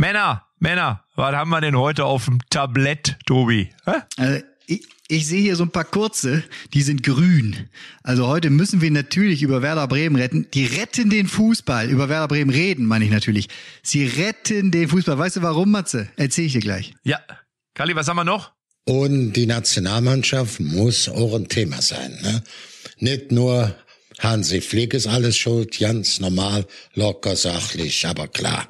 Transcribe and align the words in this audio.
Männer, 0.00 0.46
Männer, 0.58 1.04
was 1.14 1.34
haben 1.34 1.50
wir 1.50 1.60
denn 1.60 1.76
heute 1.76 2.06
auf 2.06 2.24
dem 2.24 2.38
Tablett, 2.48 3.18
Tobi? 3.26 3.68
Also, 4.16 4.42
ich, 4.66 4.88
ich 5.08 5.26
sehe 5.26 5.42
hier 5.42 5.56
so 5.56 5.64
ein 5.64 5.72
paar 5.72 5.84
kurze, 5.84 6.42
die 6.72 6.80
sind 6.80 7.02
grün. 7.02 7.68
Also 8.02 8.26
heute 8.26 8.48
müssen 8.48 8.80
wir 8.80 8.90
natürlich 8.90 9.42
über 9.42 9.60
Werder 9.60 9.86
Bremen 9.88 10.16
retten. 10.16 10.46
Die 10.54 10.64
retten 10.64 11.10
den 11.10 11.26
Fußball. 11.26 11.90
Über 11.90 12.08
Werder 12.08 12.28
Bremen 12.28 12.50
reden, 12.50 12.86
meine 12.86 13.04
ich 13.04 13.10
natürlich. 13.10 13.48
Sie 13.82 14.06
retten 14.06 14.70
den 14.70 14.88
Fußball. 14.88 15.18
Weißt 15.18 15.36
du 15.36 15.42
warum, 15.42 15.70
Matze? 15.70 16.08
Erzähl 16.16 16.46
ich 16.46 16.54
dir 16.54 16.60
gleich. 16.60 16.94
Ja. 17.04 17.20
Kali, 17.74 17.94
was 17.94 18.08
haben 18.08 18.16
wir 18.16 18.24
noch? 18.24 18.52
Und 18.86 19.34
die 19.34 19.44
Nationalmannschaft 19.44 20.60
muss 20.60 21.10
auch 21.10 21.34
ein 21.34 21.48
Thema 21.48 21.82
sein. 21.82 22.18
Ne? 22.22 22.42
Nicht 23.00 23.32
nur 23.32 23.76
Hansi 24.18 24.62
Flick 24.62 24.94
ist 24.94 25.06
alles 25.06 25.36
schuld, 25.36 25.78
ganz 25.78 26.20
normal, 26.20 26.66
locker, 26.94 27.36
sachlich, 27.36 28.06
aber 28.06 28.28
klar. 28.28 28.66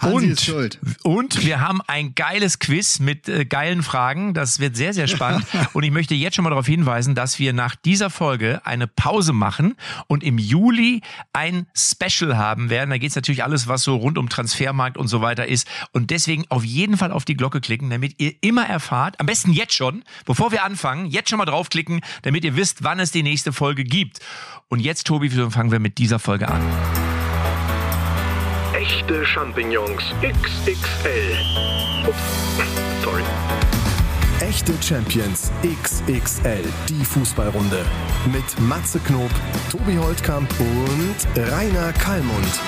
Hansi 0.00 0.16
und, 0.16 0.30
ist 0.30 0.44
schuld. 0.44 0.78
und 1.02 1.44
wir 1.44 1.60
haben 1.60 1.80
ein 1.86 2.14
geiles 2.14 2.58
Quiz 2.58 3.00
mit 3.00 3.28
äh, 3.28 3.44
geilen 3.44 3.82
Fragen. 3.82 4.34
Das 4.34 4.58
wird 4.58 4.76
sehr, 4.76 4.94
sehr 4.94 5.06
spannend. 5.06 5.44
und 5.74 5.82
ich 5.82 5.90
möchte 5.90 6.14
jetzt 6.14 6.36
schon 6.36 6.42
mal 6.42 6.50
darauf 6.50 6.66
hinweisen, 6.66 7.14
dass 7.14 7.38
wir 7.38 7.52
nach 7.52 7.76
dieser 7.76 8.10
Folge 8.10 8.62
eine 8.64 8.86
Pause 8.86 9.32
machen 9.32 9.76
und 10.06 10.24
im 10.24 10.38
Juli 10.38 11.02
ein 11.32 11.66
Special 11.74 12.36
haben 12.36 12.70
werden. 12.70 12.90
Da 12.90 12.98
geht 12.98 13.10
es 13.10 13.16
natürlich 13.16 13.44
alles, 13.44 13.68
was 13.68 13.82
so 13.82 13.96
rund 13.96 14.16
um 14.18 14.28
Transfermarkt 14.28 14.96
und 14.96 15.08
so 15.08 15.20
weiter 15.20 15.46
ist. 15.46 15.68
Und 15.92 16.10
deswegen 16.10 16.44
auf 16.48 16.64
jeden 16.64 16.96
Fall 16.96 17.12
auf 17.12 17.24
die 17.24 17.36
Glocke 17.36 17.60
klicken, 17.60 17.90
damit 17.90 18.14
ihr 18.18 18.34
immer 18.40 18.66
erfahrt, 18.66 19.20
am 19.20 19.26
besten 19.26 19.52
jetzt 19.52 19.74
schon, 19.74 20.02
bevor 20.24 20.52
wir 20.52 20.64
anfangen, 20.64 21.06
jetzt 21.06 21.28
schon 21.28 21.38
mal 21.38 21.44
draufklicken, 21.44 22.00
damit 22.22 22.44
ihr 22.44 22.56
wisst, 22.56 22.82
wann 22.82 23.00
es 23.00 23.10
die 23.10 23.22
nächste 23.22 23.52
Folge 23.52 23.84
gibt. 23.84 24.20
Und 24.68 24.80
jetzt, 24.80 25.06
Tobi, 25.06 25.28
fangen 25.30 25.72
wir 25.72 25.80
mit 25.80 25.98
dieser 25.98 26.18
Folge 26.18 26.48
an. 26.48 27.19
Echte 28.80 29.26
Champignons 29.26 30.02
XXL. 30.22 31.36
Ups, 32.08 32.16
sorry. 33.04 33.22
Echte 34.40 34.72
Champions 34.82 35.52
XXL, 35.62 36.64
die 36.88 37.04
Fußballrunde. 37.04 37.84
Mit 38.32 38.58
Matze 38.60 38.98
Knob, 39.00 39.30
Tobi 39.70 39.98
Holtkamp 39.98 40.48
und 40.58 41.16
Rainer 41.52 41.92
Kallmund. 41.92 42.60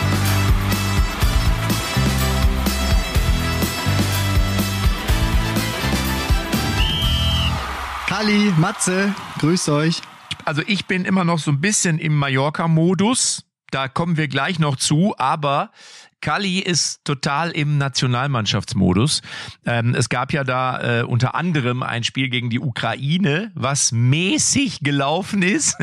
Kali, 8.07 8.53
Matze, 8.59 9.15
grüßt 9.39 9.71
euch. 9.71 10.03
Also 10.45 10.61
ich 10.67 10.87
bin 10.87 11.07
immer 11.07 11.25
noch 11.25 11.39
so 11.39 11.51
ein 11.53 11.63
bisschen 11.63 11.99
im 11.99 12.15
Mallorca-Modus. 12.19 13.47
Da 13.73 13.89
kommen 13.89 14.19
wir 14.19 14.29
gleich 14.29 14.59
noch 14.59 14.77
zu, 14.77 15.15
aber 15.17 15.73
Kali 16.21 16.59
ist 16.59 17.05
total 17.05 17.51
im 17.51 17.79
Nationalmannschaftsmodus. 17.79 19.23
Ähm, 19.65 19.95
es 19.95 20.11
gab 20.11 20.33
ja 20.33 20.45
da 20.45 21.01
äh, 21.01 21.03
unter 21.05 21.35
anderem 21.35 21.83
ein 21.83 22.05
Spiel 22.05 22.29
gegen 22.29 22.51
die 22.51 22.61
Ukraine, 22.61 23.51
was 23.55 23.91
mäßig 23.91 24.81
gelaufen 24.81 25.43
ist. 25.43 25.77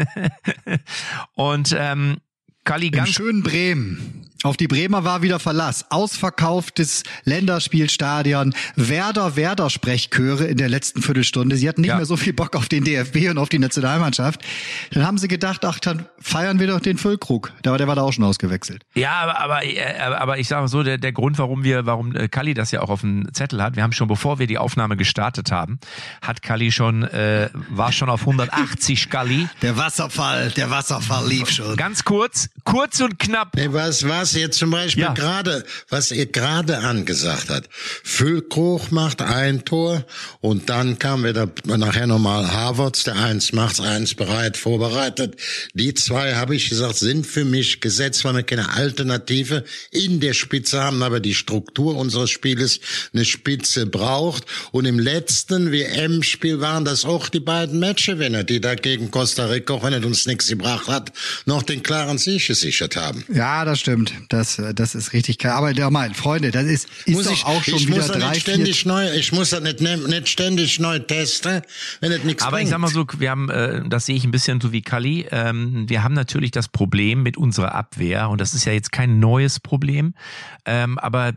Und 1.34 1.76
ähm, 1.78 2.18
Kali 2.64 2.92
ganz 2.92 3.10
schönen 3.10 3.42
Bremen. 3.42 4.19
Auf 4.44 4.56
die 4.56 4.68
Bremer 4.70 5.04
war 5.04 5.22
wieder 5.22 5.38
Verlass. 5.38 5.86
Ausverkauftes 5.90 7.04
Länderspielstadion. 7.26 8.54
Werder, 8.78 9.36
Werder 9.36 9.70
Sprechchöre 9.70 10.46
in 10.46 10.56
der 10.56 10.70
letzten 10.70 11.02
Viertelstunde. 11.02 11.58
Sie 11.58 11.68
hatten 11.68 11.82
nicht 11.82 11.90
Ja. 11.90 11.98
mehr 11.98 12.06
so 12.06 12.16
viel 12.16 12.32
Bock 12.32 12.56
auf 12.56 12.70
den 12.70 12.86
DFB 12.86 13.30
und 13.30 13.38
auf 13.38 13.50
die 13.50 13.60
Nationalmannschaft. 13.60 14.40
Dann 14.92 15.06
haben 15.06 15.18
sie 15.18 15.28
gedacht, 15.28 15.66
ach, 15.66 15.80
dann 15.80 16.06
feiern 16.22 16.58
wir 16.60 16.68
doch 16.68 16.80
den 16.80 16.98
Füllkrug. 16.98 17.52
Da 17.64 17.72
war 17.72 17.78
der 17.78 17.90
war 17.90 17.96
da 17.96 18.04
auch 18.04 18.14
schon 18.14 18.24
ausgewechselt. 18.24 18.84
Ja, 18.96 19.12
aber, 19.12 19.40
aber, 19.42 19.66
äh, 19.66 20.00
aber 20.00 20.38
ich 20.38 20.48
sage 20.48 20.70
so, 20.70 20.84
der, 20.84 20.98
der 20.98 21.12
Grund, 21.12 21.38
warum 21.38 21.66
wir, 21.66 21.86
warum 21.86 22.16
äh, 22.16 22.30
Kali 22.30 22.54
das 22.54 22.72
ja 22.72 22.82
auch 22.82 22.90
auf 22.90 23.02
dem 23.02 23.28
Zettel 23.34 23.62
hat, 23.62 23.76
wir 23.76 23.84
haben 23.84 23.92
schon, 23.92 24.08
bevor 24.08 24.40
wir 24.40 24.48
die 24.48 24.58
Aufnahme 24.58 24.96
gestartet 24.96 25.52
haben, 25.52 25.80
hat 26.22 26.42
Kali 26.42 26.72
schon, 26.72 27.04
äh, 27.04 27.50
war 27.70 27.92
schon 27.92 28.10
auf 28.10 28.22
180 28.22 29.10
Kali. 29.10 29.50
Der 29.62 29.76
Wasserfall, 29.76 30.52
der 30.52 30.70
Wasserfall 30.70 31.28
lief 31.28 31.50
schon. 31.50 31.76
Ganz 31.76 32.06
kurz, 32.06 32.50
kurz 32.64 33.02
und 33.02 33.20
knapp. 33.20 33.56
Nee, 33.56 33.68
was, 33.72 34.08
was 34.08 34.29
jetzt 34.34 34.58
zum 34.60 34.72
Beispiel 34.72 35.04
Ja. 35.04 35.14
gerade, 35.14 35.64
was 35.90 36.12
ihr 36.12 36.26
gerade 36.26 36.80
angesagt 36.80 37.50
hat. 37.50 37.70
Füllkrug 38.04 38.92
macht 38.92 39.22
ein 39.22 39.66
Tor 39.66 40.06
und 40.42 40.70
dann 40.70 41.00
kam 41.00 41.24
wieder 41.24 41.50
nachher 41.66 42.08
nochmal 42.08 42.52
Havertz, 42.52 43.04
der 43.04 43.16
eins 43.16 43.54
macht's, 43.54 43.80
eins 43.80 44.14
bereit, 44.16 44.58
vorbereitet. 44.58 45.36
Die 45.74 45.94
zwei, 45.94 46.36
habe 46.36 46.56
ich 46.56 46.70
gesagt, 46.70 46.96
sind 46.98 47.26
für 47.26 47.46
mich 47.46 47.82
gesetzt, 47.82 48.26
weil 48.26 48.36
wir 48.36 48.44
keine 48.44 48.74
Alternative 48.74 49.64
in 49.92 50.20
der 50.20 50.34
Spitze 50.34 50.82
haben, 50.84 51.02
aber 51.04 51.20
die 51.20 51.36
Struktur 51.36 51.96
unseres 51.96 52.30
Spieles 52.30 52.80
eine 53.14 53.26
Spitze 53.26 53.86
braucht. 53.86 54.46
Und 54.72 54.86
im 54.86 55.00
letzten 55.00 55.72
WM-Spiel 55.72 56.60
waren 56.60 56.86
das 56.86 57.06
auch 57.06 57.30
die 57.30 57.40
beiden 57.40 57.80
Matchgewinner, 57.80 58.44
die 58.44 58.60
da 58.62 58.76
gegen 58.76 59.12
Costa 59.12 59.46
Rica, 59.46 59.74
auch 59.74 59.84
wenn 59.84 59.94
es 59.94 60.04
uns 60.06 60.26
nichts 60.26 60.48
gebracht 60.48 60.88
hat, 60.88 61.12
noch 61.46 61.64
den 61.64 61.84
klaren 61.84 62.18
Sieg 62.18 62.48
gesichert 62.48 62.96
haben. 62.96 63.24
Ja, 63.34 63.66
das 63.66 63.80
stimmt. 63.80 64.14
Das, 64.28 64.60
äh, 64.60 64.74
das 64.74 64.96
ist 64.96 65.14
richtig 65.14 65.38
klar. 65.38 65.56
Aber 65.56 65.74
der 65.74 65.90
mein 65.90 66.14
Freunde, 66.14 66.52
das 66.52 66.66
ist, 66.66 66.88
ist 67.06 67.16
muss 67.16 67.26
doch 67.26 67.34
ich, 67.34 67.46
auch 67.46 67.64
schon 67.64 67.76
ich 67.76 67.88
wieder 67.88 67.98
muss 67.98 68.08
das 68.08 68.18
drei, 68.18 68.30
nicht 68.32 68.42
ständig 68.42 68.86
neu, 68.86 69.12
ich 69.14 69.32
muss 69.32 69.52
das 69.52 69.62
nicht, 69.62 69.80
nicht 69.82 70.30
ständig 70.30 70.80
neu 70.80 71.00
testen, 71.00 71.62
wenn 72.02 72.12
es 72.12 72.24
nichts 72.24 72.44
Aber 72.44 72.58
bringt. 72.58 72.66
ich 72.66 72.70
sag 72.72 72.80
mal 72.80 72.90
so, 72.90 73.06
wir 73.18 73.30
haben, 73.30 73.50
äh, 73.50 73.82
das 73.88 74.06
sehe 74.06 74.16
ich 74.16 74.24
ein 74.24 74.32
bisschen 74.32 74.60
so 74.62 74.72
wie 74.72 74.82
Kali. 74.82 75.28
Ähm, 75.32 75.88
wir 75.88 76.04
haben 76.04 76.14
natürlich 76.14 76.52
das 76.52 76.68
Problem 76.68 77.24
mit 77.24 77.38
unserer 77.38 77.74
Abwehr 77.74 78.30
und 78.30 78.42
das 78.42 78.54
ist 78.54 78.66
ja 78.66 78.74
jetzt 78.74 78.92
kein 78.92 79.20
neues 79.20 79.60
Problem, 79.60 80.14
ähm, 80.66 80.98
aber 80.98 81.34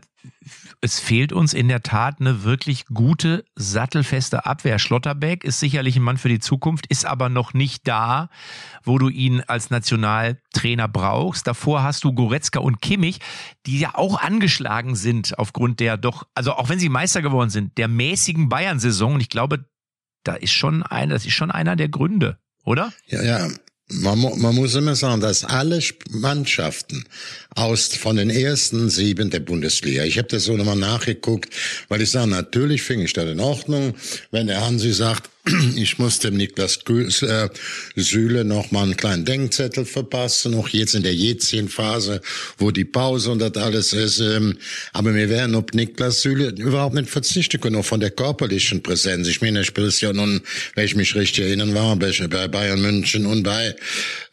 es 0.83 0.99
fehlt 0.99 1.31
uns 1.31 1.53
in 1.53 1.69
der 1.69 1.81
Tat 1.81 2.19
eine 2.19 2.43
wirklich 2.43 2.85
gute, 2.87 3.45
sattelfeste 3.55 4.45
Abwehr. 4.45 4.79
Schlotterbeck 4.79 5.45
ist 5.45 5.61
sicherlich 5.61 5.95
ein 5.95 6.01
Mann 6.01 6.17
für 6.17 6.27
die 6.27 6.41
Zukunft, 6.41 6.87
ist 6.87 7.05
aber 7.05 7.29
noch 7.29 7.53
nicht 7.53 7.87
da, 7.87 8.27
wo 8.83 8.97
du 8.97 9.07
ihn 9.07 9.41
als 9.47 9.69
Nationaltrainer 9.69 10.89
brauchst. 10.89 11.47
Davor 11.47 11.83
hast 11.83 12.03
du 12.03 12.11
Goretzka 12.11 12.59
und 12.59 12.81
Kimmich, 12.81 13.21
die 13.65 13.79
ja 13.79 13.95
auch 13.95 14.21
angeschlagen 14.21 14.95
sind 14.95 15.39
aufgrund 15.39 15.79
der 15.79 15.95
doch, 15.95 16.27
also 16.35 16.51
auch 16.51 16.67
wenn 16.67 16.79
sie 16.79 16.89
Meister 16.89 17.21
geworden 17.21 17.49
sind, 17.49 17.77
der 17.77 17.87
mäßigen 17.87 18.49
Bayern-Saison. 18.49 19.13
Und 19.13 19.21
ich 19.21 19.29
glaube, 19.29 19.63
da 20.25 20.35
ist 20.35 20.51
schon 20.51 20.83
einer, 20.83 21.13
das 21.13 21.25
ist 21.25 21.33
schon 21.33 21.49
einer 21.49 21.77
der 21.77 21.87
Gründe, 21.87 22.39
oder? 22.65 22.91
Ja, 23.07 23.23
ja. 23.23 23.47
Man, 23.89 24.19
man 24.39 24.55
muss 24.55 24.75
immer 24.75 24.95
sagen, 24.95 25.21
dass 25.21 25.43
alle 25.43 25.79
Mannschaften 26.09 27.03
aus 27.53 27.87
von 27.87 28.15
den 28.15 28.29
ersten 28.29 28.89
sieben 28.89 29.29
der 29.29 29.41
Bundesliga, 29.41 30.03
ich 30.03 30.17
habe 30.17 30.29
das 30.29 30.45
so 30.45 30.55
nochmal 30.55 30.77
nachgeguckt, 30.77 31.53
weil 31.89 32.01
ich 32.01 32.09
sage, 32.09 32.29
natürlich 32.29 32.81
finde 32.81 33.05
ich 33.05 33.13
das 33.13 33.29
in 33.29 33.39
Ordnung, 33.39 33.93
wenn 34.31 34.47
der 34.47 34.65
Hansi 34.65 34.93
sagt, 34.93 35.29
ich 35.75 35.99
muss 35.99 36.19
dem 36.19 36.37
Niklas 36.37 36.85
Gü- 36.85 37.25
äh, 37.27 37.49
Süle 37.95 38.45
noch 38.45 38.71
mal 38.71 38.83
einen 38.83 38.95
kleinen 38.95 39.25
Denkzettel 39.25 39.83
verpassen, 39.83 40.53
auch 40.55 40.69
jetzt 40.69 40.95
in 40.95 41.03
der 41.03 41.13
jetzigen 41.13 41.67
Phase, 41.67 42.21
wo 42.57 42.71
die 42.71 42.85
Pause 42.85 43.31
und 43.31 43.39
das 43.39 43.55
alles 43.57 43.91
ist. 43.91 44.19
Ähm, 44.19 44.57
aber 44.93 45.13
wir 45.13 45.29
werden 45.29 45.55
ob 45.55 45.73
Niklas 45.73 46.21
Süle 46.21 46.49
überhaupt 46.57 46.95
nicht 46.95 47.09
verzichten 47.09 47.59
können, 47.59 47.75
auch 47.75 47.85
von 47.85 47.99
der 47.99 48.11
körperlichen 48.11 48.81
Präsenz. 48.81 49.27
Ich 49.27 49.41
meine, 49.41 49.59
er 49.59 49.65
spielt 49.65 49.99
ja 49.99 50.13
nun, 50.13 50.41
wenn 50.75 50.85
ich 50.85 50.95
mich 50.95 51.13
richtig 51.15 51.43
erinnern 51.43 51.75
war, 51.75 51.97
bei 51.97 52.47
Bayern 52.47 52.81
München 52.81 53.25
und 53.25 53.43
bei 53.43 53.75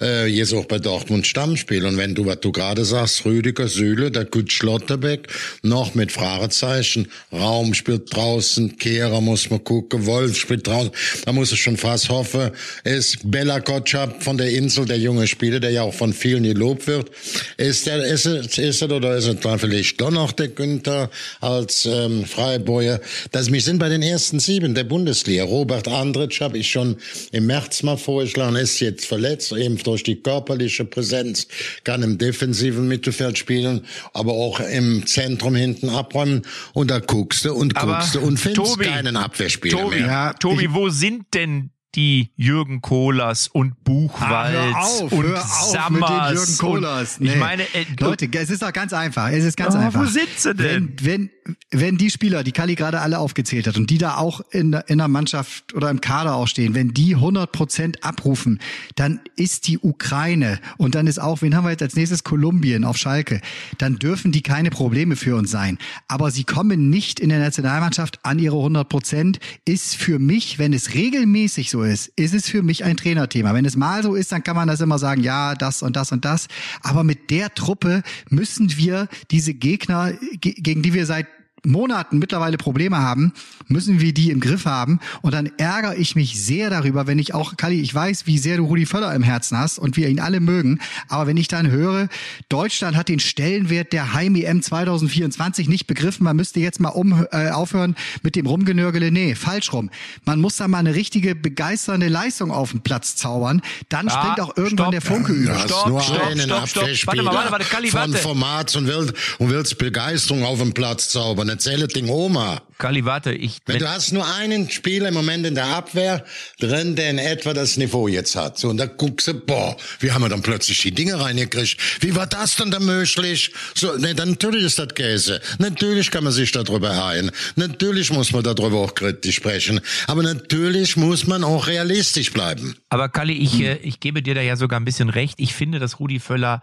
äh, 0.01 0.27
jetzt 0.27 0.55
auch 0.55 0.67
bei 0.67 0.79
Dortmund 0.79 1.27
Stammspiel. 1.27 1.87
Und 1.87 1.97
wenn 1.97 2.15
du, 2.15 2.27
was 2.27 2.39
du 2.41 2.53
gerade 2.53 2.85
sagst, 2.85 3.25
Rüdiger 3.25 3.67
Süle, 3.67 4.13
der 4.13 4.27
gut 4.27 4.53
Schlotterbeck, 4.53 5.27
noch 5.63 5.97
mit 5.97 6.13
Fragezeichen, 6.13 7.09
Raum 7.33 7.75
spielt 7.75 8.15
draußen, 8.15 8.79
Kehrer 8.79 9.21
muss 9.21 9.51
man 9.51 9.65
gucken, 9.65 10.07
Wolf 10.07 10.39
spielt 10.39 10.69
draußen, 10.69 10.93
da 11.25 11.33
muss 11.33 11.53
ich 11.53 11.61
schon 11.63 11.77
fast 11.77 12.09
hoffen, 12.09 12.51
ist 12.85 13.19
Bella 13.31 13.61
Kotschap 13.61 14.23
von 14.23 14.39
der 14.39 14.51
Insel, 14.51 14.85
der 14.87 14.99
junge 14.99 15.27
Spieler, 15.27 15.61
der 15.61 15.71
ja 15.71 15.83
auch 15.83 15.95
von 15.95 16.13
vielen 16.13 16.43
gelobt 16.43 16.87
wird, 16.87 17.11
ist 17.57 17.87
der, 17.87 18.05
ist 18.05 18.27
es, 18.27 18.59
ist 18.59 18.83
es 18.83 18.83
oder 18.83 19.17
ist 19.17 19.27
es 19.27 19.41
dann 19.41 19.59
vielleicht 19.59 20.01
doch 20.01 20.11
noch 20.11 20.33
der 20.33 20.49
Günther 20.49 21.11
als 21.41 21.87
ähm, 21.87 22.25
Freiburger? 22.25 23.01
Das, 23.33 23.53
wir 23.53 23.61
sind 23.61 23.79
bei 23.79 23.89
den 23.89 24.03
ersten 24.03 24.41
sieben 24.41 24.75
der 24.75 24.85
Bundesliga. 24.85 25.45
Robert 25.45 25.89
Andritsch 25.89 26.41
habe 26.41 26.59
ich 26.59 26.71
schon 26.71 26.97
im 27.33 27.47
März 27.47 27.83
mal 27.83 27.97
vorgeschlagen, 27.97 28.57
ist 28.57 28.81
jetzt 28.81 29.07
verletzt, 29.07 29.53
eben 29.53 29.79
durch 29.79 30.03
die 30.03 30.17
körperliche 30.17 30.85
Präsenz, 30.85 31.47
kann 31.85 32.03
im 32.03 32.19
defensiven 32.19 32.89
Mittelfeld 32.89 33.39
spielen, 33.39 33.85
aber 34.13 34.33
auch 34.33 34.61
im 34.61 35.07
Zentrum 35.07 35.55
hinten 35.55 35.89
abräumen. 35.89 36.43
Und 36.73 36.91
da 36.91 36.99
guckst 36.99 37.45
du 37.45 37.55
und 37.55 37.77
Aber, 37.77 37.95
guckst 37.99 38.15
du 38.15 38.21
und 38.21 38.39
findest 38.39 38.73
Tobi, 38.73 38.85
keinen 38.87 39.17
Abwehrspieler 39.17 39.79
Tobi, 39.79 39.97
mehr. 39.97 40.07
Ja, 40.07 40.33
Tobi, 40.35 40.65
ich- 40.65 40.73
wo 40.75 40.90
sind 40.91 41.35
denn 41.35 41.71
die 41.97 42.31
Jürgen 42.37 42.83
Kohlers 42.83 43.49
und 43.49 43.83
Buchwalds 43.83 44.75
Ah, 44.77 44.81
auf, 44.81 45.13
und 45.13 45.37
Sammers 45.73 46.33
Jürgen 46.33 46.59
Kohlers. 46.59 47.19
Und, 47.19 47.27
ich 47.27 47.33
Nee. 47.33 47.39
meine, 47.41 47.63
äh, 47.75 47.85
Leute, 47.99 48.29
es 48.33 48.49
ist 48.51 48.63
doch 48.63 48.73
ganz 48.73 48.93
einfach. 48.93 49.29
Es 49.31 49.45
ist 49.45 49.57
ganz 49.57 49.75
Oh, 49.75 49.79
einfach. 49.79 50.01
wo 50.03 50.05
sind 50.05 50.29
sie 50.37 50.55
denn? 50.55 50.95
Wenn, 51.01 51.07
wenn, 51.07 51.31
wenn 51.71 51.97
die 51.97 52.11
Spieler, 52.11 52.45
die 52.45 52.53
Kali 52.53 52.75
gerade 52.75 53.01
alle 53.01 53.19
aufgezählt 53.19 53.67
hat 53.67 53.77
und 53.77 53.91
die 53.91 53.99
da 53.99 54.17
auch 54.17 54.41
in, 54.51 54.73
in 54.87 54.99
der 54.99 55.09
Mannschaft 55.09 55.75
oder 55.75 55.91
im 55.91 56.01
Kader 56.01 56.35
auch 56.35 56.49
stehen, 56.49 56.75
wenn 56.75 56.95
die 56.95 57.15
100 57.15 57.53
Prozent 57.53 58.05
abrufen, 58.05 58.61
dann 58.97 59.21
ist 59.37 59.67
die 59.69 59.79
Ukraine 59.79 60.59
und 60.79 60.95
dann 60.95 61.07
ist 61.07 61.21
auch, 61.21 61.43
wen 61.43 61.55
haben 61.55 61.65
wir 61.65 61.71
jetzt 61.71 61.83
als 61.83 61.97
nächstes? 61.97 62.25
Kolumbien 62.25 62.85
auf 62.85 62.97
Schalke. 62.97 63.41
Dann 63.79 63.97
dürfen 63.97 64.33
die 64.33 64.43
keine 64.43 64.71
Probleme 64.71 65.17
für 65.17 65.37
uns 65.37 65.51
sein. 65.51 65.79
Aber 66.09 66.31
sie 66.31 66.45
kommen 66.45 66.91
nicht 66.91 67.21
in 67.21 67.29
der 67.29 67.39
Nationalmannschaft 67.39 68.25
an 68.25 68.39
ihre 68.39 68.57
100 68.57 68.89
Prozent, 68.89 69.41
ist 69.65 69.97
für 69.97 70.19
mich, 70.19 70.59
wenn 70.59 70.73
es 70.73 70.95
regelmäßig 70.95 71.71
so 71.71 71.83
ist, 71.83 72.09
ist 72.17 72.35
es 72.35 72.49
für 72.49 72.63
mich 72.63 72.85
ein 72.85 72.97
Trainerthema. 72.97 73.55
Wenn 73.55 73.65
es 73.65 73.77
mal 73.77 74.03
so 74.03 74.15
ist, 74.15 74.33
dann 74.33 74.45
kann 74.45 74.57
man 74.57 74.69
das 74.69 74.81
immer 74.81 74.99
sagen, 74.99 75.23
ja, 75.23 75.55
das 75.55 75.83
und 75.83 75.97
das 75.97 76.13
und 76.13 76.25
das. 76.25 76.49
Aber 76.83 77.05
mit 77.05 77.31
der 77.31 77.55
Truppe 77.55 78.03
müssen 78.29 78.77
wir 78.77 79.09
diese 79.31 79.55
Gegner, 79.55 80.13
gegen 80.41 80.83
die 80.83 80.95
wir 80.95 81.07
seit 81.07 81.27
Monaten 81.65 82.19
mittlerweile 82.19 82.57
Probleme 82.57 82.99
haben, 82.99 83.33
müssen 83.69 84.01
wir 84.01 84.13
die 84.13 84.31
im 84.31 84.41
Griff 84.41 84.65
haben. 84.65 85.01
Und 85.23 85.35
dann 85.35 85.51
ärgere 85.59 85.97
ich 85.97 86.17
mich 86.17 86.41
sehr 86.43 86.71
darüber, 86.71 87.07
wenn 87.07 87.19
ich 87.19 87.35
auch, 87.35 87.57
Kali, 87.57 87.81
ich 87.81 87.95
weiß, 87.95 88.27
wie 88.27 88.39
sehr 88.39 88.57
du 88.57 88.65
Rudi 88.65 88.87
Völler 88.87 89.15
im 89.15 89.23
Herzen 89.23 89.59
hast 89.59 89.79
und 89.79 89.97
wir 89.97 90.09
ihn 90.09 90.21
alle 90.21 90.41
mögen. 90.41 90.81
Aber 91.09 91.27
wenn 91.27 91.37
ich 91.37 91.49
dann 91.49 91.71
höre, 91.71 92.09
Deutschland 92.49 92.97
hat 92.97 93.09
den 93.09 93.21
Stellenwert 93.21 93.93
der 93.93 94.15
Heim-EM 94.15 94.63
2024 94.63 95.69
nicht 95.69 95.87
begriffen, 95.87 96.25
man 96.25 96.37
müsste 96.37 96.61
jetzt 96.61 96.81
mal 96.81 96.89
um, 96.91 97.27
äh, 97.31 97.51
aufhören 97.51 97.97
mit 98.23 98.37
dem 98.37 98.47
Rumgenörgele. 98.47 99.11
Nee, 99.11 99.35
falsch 99.35 99.73
rum. 99.73 99.91
Man 100.25 100.41
muss 100.41 100.57
da 100.57 100.69
mal 100.69 100.79
eine 100.79 100.95
richtige 100.95 101.35
begeisternde 101.35 102.09
Leistung 102.09 102.51
auf 102.51 102.71
den 102.71 102.81
Platz 102.81 103.17
zaubern. 103.17 103.63
Dann 103.89 104.07
ja, 104.07 104.13
springt 104.13 104.41
auch 104.41 104.57
irgendwann 104.57 104.77
stopp. 104.77 104.91
der 104.93 105.01
Funke 105.03 105.33
über. 105.33 105.55
Hast 105.55 105.87
nur 105.87 106.01
stopp, 106.01 106.27
einen 106.27 106.41
stopp, 106.41 106.69
stopp. 106.69 106.85
Warte 107.07 107.23
mal, 107.23 107.35
warte, 107.35 107.53
warte, 107.53 107.65
Kali, 107.67 107.93
warte. 107.93 108.13
von 108.13 108.21
Format 108.21 108.75
und 108.77 108.87
willst, 108.87 109.15
und 109.39 109.51
willst 109.51 109.79
Begeisterung 109.79 110.45
auf 110.45 110.59
den 110.59 110.73
Platz 110.73 111.11
zaubern 111.11 111.50
erzähle 111.51 111.89
Ding 111.89 112.09
Oma. 112.09 112.63
Kali, 112.79 113.05
warte, 113.05 113.33
ich. 113.33 113.59
Wenn, 113.67 113.79
du 113.79 113.89
hast 113.89 114.13
nur 114.13 114.27
einen 114.27 114.71
Spieler 114.71 115.09
im 115.09 115.15
Moment 115.15 115.45
in 115.47 115.55
der 115.55 115.67
Abwehr 115.67 116.25
drin, 116.59 116.97
der 116.97 117.11
in 117.11 117.19
etwa 117.19 117.53
das 117.53 117.77
Niveau 117.77 118.09
jetzt 118.09 118.35
hat. 118.37 118.59
So, 118.59 118.71
und 118.71 118.79
da 118.79 118.87
guckst 118.87 119.29
du, 119.29 119.35
boah, 119.35 119.77
wie 119.99 120.13
haben 120.13 120.23
wir 120.23 120.31
dann 120.31 120.41
plötzlich 120.41 120.81
die 120.81 120.93
Dinge 120.93 121.21
reingekriegt? 121.21 121.77
Wie 122.01 122.17
war 122.17 122.27
das 122.27 122.57
denn 122.57 122.71
da 122.71 122.81
möglich? 122.81 123.53
So, 123.75 123.97
ne, 123.99 124.15
dann 124.15 124.31
natürlich 124.31 124.65
ist 124.65 124.79
das 124.79 124.95
Käse. 124.95 125.41
Natürlich 125.59 126.11
kann 126.11 126.25
man 126.25 126.33
sich 126.33 126.53
darüber 126.53 127.05
ein. 127.05 127.31
Natürlich 127.57 128.11
muss 128.11 128.33
man 128.33 128.43
darüber 128.43 128.79
auch 128.79 128.95
kritisch 128.95 129.37
sprechen. 129.37 129.81
Aber 130.07 130.23
natürlich 130.23 130.97
muss 130.97 131.27
man 131.27 131.45
auch 131.45 131.67
realistisch 131.67 132.33
bleiben. 132.33 132.77
Aber 132.89 133.11
Kali, 133.11 133.35
ich, 133.35 133.59
hm. 133.59 133.77
ich 133.83 134.01
gebe 134.01 134.23
dir 134.23 134.35
da 134.35 134.41
ja 134.41 134.57
sogar 134.57 134.81
ein 134.81 134.85
bisschen 134.87 135.11
recht. 135.11 135.35
Ich 135.37 135.55
finde, 135.55 135.79
dass 135.79 136.01
Rudi 136.01 136.19
Völler 136.19 136.63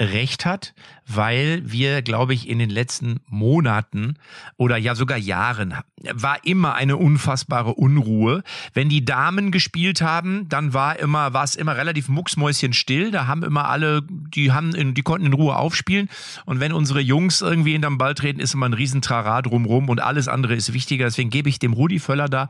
recht 0.00 0.44
hat, 0.44 0.74
weil 1.06 1.62
wir, 1.64 2.02
glaube 2.02 2.34
ich, 2.34 2.48
in 2.48 2.58
den 2.58 2.68
letzten 2.68 3.20
Monaten 3.26 4.14
oder 4.56 4.76
ja 4.76 4.94
sogar 4.94 5.16
Jahren 5.16 5.74
war 6.12 6.44
immer 6.44 6.74
eine 6.74 6.96
unfassbare 6.96 7.74
Unruhe. 7.74 8.42
Wenn 8.74 8.90
die 8.90 9.04
Damen 9.04 9.50
gespielt 9.50 10.02
haben, 10.02 10.48
dann 10.48 10.74
war 10.74 10.98
immer, 10.98 11.32
war 11.32 11.44
es 11.44 11.54
immer 11.54 11.76
relativ 11.76 12.08
mucksmäuschen 12.08 12.74
still. 12.74 13.10
Da 13.10 13.26
haben 13.26 13.42
immer 13.42 13.68
alle, 13.68 14.02
die 14.10 14.52
haben, 14.52 14.74
in, 14.74 14.92
die 14.92 15.02
konnten 15.02 15.26
in 15.26 15.32
Ruhe 15.32 15.56
aufspielen. 15.56 16.10
Und 16.44 16.60
wenn 16.60 16.72
unsere 16.72 17.00
Jungs 17.00 17.40
irgendwie 17.40 17.74
in 17.74 17.82
den 17.82 17.96
Ball 17.96 18.14
treten, 18.14 18.40
ist 18.40 18.52
immer 18.52 18.68
ein 18.68 18.74
Riesentrara 18.74 19.40
drumrum 19.40 19.88
und 19.88 20.02
alles 20.02 20.28
andere 20.28 20.54
ist 20.54 20.74
wichtiger. 20.74 21.06
Deswegen 21.06 21.30
gebe 21.30 21.48
ich 21.48 21.58
dem 21.58 21.72
Rudi 21.72 21.98
Völler 21.98 22.28
da 22.28 22.48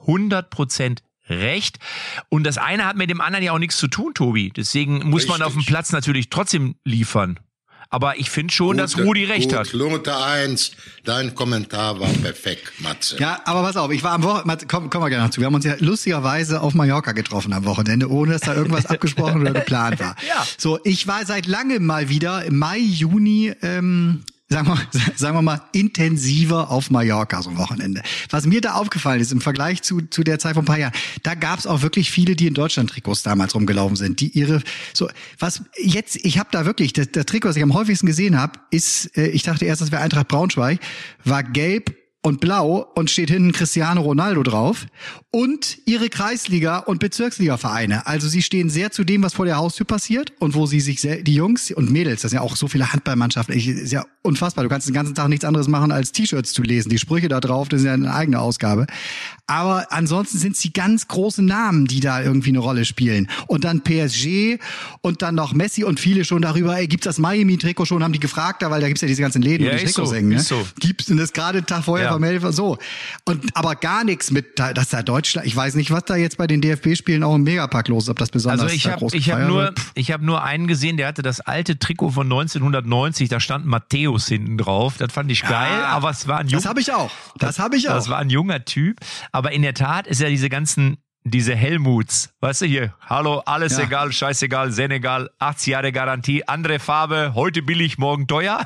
100 0.00 0.50
Prozent 0.50 1.02
recht. 1.28 1.78
Und 2.28 2.44
das 2.44 2.58
eine 2.58 2.84
hat 2.84 2.96
mit 2.96 3.10
dem 3.10 3.20
anderen 3.20 3.44
ja 3.44 3.52
auch 3.52 3.58
nichts 3.58 3.76
zu 3.76 3.88
tun, 3.88 4.14
Tobi. 4.14 4.52
Deswegen 4.56 5.08
muss 5.08 5.22
Richtig. 5.22 5.30
man 5.38 5.42
auf 5.42 5.52
dem 5.52 5.64
Platz 5.64 5.92
natürlich 5.92 6.30
trotzdem 6.30 6.76
liefern. 6.84 7.38
Aber 7.90 8.18
ich 8.18 8.28
finde 8.28 8.52
schon, 8.52 8.76
Gute, 8.76 8.82
dass 8.82 8.98
Rudi 8.98 9.24
recht 9.24 9.48
gut. 9.48 9.58
hat. 9.58 9.72
Lothar 9.72 10.26
1, 10.26 10.72
dein 11.04 11.34
Kommentar 11.34 11.98
war 11.98 12.08
perfekt, 12.08 12.80
Matze. 12.80 13.16
Ja, 13.18 13.40
aber 13.46 13.62
pass 13.62 13.78
auf, 13.78 13.90
ich 13.90 14.02
war 14.02 14.12
am 14.12 14.22
Wochenende, 14.24 14.66
komm, 14.66 14.90
kommen 14.90 15.04
wir 15.06 15.08
gerne 15.08 15.24
noch 15.24 15.30
zu. 15.30 15.40
Wir 15.40 15.46
haben 15.46 15.54
uns 15.54 15.64
ja 15.64 15.74
lustigerweise 15.78 16.60
auf 16.60 16.74
Mallorca 16.74 17.12
getroffen 17.12 17.54
am 17.54 17.64
Wochenende, 17.64 18.10
ohne 18.10 18.32
dass 18.32 18.42
da 18.42 18.54
irgendwas 18.54 18.84
abgesprochen 18.90 19.40
oder 19.40 19.52
geplant 19.52 20.00
war. 20.00 20.16
Ja. 20.26 20.46
So, 20.58 20.78
ich 20.84 21.06
war 21.06 21.24
seit 21.24 21.46
langem 21.46 21.86
mal 21.86 22.10
wieder 22.10 22.44
im 22.44 22.58
Mai, 22.58 22.78
Juni 22.78 23.54
ähm, 23.62 24.22
sagen 24.48 24.68
wir, 24.68 24.78
sagen 25.16 25.36
wir 25.36 25.42
mal, 25.42 25.60
intensiver 25.72 26.70
auf 26.70 26.90
Mallorca 26.90 27.42
so 27.42 27.50
ein 27.50 27.58
Wochenende. 27.58 28.02
Was 28.30 28.46
mir 28.46 28.60
da 28.60 28.74
aufgefallen 28.74 29.20
ist 29.20 29.32
im 29.32 29.40
Vergleich 29.40 29.82
zu, 29.82 30.00
zu 30.02 30.24
der 30.24 30.38
Zeit 30.38 30.54
von 30.54 30.64
ein 30.64 30.66
paar 30.66 30.78
Jahren, 30.78 30.94
da 31.22 31.34
gab 31.34 31.58
es 31.58 31.66
auch 31.66 31.82
wirklich 31.82 32.10
viele, 32.10 32.36
die 32.36 32.46
in 32.46 32.54
Deutschland 32.54 32.90
Trikots 32.90 33.22
damals 33.22 33.54
rumgelaufen 33.54 33.96
sind, 33.96 34.20
die 34.20 34.28
ihre 34.28 34.62
so 34.94 35.08
was 35.38 35.62
jetzt, 35.76 36.16
ich 36.24 36.38
habe 36.38 36.48
da 36.52 36.64
wirklich, 36.64 36.92
das, 36.92 37.10
das 37.12 37.26
Trikot, 37.26 37.48
was 37.48 37.56
ich 37.56 37.62
am 37.62 37.74
häufigsten 37.74 38.06
gesehen 38.06 38.38
habe, 38.38 38.58
ist, 38.70 39.16
äh, 39.16 39.28
ich 39.28 39.42
dachte 39.42 39.64
erst, 39.64 39.82
das 39.82 39.92
wäre 39.92 40.02
Eintracht 40.02 40.28
Braunschweig, 40.28 40.80
war 41.24 41.42
gelb 41.42 41.94
und 42.22 42.40
blau 42.40 42.90
und 42.94 43.10
steht 43.10 43.30
hinten 43.30 43.52
Cristiano 43.52 44.00
Ronaldo 44.00 44.42
drauf 44.42 44.86
und 45.30 45.78
ihre 45.84 46.08
Kreisliga- 46.08 46.78
und 46.78 47.00
Bezirksliga-Vereine. 47.00 48.06
Also 48.06 48.28
sie 48.28 48.40
stehen 48.40 48.70
sehr 48.70 48.90
zu 48.90 49.04
dem, 49.04 49.22
was 49.22 49.34
vor 49.34 49.44
der 49.44 49.56
Haustür 49.56 49.84
passiert 49.84 50.32
und 50.38 50.54
wo 50.54 50.64
sie 50.64 50.80
sich, 50.80 51.02
sehr, 51.02 51.22
die 51.22 51.34
Jungs 51.34 51.70
und 51.70 51.90
Mädels, 51.90 52.22
das 52.22 52.30
sind 52.30 52.38
ja 52.38 52.42
auch 52.42 52.56
so 52.56 52.66
viele 52.66 52.92
Handballmannschaften, 52.92 53.54
ich, 53.54 53.68
ist 53.68 53.92
ja 53.92 54.06
unfassbar. 54.22 54.64
Du 54.64 54.70
kannst 54.70 54.88
den 54.88 54.94
ganzen 54.94 55.14
Tag 55.14 55.28
nichts 55.28 55.44
anderes 55.44 55.68
machen, 55.68 55.92
als 55.92 56.12
T-Shirts 56.12 56.54
zu 56.54 56.62
lesen. 56.62 56.88
Die 56.88 56.98
Sprüche 56.98 57.28
da 57.28 57.40
drauf, 57.40 57.68
das 57.68 57.80
ist 57.80 57.86
ja 57.86 57.92
eine 57.92 58.14
eigene 58.14 58.40
Ausgabe. 58.40 58.86
Aber 59.46 59.92
ansonsten 59.92 60.38
sind 60.38 60.56
es 60.56 60.60
die 60.60 60.72
ganz 60.72 61.08
großen 61.08 61.44
Namen, 61.44 61.86
die 61.86 62.00
da 62.00 62.22
irgendwie 62.22 62.50
eine 62.50 62.58
Rolle 62.58 62.86
spielen. 62.86 63.28
Und 63.46 63.64
dann 63.64 63.82
PSG 63.82 64.58
und 65.02 65.20
dann 65.20 65.34
noch 65.34 65.52
Messi 65.52 65.84
und 65.84 66.00
viele 66.00 66.24
schon 66.24 66.40
darüber, 66.40 66.78
ey, 66.78 66.86
gibt's 66.86 67.04
das 67.04 67.18
Miami-Trikot 67.18 67.86
schon, 67.86 68.02
haben 68.02 68.12
die 68.12 68.20
gefragt, 68.20 68.62
da, 68.62 68.70
weil 68.70 68.80
da 68.80 68.88
gibt's 68.88 69.02
ja 69.02 69.08
diese 69.08 69.22
ganzen 69.22 69.42
Läden, 69.42 69.66
ja, 69.66 69.72
wo 69.72 69.76
die 69.76 69.84
Trikots 69.84 70.10
so, 70.10 70.14
hängen. 70.14 70.28
Ne? 70.28 70.40
So. 70.40 70.66
Gibt's 70.78 71.06
denn 71.06 71.18
das 71.18 71.32
gerade 71.32 71.64
Tag 71.64 71.84
vorher 71.84 72.06
ja. 72.06 72.12
vermeldet? 72.12 72.42
So. 72.54 72.78
Und 73.24 73.44
aber 73.54 73.74
gar 73.76 74.04
nichts 74.04 74.30
mit, 74.30 74.58
dass 74.58 74.88
da 74.88 75.02
Deutschland, 75.02 75.17
ich 75.20 75.56
weiß 75.56 75.74
nicht, 75.74 75.90
was 75.90 76.04
da 76.04 76.16
jetzt 76.16 76.38
bei 76.38 76.46
den 76.46 76.60
DFB-Spielen 76.60 77.22
auch 77.22 77.34
im 77.34 77.42
Megapack 77.42 77.88
los 77.88 78.04
ist, 78.04 78.10
ob 78.10 78.18
das 78.18 78.30
besonders 78.30 78.62
Also 78.62 78.74
ich 78.74 78.86
habe 78.86 79.06
ich 79.12 79.30
hab 79.30 79.48
nur, 79.48 79.74
ich 79.94 80.12
hab 80.12 80.20
nur 80.20 80.42
einen 80.42 80.66
gesehen, 80.66 80.96
der 80.96 81.06
hatte 81.08 81.22
das 81.22 81.40
alte 81.40 81.78
Trikot 81.78 82.10
von 82.10 82.26
1990, 82.26 83.28
da 83.28 83.40
stand 83.40 83.66
Matthäus 83.66 84.28
hinten 84.28 84.58
drauf. 84.58 84.96
Das 84.98 85.12
fand 85.12 85.30
ich 85.30 85.42
geil, 85.42 85.68
ja, 85.70 85.86
aber 85.86 86.10
es 86.10 86.26
war 86.28 86.38
ein 86.38 86.48
junger. 86.48 86.62
Das 86.62 86.68
habe 86.68 86.80
ich 86.80 86.92
auch. 86.92 87.10
Das 87.38 87.58
habe 87.58 87.76
ich 87.76 87.88
auch. 87.88 87.94
Das 87.94 88.08
war 88.08 88.18
ein 88.18 88.30
junger 88.30 88.64
Typ. 88.64 89.00
Aber 89.32 89.52
in 89.52 89.62
der 89.62 89.74
Tat 89.74 90.06
ist 90.06 90.20
ja 90.20 90.28
diese 90.28 90.48
ganzen 90.48 90.98
diese 91.30 91.54
Helmuts, 91.54 92.34
weißt 92.40 92.62
du 92.62 92.66
hier, 92.66 92.94
hallo, 93.00 93.40
alles 93.46 93.76
ja. 93.76 93.84
egal, 93.84 94.12
scheißegal, 94.12 94.72
Senegal, 94.72 95.30
80 95.38 95.66
Jahre 95.68 95.92
Garantie, 95.92 96.44
andere 96.46 96.78
Farbe, 96.78 97.32
heute 97.34 97.62
billig, 97.62 97.98
morgen 97.98 98.26
teuer. 98.26 98.64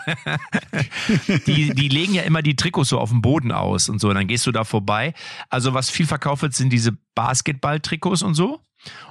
die, 1.46 1.70
die 1.74 1.88
legen 1.88 2.14
ja 2.14 2.22
immer 2.22 2.42
die 2.42 2.56
Trikots 2.56 2.90
so 2.90 2.98
auf 2.98 3.10
dem 3.10 3.22
Boden 3.22 3.52
aus 3.52 3.88
und 3.88 4.00
so, 4.00 4.08
und 4.08 4.14
dann 4.14 4.26
gehst 4.26 4.46
du 4.46 4.52
da 4.52 4.64
vorbei. 4.64 5.14
Also 5.48 5.74
was 5.74 5.90
viel 5.90 6.06
verkauft 6.06 6.42
wird, 6.42 6.54
sind 6.54 6.70
diese 6.70 6.92
Basketball-Trikots 7.14 8.22
und 8.22 8.34
so. 8.34 8.60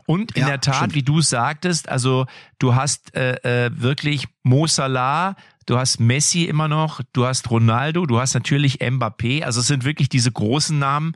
Und 0.05 0.33
in 0.33 0.41
ja, 0.41 0.49
der 0.49 0.61
Tat, 0.61 0.75
stimmt. 0.75 0.95
wie 0.95 1.03
du 1.03 1.21
sagtest, 1.21 1.87
also 1.87 2.25
du 2.59 2.75
hast 2.75 3.15
äh, 3.15 3.65
äh, 3.65 3.71
wirklich 3.73 4.27
Mo 4.43 4.67
Salah, 4.67 5.35
du 5.65 5.77
hast 5.77 5.99
Messi 5.99 6.43
immer 6.43 6.67
noch, 6.67 7.01
du 7.13 7.25
hast 7.25 7.49
Ronaldo, 7.49 8.05
du 8.05 8.19
hast 8.19 8.33
natürlich 8.33 8.81
Mbappé. 8.81 9.43
Also 9.43 9.61
es 9.61 9.67
sind 9.67 9.85
wirklich 9.85 10.09
diese 10.09 10.31
großen 10.31 10.77
Namen. 10.77 11.15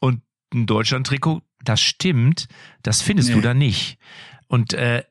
Und 0.00 0.22
ein 0.54 0.66
Deutschland-Trikot, 0.66 1.42
das 1.62 1.80
stimmt, 1.80 2.48
das 2.82 3.02
findest 3.02 3.30
nee. 3.30 3.34
du 3.34 3.40
da 3.40 3.54
nicht. 3.54 3.98
Und 4.46 4.74
äh, 4.74 5.02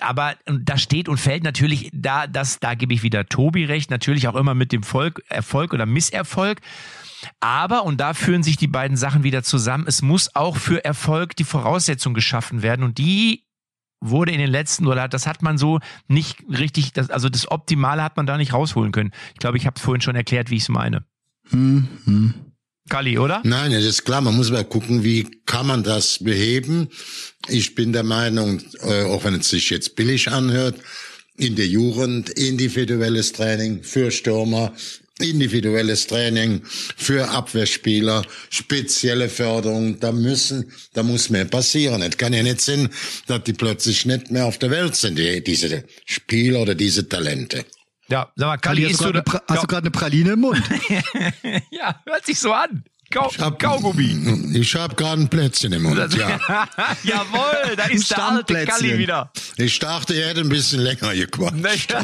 aber 0.00 0.36
da 0.46 0.78
steht 0.78 1.08
und 1.08 1.18
fällt 1.18 1.42
natürlich, 1.42 1.90
da, 1.92 2.26
das, 2.26 2.60
da 2.60 2.74
gebe 2.74 2.94
ich 2.94 3.02
wieder 3.02 3.26
Tobi 3.26 3.64
recht, 3.64 3.90
natürlich 3.90 4.28
auch 4.28 4.36
immer 4.36 4.54
mit 4.54 4.72
dem 4.72 4.82
Volk, 4.82 5.22
Erfolg 5.28 5.72
oder 5.72 5.86
Misserfolg. 5.86 6.60
Aber, 7.40 7.84
und 7.84 8.00
da 8.00 8.14
führen 8.14 8.42
sich 8.42 8.56
die 8.56 8.68
beiden 8.68 8.96
Sachen 8.96 9.24
wieder 9.24 9.42
zusammen, 9.42 9.84
es 9.88 10.02
muss 10.02 10.34
auch 10.36 10.56
für 10.56 10.84
Erfolg 10.84 11.34
die 11.36 11.44
Voraussetzung 11.44 12.14
geschaffen 12.14 12.62
werden. 12.62 12.84
Und 12.84 12.98
die 12.98 13.44
wurde 14.00 14.32
in 14.32 14.38
den 14.38 14.50
letzten, 14.50 14.86
oder 14.86 15.08
das 15.08 15.26
hat 15.26 15.42
man 15.42 15.58
so 15.58 15.80
nicht 16.06 16.44
richtig, 16.48 16.92
das, 16.92 17.10
also 17.10 17.28
das 17.28 17.50
Optimale 17.50 18.02
hat 18.02 18.16
man 18.16 18.26
da 18.26 18.36
nicht 18.36 18.52
rausholen 18.52 18.92
können. 18.92 19.10
Ich 19.34 19.40
glaube, 19.40 19.56
ich 19.56 19.66
habe 19.66 19.74
es 19.76 19.82
vorhin 19.82 20.00
schon 20.00 20.16
erklärt, 20.16 20.50
wie 20.50 20.56
ich 20.56 20.62
es 20.62 20.68
meine. 20.68 21.04
Hm, 21.50 22.34
Kali, 22.88 23.18
oder? 23.18 23.40
Nein, 23.44 23.72
das 23.72 23.84
ist 23.84 24.04
klar. 24.04 24.20
Man 24.20 24.36
muss 24.36 24.50
mal 24.50 24.64
gucken, 24.64 25.04
wie 25.04 25.26
kann 25.46 25.66
man 25.66 25.82
das 25.82 26.18
beheben. 26.18 26.88
Ich 27.48 27.74
bin 27.74 27.92
der 27.92 28.02
Meinung, 28.02 28.60
äh, 28.80 29.04
auch 29.04 29.24
wenn 29.24 29.34
es 29.34 29.48
sich 29.48 29.70
jetzt 29.70 29.96
billig 29.96 30.28
anhört, 30.28 30.76
in 31.36 31.54
der 31.54 31.66
Jugend 31.66 32.30
individuelles 32.30 33.32
Training 33.32 33.82
für 33.82 34.10
Stürmer, 34.10 34.72
individuelles 35.20 36.06
Training 36.06 36.62
für 36.96 37.28
Abwehrspieler, 37.28 38.24
spezielle 38.50 39.28
Förderung, 39.28 40.00
da 40.00 40.12
müssen, 40.12 40.72
da 40.92 41.02
muss 41.02 41.30
mehr 41.30 41.44
passieren. 41.44 42.02
Es 42.02 42.16
kann 42.16 42.32
ja 42.32 42.42
nicht 42.42 42.60
sein, 42.60 42.88
dass 43.26 43.44
die 43.44 43.52
plötzlich 43.52 44.06
nicht 44.06 44.30
mehr 44.30 44.46
auf 44.46 44.58
der 44.58 44.70
Welt 44.70 44.96
sind, 44.96 45.18
die, 45.18 45.42
diese 45.42 45.84
Spieler 46.04 46.60
oder 46.60 46.74
diese 46.74 47.08
Talente. 47.08 47.64
Ja, 48.10 48.32
sag 48.36 48.46
mal, 48.46 48.56
Kali, 48.56 48.82
Kali 48.82 48.92
hast, 48.94 49.04
du, 49.04 49.12
du, 49.12 49.20
hast 49.20 49.42
ja. 49.50 49.60
du 49.60 49.66
gerade 49.66 49.82
eine 49.82 49.90
Praline 49.90 50.32
im 50.32 50.40
Mund? 50.40 50.62
ja, 51.70 52.00
hört 52.06 52.24
sich 52.24 52.38
so 52.38 52.52
an. 52.52 52.84
Kau 53.10 53.30
Ich 53.30 53.38
hab, 53.38 53.58
Kaugummi. 53.58 54.52
Ich 54.54 54.74
habe 54.74 54.94
gerade 54.94 55.22
ein 55.22 55.28
Plätzchen 55.28 55.72
im 55.72 55.82
Mund, 55.82 56.14
ja. 56.14 56.38
Jawohl, 57.04 57.74
da 57.74 57.84
ist 57.84 58.10
der 58.10 58.22
alte. 58.22 58.66
Kalli 58.66 58.98
wieder. 58.98 59.32
Ich 59.56 59.78
dachte, 59.78 60.14
er 60.14 60.28
hätte 60.28 60.40
ein 60.40 60.48
bisschen 60.50 60.80
länger 60.80 61.14
gequatscht. 61.14 61.94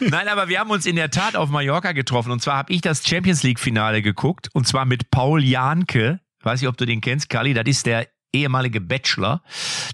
Nein, 0.00 0.28
aber 0.28 0.48
wir 0.48 0.60
haben 0.60 0.70
uns 0.70 0.86
in 0.86 0.94
der 0.94 1.10
Tat 1.10 1.34
auf 1.34 1.50
Mallorca 1.50 1.90
getroffen. 1.92 2.30
Und 2.30 2.42
zwar 2.42 2.58
habe 2.58 2.72
ich 2.72 2.80
das 2.80 3.06
Champions 3.06 3.42
League-Finale 3.42 4.02
geguckt. 4.02 4.50
Und 4.52 4.68
zwar 4.68 4.84
mit 4.84 5.10
Paul 5.10 5.42
Janke. 5.42 6.20
Weiß 6.42 6.60
nicht, 6.60 6.68
ob 6.68 6.76
du 6.76 6.86
den 6.86 7.00
kennst, 7.00 7.28
Kali. 7.28 7.54
Das 7.54 7.64
ist 7.66 7.86
der 7.86 8.06
ehemalige 8.32 8.80
Bachelor. 8.80 9.42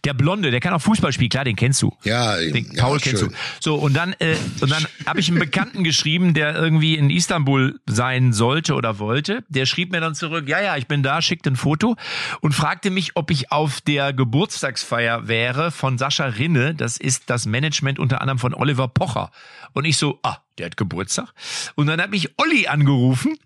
Der 0.05 0.15
Blonde, 0.15 0.51
der 0.51 0.61
kann 0.61 0.73
auch 0.73 0.81
Fußball 0.81 1.13
spielen. 1.13 1.31
Klar, 1.31 1.45
den 1.45 1.57
kennst 1.57 1.83
du. 1.83 1.97
Ja, 2.05 2.37
Den 2.37 2.71
ja, 2.73 2.83
Paul 2.83 2.99
kennst 2.99 3.21
schön. 3.21 3.31
du. 3.31 3.37
So, 3.61 3.75
und 3.75 3.95
dann, 3.95 4.15
äh, 4.21 4.37
und 4.61 4.71
dann 4.71 4.87
habe 5.07 5.21
ich 5.21 5.29
einen 5.29 5.39
Bekannten 5.39 5.85
geschrieben, 5.85 6.35
der 6.35 6.55
irgendwie 6.55 6.95
in 6.95 7.11
Istanbul 7.11 7.81
sein 7.87 8.33
sollte 8.33 8.75
oder 8.75 8.99
wollte. 8.99 9.45
Der 9.49 9.67
schrieb 9.67 9.93
mir 9.93 10.01
dann 10.01 10.15
zurück, 10.15 10.49
ja, 10.49 10.61
ja, 10.61 10.77
ich 10.77 10.87
bin 10.87 11.03
da, 11.03 11.21
schickte 11.21 11.51
ein 11.51 11.57
Foto 11.57 11.97
und 12.41 12.53
fragte 12.53 12.91
mich, 12.91 13.13
ob 13.17 13.31
ich 13.31 13.51
auf 13.51 13.81
der 13.81 14.13
Geburtstagsfeier 14.13 15.29
wäre 15.29 15.71
von 15.71 15.99
Sascha 15.99 16.27
Rinne. 16.27 16.75
Das 16.75 16.97
ist 16.97 17.31
das 17.31 17.47
Management 17.47 17.99
unter 17.99 18.21
anderem 18.21 18.39
von 18.39 18.55
Oliver 18.55 18.89
Pocher. 18.89 19.31
Und 19.73 19.85
ich 19.85 19.97
so, 19.97 20.19
ah, 20.23 20.39
der 20.59 20.67
hat 20.67 20.77
Geburtstag. 20.77 21.29
Und 21.75 21.87
dann 21.87 22.01
hat 22.01 22.11
mich 22.11 22.31
Olli 22.39 22.67
angerufen 22.67 23.37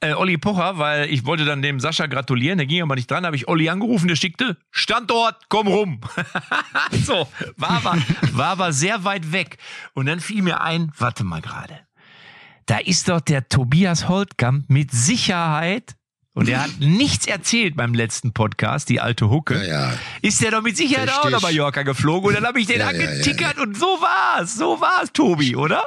äh, 0.00 0.12
Olli 0.12 0.38
Pocher, 0.38 0.78
weil 0.78 1.10
ich 1.10 1.24
wollte 1.26 1.44
dann 1.44 1.62
dem 1.62 1.80
Sascha 1.80 2.06
gratulieren, 2.06 2.58
der 2.58 2.66
ging 2.66 2.82
aber 2.82 2.94
nicht 2.94 3.10
dran, 3.10 3.26
habe 3.26 3.36
ich 3.36 3.48
Olli 3.48 3.68
angerufen, 3.68 4.08
der 4.08 4.16
schickte, 4.16 4.56
Standort, 4.70 5.36
komm 5.48 5.66
rum. 5.68 6.00
so, 7.04 7.28
war 7.56 7.70
aber, 7.70 7.98
war 8.32 8.46
aber 8.48 8.72
sehr 8.72 9.04
weit 9.04 9.32
weg. 9.32 9.58
Und 9.94 10.06
dann 10.06 10.20
fiel 10.20 10.42
mir 10.42 10.60
ein, 10.62 10.92
warte 10.98 11.24
mal 11.24 11.40
gerade, 11.42 11.80
da 12.66 12.78
ist 12.78 13.08
doch 13.08 13.20
der 13.20 13.48
Tobias 13.48 14.08
Holtkamp 14.08 14.68
mit 14.70 14.90
Sicherheit, 14.90 15.94
und 16.32 16.48
er 16.48 16.62
hat 16.62 16.78
nichts 16.78 17.26
erzählt 17.26 17.76
beim 17.76 17.92
letzten 17.92 18.32
Podcast, 18.32 18.88
die 18.88 19.00
alte 19.00 19.28
Hucke, 19.30 19.56
Ja, 19.66 19.90
ja. 19.90 19.92
ist 20.22 20.40
der 20.40 20.52
doch 20.52 20.62
mit 20.62 20.76
Sicherheit 20.76 21.10
auch 21.10 21.16
Richtig. 21.24 21.32
nach 21.32 21.42
Mallorca 21.42 21.82
geflogen 21.82 22.28
und 22.28 22.34
dann 22.34 22.46
habe 22.46 22.60
ich 22.60 22.68
den 22.68 22.78
Ja, 22.78 22.92
ja, 22.92 22.98
ja, 22.98 23.08
angetickert 23.08 23.58
und 23.58 23.76
so 23.76 23.86
war's, 24.00 24.54
so 24.54 24.80
war's, 24.80 25.12
Tobi, 25.12 25.56
oder? 25.56 25.82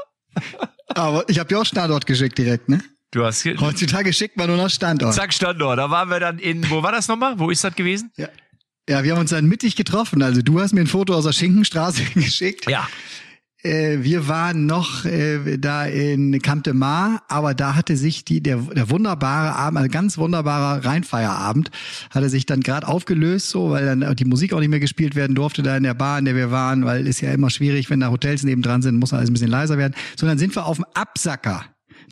Aber 0.89 1.27
ich 1.29 1.39
habe 1.39 1.47
dir 1.47 1.59
auch 1.59 1.65
Standort 1.65 2.05
geschickt 2.05 2.37
direkt, 2.37 2.67
ne? 2.67 2.83
Du 3.13 3.23
hast 3.23 3.43
hier, 3.43 3.55
Heutzutage 3.61 4.11
schickt 4.11 4.37
man 4.37 4.47
nur 4.47 4.57
noch 4.57 4.71
Standort. 4.71 5.13
Zack, 5.13 5.33
Standort. 5.33 5.77
Da 5.77 5.91
waren 5.91 6.09
wir 6.09 6.19
dann 6.19 6.39
in, 6.39 6.67
wo 6.71 6.81
war 6.81 6.91
das 6.91 7.07
nochmal? 7.07 7.37
Wo 7.37 7.51
ist 7.51 7.63
das 7.63 7.75
gewesen? 7.75 8.11
Ja. 8.17 8.27
ja, 8.89 9.03
wir 9.03 9.11
haben 9.11 9.19
uns 9.19 9.29
dann 9.29 9.45
mittig 9.45 9.75
getroffen. 9.75 10.23
Also 10.23 10.41
du 10.41 10.59
hast 10.59 10.73
mir 10.73 10.81
ein 10.81 10.87
Foto 10.87 11.13
aus 11.13 11.25
der 11.25 11.31
Schinkenstraße 11.31 12.01
geschickt. 12.15 12.67
Ja. 12.67 12.87
Äh, 13.61 13.99
wir 14.01 14.27
waren 14.27 14.65
noch 14.65 15.05
äh, 15.05 15.59
da 15.59 15.85
in 15.85 16.41
Camp 16.41 16.63
de 16.63 16.73
Mar, 16.73 17.21
aber 17.27 17.53
da 17.53 17.75
hatte 17.75 17.97
sich 17.97 18.25
die 18.25 18.41
der, 18.41 18.57
der 18.57 18.89
wunderbare 18.89 19.55
Abend, 19.55 19.77
also 19.77 19.91
ganz 19.91 20.17
wunderbarer 20.17 20.83
Rheinfeierabend, 20.83 21.69
hatte 22.09 22.29
sich 22.29 22.47
dann 22.47 22.61
gerade 22.61 22.87
aufgelöst, 22.87 23.51
so, 23.51 23.69
weil 23.69 23.85
dann 23.85 24.15
die 24.15 24.25
Musik 24.25 24.53
auch 24.53 24.59
nicht 24.59 24.69
mehr 24.69 24.79
gespielt 24.79 25.13
werden 25.13 25.35
durfte 25.35 25.61
da 25.61 25.77
in 25.77 25.83
der 25.83 25.93
Bar, 25.93 26.17
in 26.17 26.25
der 26.25 26.35
wir 26.35 26.49
waren, 26.49 26.83
weil 26.83 27.05
ist 27.05 27.21
ja 27.21 27.31
immer 27.31 27.51
schwierig, 27.51 27.91
wenn 27.91 27.99
da 27.99 28.09
Hotels 28.09 28.41
nebendran 28.41 28.81
sind, 28.81 28.97
muss 28.97 29.13
alles 29.13 29.29
ein 29.29 29.33
bisschen 29.33 29.51
leiser 29.51 29.77
werden. 29.77 29.93
Sondern 30.17 30.39
sind 30.39 30.55
wir 30.55 30.65
auf 30.65 30.77
dem 30.77 30.85
Absacker 30.95 31.63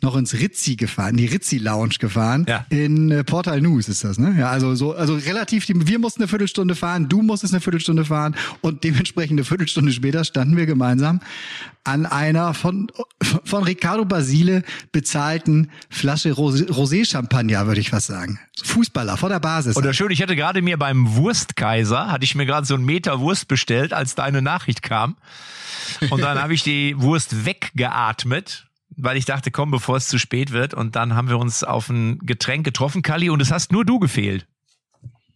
noch 0.02 0.16
ins 0.16 0.34
Ritzi 0.34 0.76
gefahren, 0.76 1.16
die 1.16 1.26
Ritzi 1.26 1.58
Lounge 1.58 1.96
gefahren. 1.98 2.44
Ja. 2.48 2.66
In 2.70 3.10
äh, 3.10 3.24
Portal 3.24 3.60
News 3.60 3.88
ist 3.88 4.04
das, 4.04 4.18
ne? 4.18 4.34
Ja, 4.38 4.50
also 4.50 4.74
so, 4.74 4.94
also 4.94 5.14
relativ, 5.14 5.66
die, 5.66 5.86
wir 5.86 5.98
mussten 5.98 6.22
eine 6.22 6.28
Viertelstunde 6.28 6.74
fahren, 6.74 7.08
du 7.08 7.22
musstest 7.22 7.54
eine 7.54 7.60
Viertelstunde 7.60 8.04
fahren 8.04 8.34
und 8.60 8.84
dementsprechend 8.84 9.38
eine 9.38 9.44
Viertelstunde 9.44 9.92
später 9.92 10.24
standen 10.24 10.56
wir 10.56 10.66
gemeinsam 10.66 11.20
an 11.84 12.06
einer 12.06 12.54
von, 12.54 12.88
von 13.44 13.64
Riccardo 13.64 14.04
Basile 14.04 14.62
bezahlten 14.92 15.70
Flasche 15.90 16.32
Rosé, 16.32 16.68
Rosé 16.68 17.08
Champagner, 17.08 17.66
würde 17.66 17.80
ich 17.80 17.90
fast 17.90 18.06
sagen. 18.06 18.38
Fußballer 18.62 19.16
vor 19.16 19.28
der 19.28 19.40
Basis. 19.40 19.76
Oder 19.76 19.92
schön, 19.92 20.10
ich 20.10 20.22
hatte 20.22 20.36
gerade 20.36 20.62
mir 20.62 20.76
beim 20.76 21.16
Wurstkaiser, 21.16 22.10
hatte 22.10 22.24
ich 22.24 22.34
mir 22.34 22.46
gerade 22.46 22.66
so 22.66 22.74
einen 22.74 22.84
Meter 22.84 23.20
Wurst 23.20 23.48
bestellt, 23.48 23.92
als 23.92 24.14
deine 24.14 24.42
Nachricht 24.42 24.82
kam. 24.82 25.16
Und 26.10 26.22
dann 26.22 26.38
habe 26.42 26.54
ich 26.54 26.62
die 26.62 26.94
Wurst 26.98 27.44
weggeatmet, 27.44 28.66
weil 28.96 29.16
ich 29.16 29.24
dachte, 29.24 29.50
komm, 29.50 29.70
bevor 29.70 29.96
es 29.96 30.08
zu 30.08 30.18
spät 30.18 30.52
wird. 30.52 30.74
Und 30.74 30.96
dann 30.96 31.14
haben 31.14 31.28
wir 31.28 31.38
uns 31.38 31.64
auf 31.64 31.88
ein 31.88 32.18
Getränk 32.18 32.64
getroffen, 32.64 33.02
Kali, 33.02 33.30
und 33.30 33.40
es 33.40 33.50
hast 33.50 33.72
nur 33.72 33.84
du 33.84 33.98
gefehlt. 33.98 34.46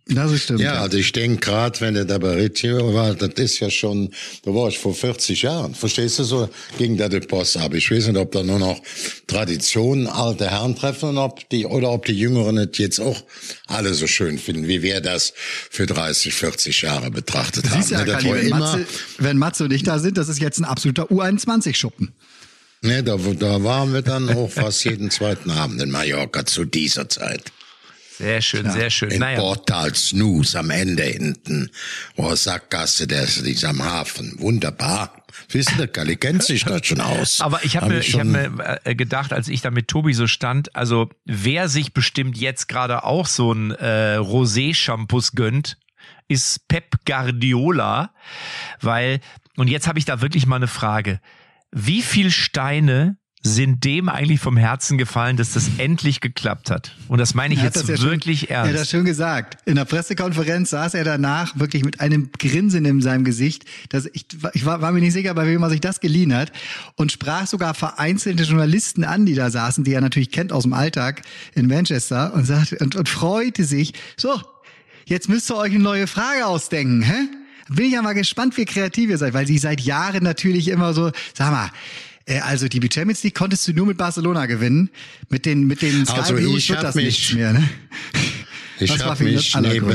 das 0.08 0.30
ist 0.30 0.44
stimmt. 0.44 0.60
Ja, 0.60 0.80
also 0.82 0.98
ich 0.98 1.10
denke 1.12 1.40
gerade, 1.40 1.80
wenn 1.80 1.94
der 1.94 2.04
da 2.04 2.18
bei 2.18 2.34
Ritchie 2.34 2.72
war, 2.72 3.14
das 3.14 3.30
ist 3.30 3.58
ja 3.58 3.70
schon, 3.70 4.12
da 4.44 4.54
war 4.54 4.68
ich 4.68 4.78
vor 4.78 4.94
40 4.94 5.42
Jahren. 5.42 5.74
Verstehst 5.74 6.18
du 6.18 6.24
so? 6.24 6.48
Ging 6.78 6.96
da 6.96 7.08
der 7.08 7.20
Post 7.20 7.56
ab. 7.56 7.74
Ich 7.74 7.90
weiß 7.90 8.06
nicht, 8.06 8.16
ob 8.16 8.30
da 8.30 8.42
nur 8.42 8.58
noch 8.58 8.80
Traditionen, 9.26 10.06
alte 10.06 10.48
Herren 10.50 10.76
treffen 10.76 11.08
und 11.10 11.18
ob 11.18 11.48
die, 11.50 11.66
oder 11.66 11.90
ob 11.90 12.06
die 12.06 12.16
Jüngeren 12.16 12.58
es 12.58 12.78
jetzt 12.78 13.00
auch 13.00 13.20
alle 13.66 13.94
so 13.94 14.06
schön 14.06 14.38
finden, 14.38 14.68
wie 14.68 14.82
wir 14.82 15.00
das 15.00 15.32
für 15.70 15.86
30, 15.86 16.32
40 16.34 16.82
Jahre 16.82 17.10
betrachtet 17.10 17.68
haben. 17.70 17.82
Siehst 17.82 17.90
du 17.90 17.94
ja, 17.96 18.06
war 18.06 18.22
wenn, 18.22 18.46
immer, 18.46 18.58
Matze, 18.58 18.86
wenn 19.18 19.38
Matze 19.38 19.64
und 19.64 19.72
ich 19.72 19.82
da 19.82 19.98
sind, 19.98 20.18
das 20.18 20.28
ist 20.28 20.40
jetzt 20.40 20.58
ein 20.58 20.64
absoluter 20.64 21.10
U21-Schuppen. 21.10 22.14
Ne, 22.86 23.02
da, 23.02 23.16
da 23.16 23.62
waren 23.62 23.92
wir 23.92 24.02
dann 24.02 24.28
auch 24.30 24.50
fast 24.50 24.84
jeden 24.84 25.10
zweiten 25.10 25.50
Abend 25.50 25.82
in 25.82 25.90
Mallorca 25.90 26.46
zu 26.46 26.64
dieser 26.64 27.08
Zeit. 27.08 27.52
Sehr 28.18 28.40
schön, 28.40 28.70
sehr 28.70 28.88
schön. 28.88 29.10
In 29.10 29.20
Naja. 29.20 29.38
Portal 29.38 29.94
Snooze 29.94 30.58
am 30.58 30.70
Ende 30.70 31.02
hinten, 31.02 31.70
wo 32.16 32.34
Sackgasse, 32.34 33.06
der 33.06 33.24
ist, 33.24 33.44
die 33.44 33.52
ist 33.52 33.64
am 33.64 33.84
Hafen. 33.84 34.36
Wunderbar. 34.38 35.22
Wisst 35.50 35.72
ihr, 35.78 35.86
Kalli 35.86 36.16
kennt 36.16 36.42
sich 36.42 36.64
da 36.64 36.82
schon 36.82 37.02
aus. 37.02 37.42
Aber 37.42 37.62
ich 37.62 37.76
habe 37.76 37.86
Hab 37.86 37.92
mir, 37.92 38.00
ich 38.00 38.18
hab 38.18 38.24
mir 38.24 38.80
äh, 38.84 38.94
gedacht, 38.94 39.34
als 39.34 39.48
ich 39.48 39.60
da 39.60 39.70
mit 39.70 39.88
Tobi 39.88 40.14
so 40.14 40.26
stand, 40.26 40.74
also 40.74 41.10
wer 41.26 41.68
sich 41.68 41.92
bestimmt 41.92 42.38
jetzt 42.38 42.68
gerade 42.68 43.04
auch 43.04 43.26
so 43.26 43.52
ein 43.52 43.72
äh, 43.72 44.16
Rosé-Shampoos 44.16 45.32
gönnt, 45.32 45.76
ist 46.26 46.66
Pep 46.68 47.04
Guardiola, 47.04 48.14
weil, 48.80 49.20
und 49.56 49.68
jetzt 49.68 49.86
habe 49.86 49.98
ich 49.98 50.06
da 50.06 50.22
wirklich 50.22 50.46
mal 50.46 50.56
eine 50.56 50.68
Frage. 50.68 51.20
Wie 51.78 52.00
viel 52.00 52.30
Steine 52.30 53.18
sind 53.42 53.84
dem 53.84 54.08
eigentlich 54.08 54.40
vom 54.40 54.56
Herzen 54.56 54.96
gefallen, 54.96 55.36
dass 55.36 55.52
das 55.52 55.68
endlich 55.76 56.22
geklappt 56.22 56.70
hat? 56.70 56.96
Und 57.06 57.18
das 57.18 57.34
meine 57.34 57.52
ich 57.52 57.62
jetzt 57.62 57.86
ja 57.86 58.00
wirklich 58.00 58.48
Er 58.50 58.60
hat 58.60 58.68
das 58.68 58.76
ernst. 58.76 58.90
schon 58.92 59.04
gesagt. 59.04 59.58
In 59.66 59.76
der 59.76 59.84
Pressekonferenz 59.84 60.70
saß 60.70 60.94
er 60.94 61.04
danach 61.04 61.54
wirklich 61.60 61.84
mit 61.84 62.00
einem 62.00 62.30
Grinsen 62.38 62.86
in 62.86 63.02
seinem 63.02 63.24
Gesicht. 63.24 63.66
Dass 63.90 64.06
ich 64.14 64.24
ich 64.54 64.64
war, 64.64 64.80
war 64.80 64.90
mir 64.90 65.00
nicht 65.00 65.12
sicher, 65.12 65.34
bei 65.34 65.46
wem 65.46 65.62
er 65.62 65.68
sich 65.68 65.82
das 65.82 66.00
geliehen 66.00 66.34
hat. 66.34 66.50
Und 66.96 67.12
sprach 67.12 67.46
sogar 67.46 67.74
vereinzelte 67.74 68.44
Journalisten 68.44 69.04
an, 69.04 69.26
die 69.26 69.34
da 69.34 69.50
saßen, 69.50 69.84
die 69.84 69.92
er 69.92 70.00
natürlich 70.00 70.30
kennt 70.30 70.52
aus 70.52 70.62
dem 70.62 70.72
Alltag 70.72 71.20
in 71.54 71.66
Manchester 71.66 72.32
und, 72.32 72.46
sagte, 72.46 72.78
und, 72.78 72.96
und 72.96 73.08
freute 73.10 73.64
sich. 73.64 73.92
So, 74.16 74.40
jetzt 75.04 75.28
müsst 75.28 75.50
ihr 75.50 75.56
euch 75.58 75.74
eine 75.74 75.84
neue 75.84 76.06
Frage 76.06 76.46
ausdenken. 76.46 77.02
Hä? 77.02 77.28
Bin 77.68 77.86
ich 77.86 77.92
ja 77.92 78.02
mal 78.02 78.12
gespannt, 78.14 78.56
wie 78.56 78.64
kreativ 78.64 79.10
ihr 79.10 79.18
seid, 79.18 79.34
weil 79.34 79.46
sie 79.46 79.58
seit 79.58 79.80
Jahren 79.80 80.22
natürlich 80.22 80.68
immer 80.68 80.94
so, 80.94 81.10
sag 81.34 81.50
mal, 81.50 81.70
äh, 82.26 82.40
also 82.40 82.68
die 82.68 82.80
Champions 82.92 83.22
League 83.24 83.34
konntest 83.34 83.66
du 83.68 83.72
nur 83.72 83.86
mit 83.86 83.96
Barcelona 83.98 84.46
gewinnen. 84.46 84.90
Mit 85.30 85.46
den, 85.46 85.66
mit 85.66 85.82
den 85.82 86.06
Sky 86.06 86.20
Also 86.20 86.34
Blues 86.34 86.58
ich 86.58 86.70
wird 86.70 86.82
das 86.82 86.94
mich- 86.94 87.04
nichts 87.06 87.32
mehr, 87.34 87.52
ne? 87.52 87.68
Ich 88.78 88.90
Das 88.90 89.00
war 89.00 89.10
habe 89.10 89.24
mich 89.24 89.54
neben, 89.54 89.86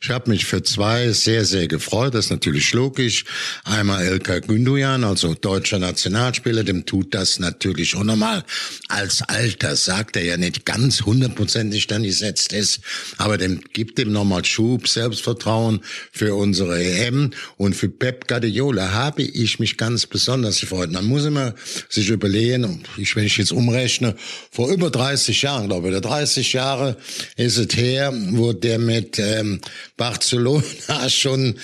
ich 0.00 0.10
habe 0.10 0.30
mich 0.30 0.44
für 0.44 0.62
zwei 0.62 1.10
sehr, 1.12 1.44
sehr 1.44 1.68
gefreut. 1.68 2.14
Das 2.14 2.26
ist 2.26 2.30
natürlich 2.30 2.72
logisch. 2.72 3.24
Einmal 3.64 4.04
Ilkay 4.04 4.40
Gündogan, 4.40 5.04
also 5.04 5.34
deutscher 5.34 5.78
Nationalspieler, 5.78 6.64
dem 6.64 6.84
tut 6.86 7.14
das 7.14 7.38
natürlich 7.38 7.94
unnormal. 7.94 8.44
Als 8.88 9.22
Alter 9.22 9.76
sagt 9.76 10.16
er 10.16 10.24
ja 10.24 10.36
nicht 10.36 10.64
ganz 10.64 11.02
hundertprozentig 11.02 11.86
dann 11.86 12.02
gesetzt 12.02 12.52
ist, 12.52 12.80
aber 13.18 13.38
dem 13.38 13.60
gibt 13.72 13.98
dem 13.98 14.12
nochmal 14.12 14.44
Schub, 14.44 14.88
Selbstvertrauen 14.88 15.80
für 16.12 16.34
unsere 16.34 16.82
EM. 16.82 17.30
Und 17.56 17.74
für 17.74 17.88
Pep 17.88 18.28
Guardiola 18.28 18.92
habe 18.92 19.22
ich 19.22 19.58
mich 19.58 19.76
ganz 19.76 20.06
besonders 20.06 20.60
gefreut. 20.60 20.92
Man 20.92 21.06
muss 21.06 21.24
immer 21.24 21.54
sich 21.88 22.08
überlegen, 22.10 22.64
und 22.64 22.88
ich, 22.96 23.16
wenn 23.16 23.24
ich 23.24 23.36
jetzt 23.38 23.52
umrechne, 23.52 24.14
vor 24.50 24.70
über 24.70 24.90
30 24.90 25.42
Jahren, 25.42 25.68
glaube 25.68 25.88
ich, 25.88 25.94
oder 25.94 26.00
30 26.00 26.52
Jahre 26.52 26.96
ist 27.36 27.56
es 27.56 27.76
her, 27.76 28.12
wo 28.30 28.52
der 28.52 28.78
mit 28.78 29.18
ähm, 29.18 29.60
Barcelona 29.96 30.64
schon 31.08 31.56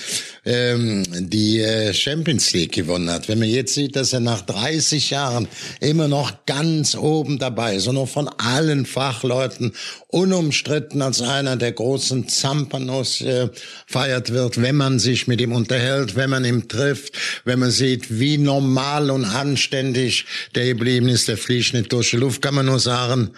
ähm, 0.45 1.03
die 1.29 1.59
äh, 1.59 1.93
Champions 1.93 2.51
League 2.53 2.73
gewonnen 2.73 3.09
hat. 3.09 3.27
Wenn 3.27 3.39
man 3.39 3.47
jetzt 3.47 3.75
sieht, 3.75 3.95
dass 3.95 4.11
er 4.11 4.19
nach 4.19 4.41
30 4.41 5.11
Jahren 5.11 5.47
immer 5.79 6.07
noch 6.07 6.45
ganz 6.45 6.95
oben 6.95 7.37
dabei 7.37 7.75
ist 7.75 7.87
und 7.87 7.95
noch 7.95 8.09
von 8.09 8.27
allen 8.27 8.85
Fachleuten 8.85 9.73
unumstritten 10.07 11.01
als 11.01 11.21
einer 11.21 11.55
der 11.57 11.71
großen 11.71 12.27
Zampanos 12.27 13.21
äh, 13.21 13.49
feiert 13.85 14.33
wird, 14.33 14.61
wenn 14.61 14.75
man 14.75 14.99
sich 14.99 15.27
mit 15.27 15.39
ihm 15.39 15.53
unterhält, 15.53 16.15
wenn 16.15 16.29
man 16.29 16.43
ihn 16.43 16.67
trifft, 16.67 17.13
wenn 17.45 17.59
man 17.59 17.71
sieht, 17.71 18.19
wie 18.19 18.37
normal 18.37 19.11
und 19.11 19.25
anständig 19.25 20.25
der 20.55 20.65
geblieben 20.65 21.07
ist, 21.07 21.27
der 21.27 21.37
fliegt 21.37 21.73
nicht 21.73 21.93
durch 21.93 22.09
die 22.09 22.17
Luft, 22.17 22.41
kann 22.41 22.55
man 22.55 22.65
nur 22.65 22.79
sagen, 22.79 23.31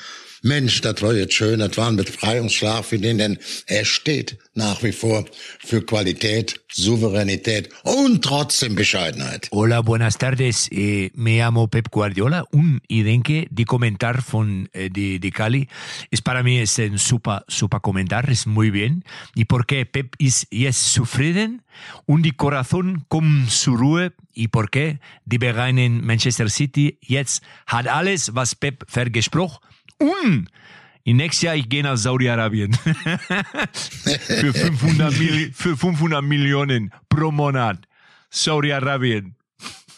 Mensch, 0.46 0.82
das 0.82 1.02
war 1.02 1.16
jetzt 1.16 1.34
schön, 1.34 1.58
das 1.58 1.76
war 1.76 1.88
ein 1.88 1.96
Befreiungsschlag 1.96 2.86
für 2.86 3.00
den, 3.00 3.18
denn 3.18 3.40
er 3.66 3.84
steht 3.84 4.38
nach 4.54 4.84
wie 4.84 4.92
vor 4.92 5.26
für 5.58 5.84
Qualität, 5.84 6.62
Souveränität 6.72 7.70
und 7.82 8.24
trotzdem 8.24 8.76
Bescheidenheit. 8.76 9.50
Hola, 9.52 9.82
buenas 9.82 10.20
tardes. 10.20 10.70
Eh, 10.72 11.10
me 11.16 11.40
llamo 11.40 11.68
Pep 11.68 11.90
Guardiola. 11.90 12.46
Un 12.52 12.80
y 12.88 13.02
denke, 13.02 13.48
die 13.50 13.66
Kommentar 13.66 14.22
von 14.22 14.70
eh, 14.74 14.92
de, 14.92 15.18
de 15.18 15.32
Cali 15.32 15.68
es 16.12 16.22
para 16.22 16.44
mí 16.44 16.60
es 16.60 16.78
un 16.78 17.00
super, 17.00 17.44
super 17.48 17.80
Kommentar, 17.80 18.30
es 18.30 18.46
muy 18.46 18.70
bien. 18.70 19.04
Y 19.36 19.46
porque 19.46 19.88
Pep 19.88 20.14
ist 20.20 20.46
jetzt 20.52 20.94
zufrieden 20.94 21.64
und 22.06 22.22
die 22.22 22.34
Corazon 22.34 23.06
kommt 23.08 23.50
zur 23.50 23.80
Ruhe. 23.80 24.14
Y 24.36 24.48
porque 24.52 25.00
die 25.26 25.40
Vereinen 25.40 26.06
Manchester 26.06 26.50
City 26.50 27.00
jetzt 27.02 27.44
hat 27.66 27.88
alles, 27.88 28.36
was 28.36 28.54
Pep 28.54 28.86
vergesprochen 28.88 29.58
und 30.00 30.48
im 31.04 31.18
nächsten 31.18 31.46
Jahr, 31.46 31.56
ich 31.56 31.70
gehe 31.70 31.84
nach 31.84 31.98
Saudi-Arabien. 31.98 32.74
für, 33.74 34.54
500 34.54 35.20
Mil 35.20 35.52
für 35.54 35.78
500 35.78 36.24
Millionen 36.24 36.92
pro 37.10 37.32
Monat. 37.32 37.80
Saudi-Arabien. 38.32 39.36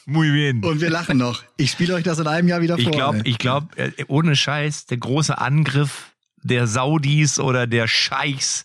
Muy 0.06 0.32
bien. 0.32 0.63
Und 0.63 0.80
wir 0.82 0.89
lachen 0.89 1.18
noch. 1.18 1.44
Ich 1.58 1.72
spiele 1.72 1.94
euch 1.96 2.04
das 2.04 2.20
in 2.20 2.27
einem 2.27 2.48
Jahr 2.48 2.62
wieder 2.62 2.77
Ich 2.77 2.84
vor. 2.86 2.92
glaube, 2.94 3.18
ey. 3.20 3.24
ich 3.30 3.38
glaube, 3.38 3.68
ohne 4.08 4.36
Scheiß, 4.36 4.86
der 4.86 4.98
große 4.98 5.38
Angriff 5.38 6.13
der 6.44 6.68
Saudis 6.68 7.39
oder 7.39 7.68
der 7.68 7.88
Scheichs 7.88 8.63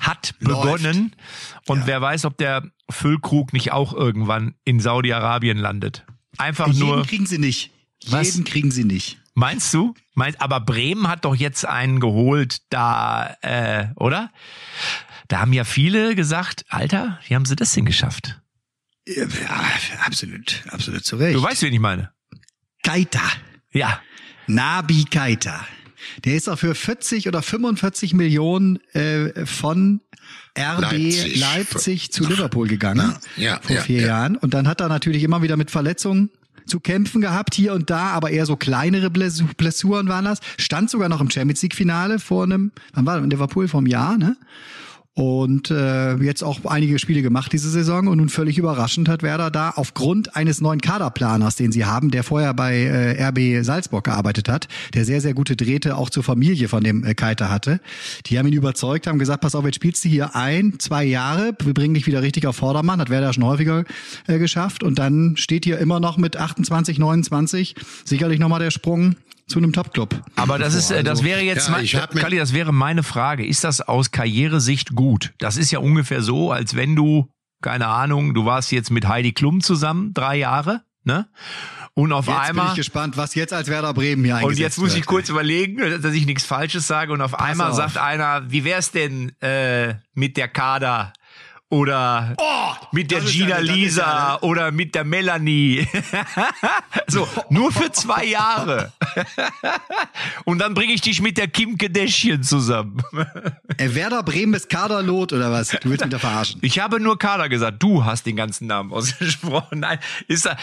hat 0.00 0.34
Läuft. 0.40 0.62
begonnen. 0.82 1.16
Und 1.66 1.86
wer 1.86 2.00
weiß, 2.00 2.26
ob 2.26 2.36
der 2.38 2.62
Füllkrug 2.90 3.52
nicht 3.52 3.72
auch 3.72 3.92
irgendwann 3.92 4.54
in 4.64 4.78
Saudi-Arabien 4.78 5.58
landet. 5.58 6.04
Einfach 6.38 6.68
Jeden 6.68 6.78
nur. 6.80 7.02
kriegen 7.06 7.26
sie 7.26 7.38
nicht. 7.38 7.70
Was? 8.08 8.26
Jeden 8.34 8.44
kriegen 8.44 8.70
sie 8.70 8.84
nicht. 8.84 9.18
Meinst 9.34 9.74
du? 9.74 9.94
Meinst, 10.14 10.40
aber 10.40 10.60
Bremen 10.60 11.08
hat 11.08 11.24
doch 11.24 11.34
jetzt 11.34 11.66
einen 11.66 11.98
geholt, 11.98 12.58
da, 12.70 13.36
äh, 13.42 13.88
oder? 13.96 14.30
Da 15.26 15.40
haben 15.40 15.52
ja 15.52 15.64
viele 15.64 16.14
gesagt, 16.14 16.64
Alter, 16.68 17.18
wie 17.26 17.34
haben 17.34 17.44
sie 17.44 17.56
das 17.56 17.72
denn 17.72 17.84
geschafft? 17.84 18.40
Ja, 19.06 19.26
absolut, 20.06 20.62
absolut 20.70 21.04
zu 21.04 21.16
Recht. 21.16 21.36
Du 21.36 21.42
weißt, 21.42 21.62
wen 21.62 21.74
ich 21.74 21.80
meine. 21.80 22.12
Keita. 22.82 23.22
Ja. 23.72 24.00
Nabi 24.46 25.04
Keita. 25.04 25.66
Der 26.24 26.36
ist 26.36 26.48
auch 26.48 26.58
für 26.58 26.74
40 26.74 27.28
oder 27.28 27.42
45 27.42 28.14
Millionen 28.14 28.78
äh, 28.92 29.46
von 29.46 30.00
RB 30.56 30.80
Leipzig, 30.80 31.40
Leipzig. 31.40 32.12
zu 32.12 32.26
Liverpool 32.26 32.68
gegangen 32.68 33.14
Na, 33.14 33.42
ja, 33.42 33.60
vor 33.60 33.76
ja, 33.76 33.82
vier 33.82 34.00
ja. 34.02 34.06
Jahren. 34.08 34.36
Und 34.36 34.54
dann 34.54 34.68
hat 34.68 34.80
er 34.80 34.88
natürlich 34.88 35.22
immer 35.22 35.42
wieder 35.42 35.56
mit 35.56 35.70
Verletzungen 35.70 36.30
zu 36.66 36.80
kämpfen 36.80 37.20
gehabt, 37.20 37.54
hier 37.54 37.72
und 37.74 37.90
da, 37.90 38.08
aber 38.10 38.30
eher 38.30 38.46
so 38.46 38.56
kleinere 38.56 39.08
Blessu- 39.08 39.54
Blessuren 39.56 40.08
waren 40.08 40.24
das. 40.24 40.40
Stand 40.58 40.90
sogar 40.90 41.08
noch 41.08 41.20
im 41.20 41.30
Champions 41.30 41.62
League 41.62 41.74
Finale 41.74 42.18
vor 42.18 42.44
einem, 42.44 42.72
wann 42.94 43.06
war 43.06 43.16
das? 43.16 43.24
in 43.24 43.30
Liverpool 43.30 43.68
vor 43.68 43.78
einem 43.78 43.86
Jahr, 43.86 44.16
ne? 44.16 44.36
Und 45.16 45.70
äh, 45.70 46.16
jetzt 46.16 46.42
auch 46.42 46.64
einige 46.64 46.98
Spiele 46.98 47.22
gemacht 47.22 47.52
diese 47.52 47.70
Saison 47.70 48.08
und 48.08 48.18
nun 48.18 48.28
völlig 48.28 48.58
überraschend 48.58 49.08
hat 49.08 49.22
Werder 49.22 49.48
da 49.52 49.70
aufgrund 49.70 50.34
eines 50.34 50.60
neuen 50.60 50.80
Kaderplaners, 50.80 51.54
den 51.54 51.70
sie 51.70 51.84
haben, 51.84 52.10
der 52.10 52.24
vorher 52.24 52.52
bei 52.52 52.74
äh, 52.74 53.28
RB 53.28 53.64
Salzburg 53.64 54.02
gearbeitet 54.02 54.48
hat, 54.48 54.66
der 54.92 55.04
sehr, 55.04 55.20
sehr 55.20 55.32
gute 55.32 55.54
Drähte 55.54 55.96
auch 55.96 56.10
zur 56.10 56.24
Familie 56.24 56.66
von 56.66 56.82
dem 56.82 57.04
äh, 57.04 57.14
Keiter 57.14 57.48
hatte. 57.48 57.78
Die 58.26 58.40
haben 58.40 58.48
ihn 58.48 58.54
überzeugt, 58.54 59.06
haben 59.06 59.20
gesagt, 59.20 59.42
pass 59.42 59.54
auf, 59.54 59.64
jetzt 59.64 59.76
spielst 59.76 60.04
du 60.04 60.08
hier 60.08 60.34
ein, 60.34 60.80
zwei 60.80 61.04
Jahre, 61.04 61.56
wir 61.62 61.74
bringen 61.74 61.94
dich 61.94 62.08
wieder 62.08 62.22
richtig 62.22 62.48
auf 62.48 62.56
Vordermann, 62.56 62.98
hat 63.00 63.08
Werder 63.08 63.32
schon 63.32 63.44
häufiger 63.44 63.84
äh, 64.26 64.40
geschafft 64.40 64.82
und 64.82 64.98
dann 64.98 65.36
steht 65.36 65.64
hier 65.64 65.78
immer 65.78 66.00
noch 66.00 66.16
mit 66.16 66.36
28, 66.36 66.98
29 66.98 67.76
sicherlich 68.04 68.40
nochmal 68.40 68.58
der 68.58 68.72
Sprung 68.72 69.14
zu 69.46 69.58
einem 69.58 69.72
Top-Club. 69.72 70.22
Aber 70.36 70.58
das 70.58 70.74
ist, 70.74 70.90
äh, 70.90 71.02
das 71.02 71.18
Also, 71.18 71.24
wäre 71.24 71.40
jetzt, 71.42 71.66
ja, 71.66 71.72
mein, 71.72 71.84
ich 71.84 71.92
Kalli, 71.92 72.36
das 72.38 72.52
wäre 72.52 72.72
meine 72.72 73.02
Frage. 73.02 73.46
Ist 73.46 73.64
das 73.64 73.80
aus 73.80 74.10
Karrieresicht 74.10 74.94
gut? 74.94 75.32
Das 75.38 75.56
ist 75.56 75.70
ja 75.70 75.78
ungefähr 75.80 76.22
so, 76.22 76.50
als 76.52 76.74
wenn 76.76 76.96
du, 76.96 77.28
keine 77.62 77.86
Ahnung, 77.88 78.34
du 78.34 78.44
warst 78.46 78.72
jetzt 78.72 78.90
mit 78.90 79.06
Heidi 79.08 79.32
Klum 79.32 79.60
zusammen, 79.60 80.12
drei 80.14 80.36
Jahre, 80.36 80.82
ne? 81.04 81.28
Und 81.96 82.12
auf 82.12 82.26
Jetzt 82.26 82.34
bin 82.34 82.44
einmal. 82.48 82.68
ich 82.70 82.74
gespannt, 82.74 83.16
was 83.16 83.36
jetzt 83.36 83.52
als 83.52 83.68
Werder 83.68 83.94
Bremen 83.94 84.24
hier 84.24 84.34
Und 84.34 84.40
eingesetzt 84.40 84.60
jetzt 84.60 84.78
muss 84.78 84.90
ich 84.94 84.96
wird. 85.02 85.06
kurz 85.06 85.28
überlegen, 85.28 85.76
dass 86.02 86.12
ich 86.12 86.26
nichts 86.26 86.44
Falsches 86.44 86.88
sage. 86.88 87.12
Und 87.12 87.20
auf 87.20 87.38
einmal 87.38 87.70
auf. 87.70 87.76
sagt 87.76 87.98
einer, 87.98 88.50
wie 88.50 88.64
wär's 88.64 88.90
denn 88.90 89.30
äh, 89.40 89.94
mit 90.12 90.36
der 90.36 90.48
Kader? 90.48 91.12
Oder 91.74 92.36
mit 92.92 93.10
der 93.10 93.18
Oh, 93.18 93.20
das 93.22 93.30
ist 93.30 93.36
Gina 93.36 93.56
ist 93.56 93.68
Lisa 93.68 94.02
ja- 94.02 94.42
oder 94.42 94.70
mit 94.70 94.94
der 94.94 95.02
Melanie. 95.02 95.88
so, 97.08 97.26
nur 97.50 97.72
für 97.72 97.90
zwei 97.90 98.26
Jahre. 98.26 98.92
Und 100.44 100.60
dann 100.60 100.74
bringe 100.74 100.92
ich 100.92 101.00
dich 101.00 101.20
mit 101.20 101.36
der 101.36 101.48
Kim 101.48 101.76
Kardashian 101.76 102.44
zusammen. 102.44 103.02
Äh, 103.76 103.92
Werder 103.92 104.22
Bremen 104.22 104.54
ist 104.54 104.68
Kaderlot 104.68 105.32
oder 105.32 105.50
was? 105.50 105.70
Du 105.70 105.90
willst 105.90 106.04
mich 106.04 106.12
da 106.12 106.20
verarschen. 106.20 106.60
Ich 106.62 106.78
habe 106.78 107.00
nur 107.00 107.18
Kader 107.18 107.48
gesagt. 107.48 107.82
Du 107.82 108.04
hast 108.04 108.24
den 108.24 108.36
ganzen 108.36 108.68
Namen 108.68 108.92
ausgesprochen. 108.92 109.80
Nein, 109.80 109.98
ist 110.28 110.46
da, 110.46 110.56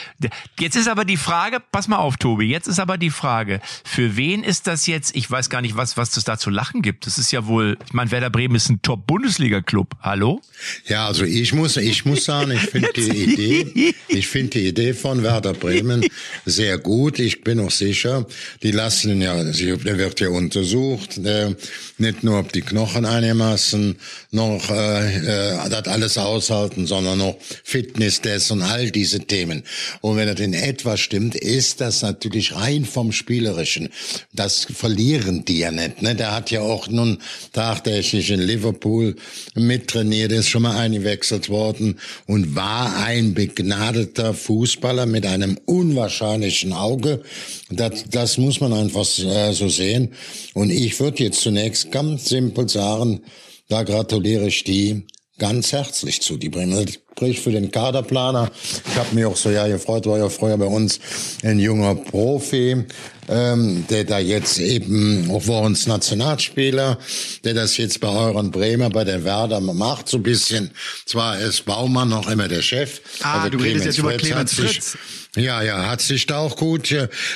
jetzt 0.59 0.77
ist 0.77 0.87
aber 0.87 1.03
die 1.03 1.17
Frage, 1.17 1.59
pass 1.59 1.89
mal 1.89 1.97
auf, 1.97 2.15
Tobi, 2.15 2.45
jetzt 2.45 2.67
ist 2.67 2.79
aber 2.79 2.97
die 2.97 3.09
Frage, 3.09 3.59
für 3.83 4.15
wen 4.15 4.43
ist 4.45 4.65
das 4.67 4.87
jetzt, 4.87 5.13
ich 5.13 5.29
weiß 5.29 5.49
gar 5.49 5.61
nicht, 5.61 5.75
was, 5.75 5.97
was 5.97 6.15
es 6.15 6.23
da 6.23 6.37
zu 6.37 6.49
lachen 6.49 6.81
gibt. 6.81 7.05
Das 7.05 7.17
ist 7.17 7.31
ja 7.31 7.47
wohl, 7.47 7.77
ich 7.85 7.91
meine, 7.91 8.11
Werder 8.11 8.29
Bremen 8.29 8.55
ist 8.55 8.69
ein 8.69 8.81
Top-Bundesliga-Club. 8.81 9.97
Hallo? 10.01 10.41
Ja, 10.85 11.00
also 11.07 11.23
ich 11.23 11.53
muss, 11.53 11.77
ich 11.77 12.05
muss 12.05 12.25
sagen, 12.25 12.51
ich 12.51 12.61
finde 12.61 12.89
die 12.95 13.09
Idee, 13.09 13.93
ich 14.07 14.27
finde 14.27 14.59
die 14.59 14.67
Idee 14.67 14.93
von 14.93 15.23
Werder 15.23 15.53
Bremen 15.53 16.05
sehr 16.45 16.77
gut. 16.77 17.19
Ich 17.19 17.41
bin 17.41 17.59
auch 17.59 17.71
sicher, 17.71 18.25
die 18.63 18.71
lassen 18.71 19.11
ihn 19.11 19.21
ja, 19.21 19.43
der 19.43 19.97
wird 19.97 20.19
ja 20.19 20.29
untersucht, 20.29 21.17
äh, 21.17 21.55
nicht 21.97 22.23
nur 22.23 22.39
ob 22.39 22.51
die 22.51 22.61
Knochen 22.61 23.05
einigermaßen 23.05 23.95
noch 24.31 24.69
äh, 24.69 25.17
äh, 25.17 25.69
das 25.69 25.87
alles 25.87 26.17
aushalten, 26.17 26.87
sondern 26.87 27.19
noch 27.19 27.37
Fitness-Tests 27.63 28.51
und 28.51 28.61
all 28.61 28.91
diese 28.91 29.19
Themen. 29.19 29.63
Und 30.01 30.17
wenn 30.17 30.27
das 30.27 30.39
in 30.39 30.53
etwa 30.53 30.97
stimmt, 30.97 31.35
ist 31.35 31.81
das 31.81 32.01
natürlich 32.01 32.55
rein 32.55 32.85
vom 32.85 33.11
Spielerischen. 33.11 33.89
Das 34.33 34.65
verlieren 34.73 35.45
die 35.45 35.59
ja 35.59 35.71
nicht. 35.71 36.01
Ne? 36.01 36.15
Der 36.15 36.33
hat 36.33 36.51
ja 36.51 36.61
auch 36.61 36.87
nun 36.87 37.19
tagtäglich 37.53 38.31
in 38.31 38.41
Liverpool 38.41 39.15
mittrainiert, 39.55 40.31
ist 40.31 40.49
schon 40.49 40.63
mal 40.63 40.77
eingewechselt 40.81 41.49
worden 41.49 41.99
und 42.27 42.55
war 42.55 42.97
ein 42.97 43.33
begnadeter 43.33 44.33
Fußballer 44.33 45.05
mit 45.05 45.25
einem 45.25 45.57
unwahrscheinlichen 45.65 46.73
Auge. 46.73 47.21
Das, 47.69 48.05
das 48.09 48.37
muss 48.37 48.59
man 48.59 48.73
einfach 48.73 49.07
äh, 49.19 49.53
so 49.53 49.69
sehen. 49.69 50.13
Und 50.53 50.69
ich 50.69 50.99
würde 50.99 51.23
jetzt 51.23 51.41
zunächst 51.41 51.91
ganz 51.91 52.29
simpel 52.29 52.67
sagen, 52.67 53.21
da 53.69 53.83
gratuliere 53.83 54.47
ich 54.47 54.63
die 54.63 55.03
ganz 55.37 55.71
herzlich 55.71 56.21
zu, 56.21 56.37
die 56.37 56.49
Bremer. 56.49 56.83
Das 57.21 57.27
spricht 57.29 57.43
für 57.43 57.51
den 57.51 57.69
Kaderplaner. 57.69 58.49
Ich 58.89 58.95
habe 58.95 59.13
mich 59.13 59.25
auch 59.25 59.35
so 59.37 59.51
ja 59.51 59.67
gefreut, 59.67 60.07
war 60.07 60.17
ja 60.17 60.27
früher 60.27 60.57
bei 60.57 60.65
uns 60.65 60.99
ein 61.43 61.59
junger 61.59 61.93
Profi, 61.93 62.83
ähm, 63.29 63.85
der 63.91 64.05
da 64.05 64.17
jetzt 64.17 64.57
eben, 64.57 65.29
auch 65.29 65.47
war 65.47 65.61
uns 65.61 65.85
Nationalspieler, 65.85 66.97
der 67.43 67.53
das 67.53 67.77
jetzt 67.77 67.99
bei 67.99 68.07
euren 68.09 68.49
Bremer, 68.49 68.89
bei 68.89 69.03
der 69.03 69.23
Werder 69.23 69.61
macht, 69.61 70.09
so 70.09 70.17
ein 70.17 70.23
bisschen. 70.23 70.71
Zwar 71.05 71.37
ist 71.39 71.63
Baumann 71.65 72.09
noch 72.09 72.27
immer 72.27 72.47
der 72.47 72.63
Chef. 72.63 73.01
Ah, 73.21 73.47
du 73.49 73.59
redest 73.59 73.85
jetzt 73.85 73.99
über 73.99 74.17
Clemens 74.17 74.55
sich- 74.55 74.71
Fritz. 74.71 74.97
ja, 75.35 75.61
ja, 75.61 75.87
hat 75.87 76.01
sich 76.01 76.25
da 76.25 76.39
auch 76.39 76.55
gut. 76.55 76.93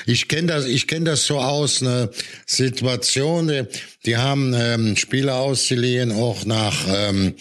Ich 0.08 0.28
kenne 0.28 0.48
das, 0.48 0.66
ich 0.66 0.88
kenne 0.88 1.06
das 1.06 1.28
so 1.28 1.38
aus 1.40 1.84
eine 1.84 2.10
Situation. 2.48 3.48
Die, 3.48 3.64
die 4.06 4.18
haben 4.18 4.54
ähm, 4.56 4.98
Spieler 4.98 5.36
ausgeliehen, 5.36 6.12
auch 6.12 6.46
nach 6.46 6.76
ähm, 6.88 7.36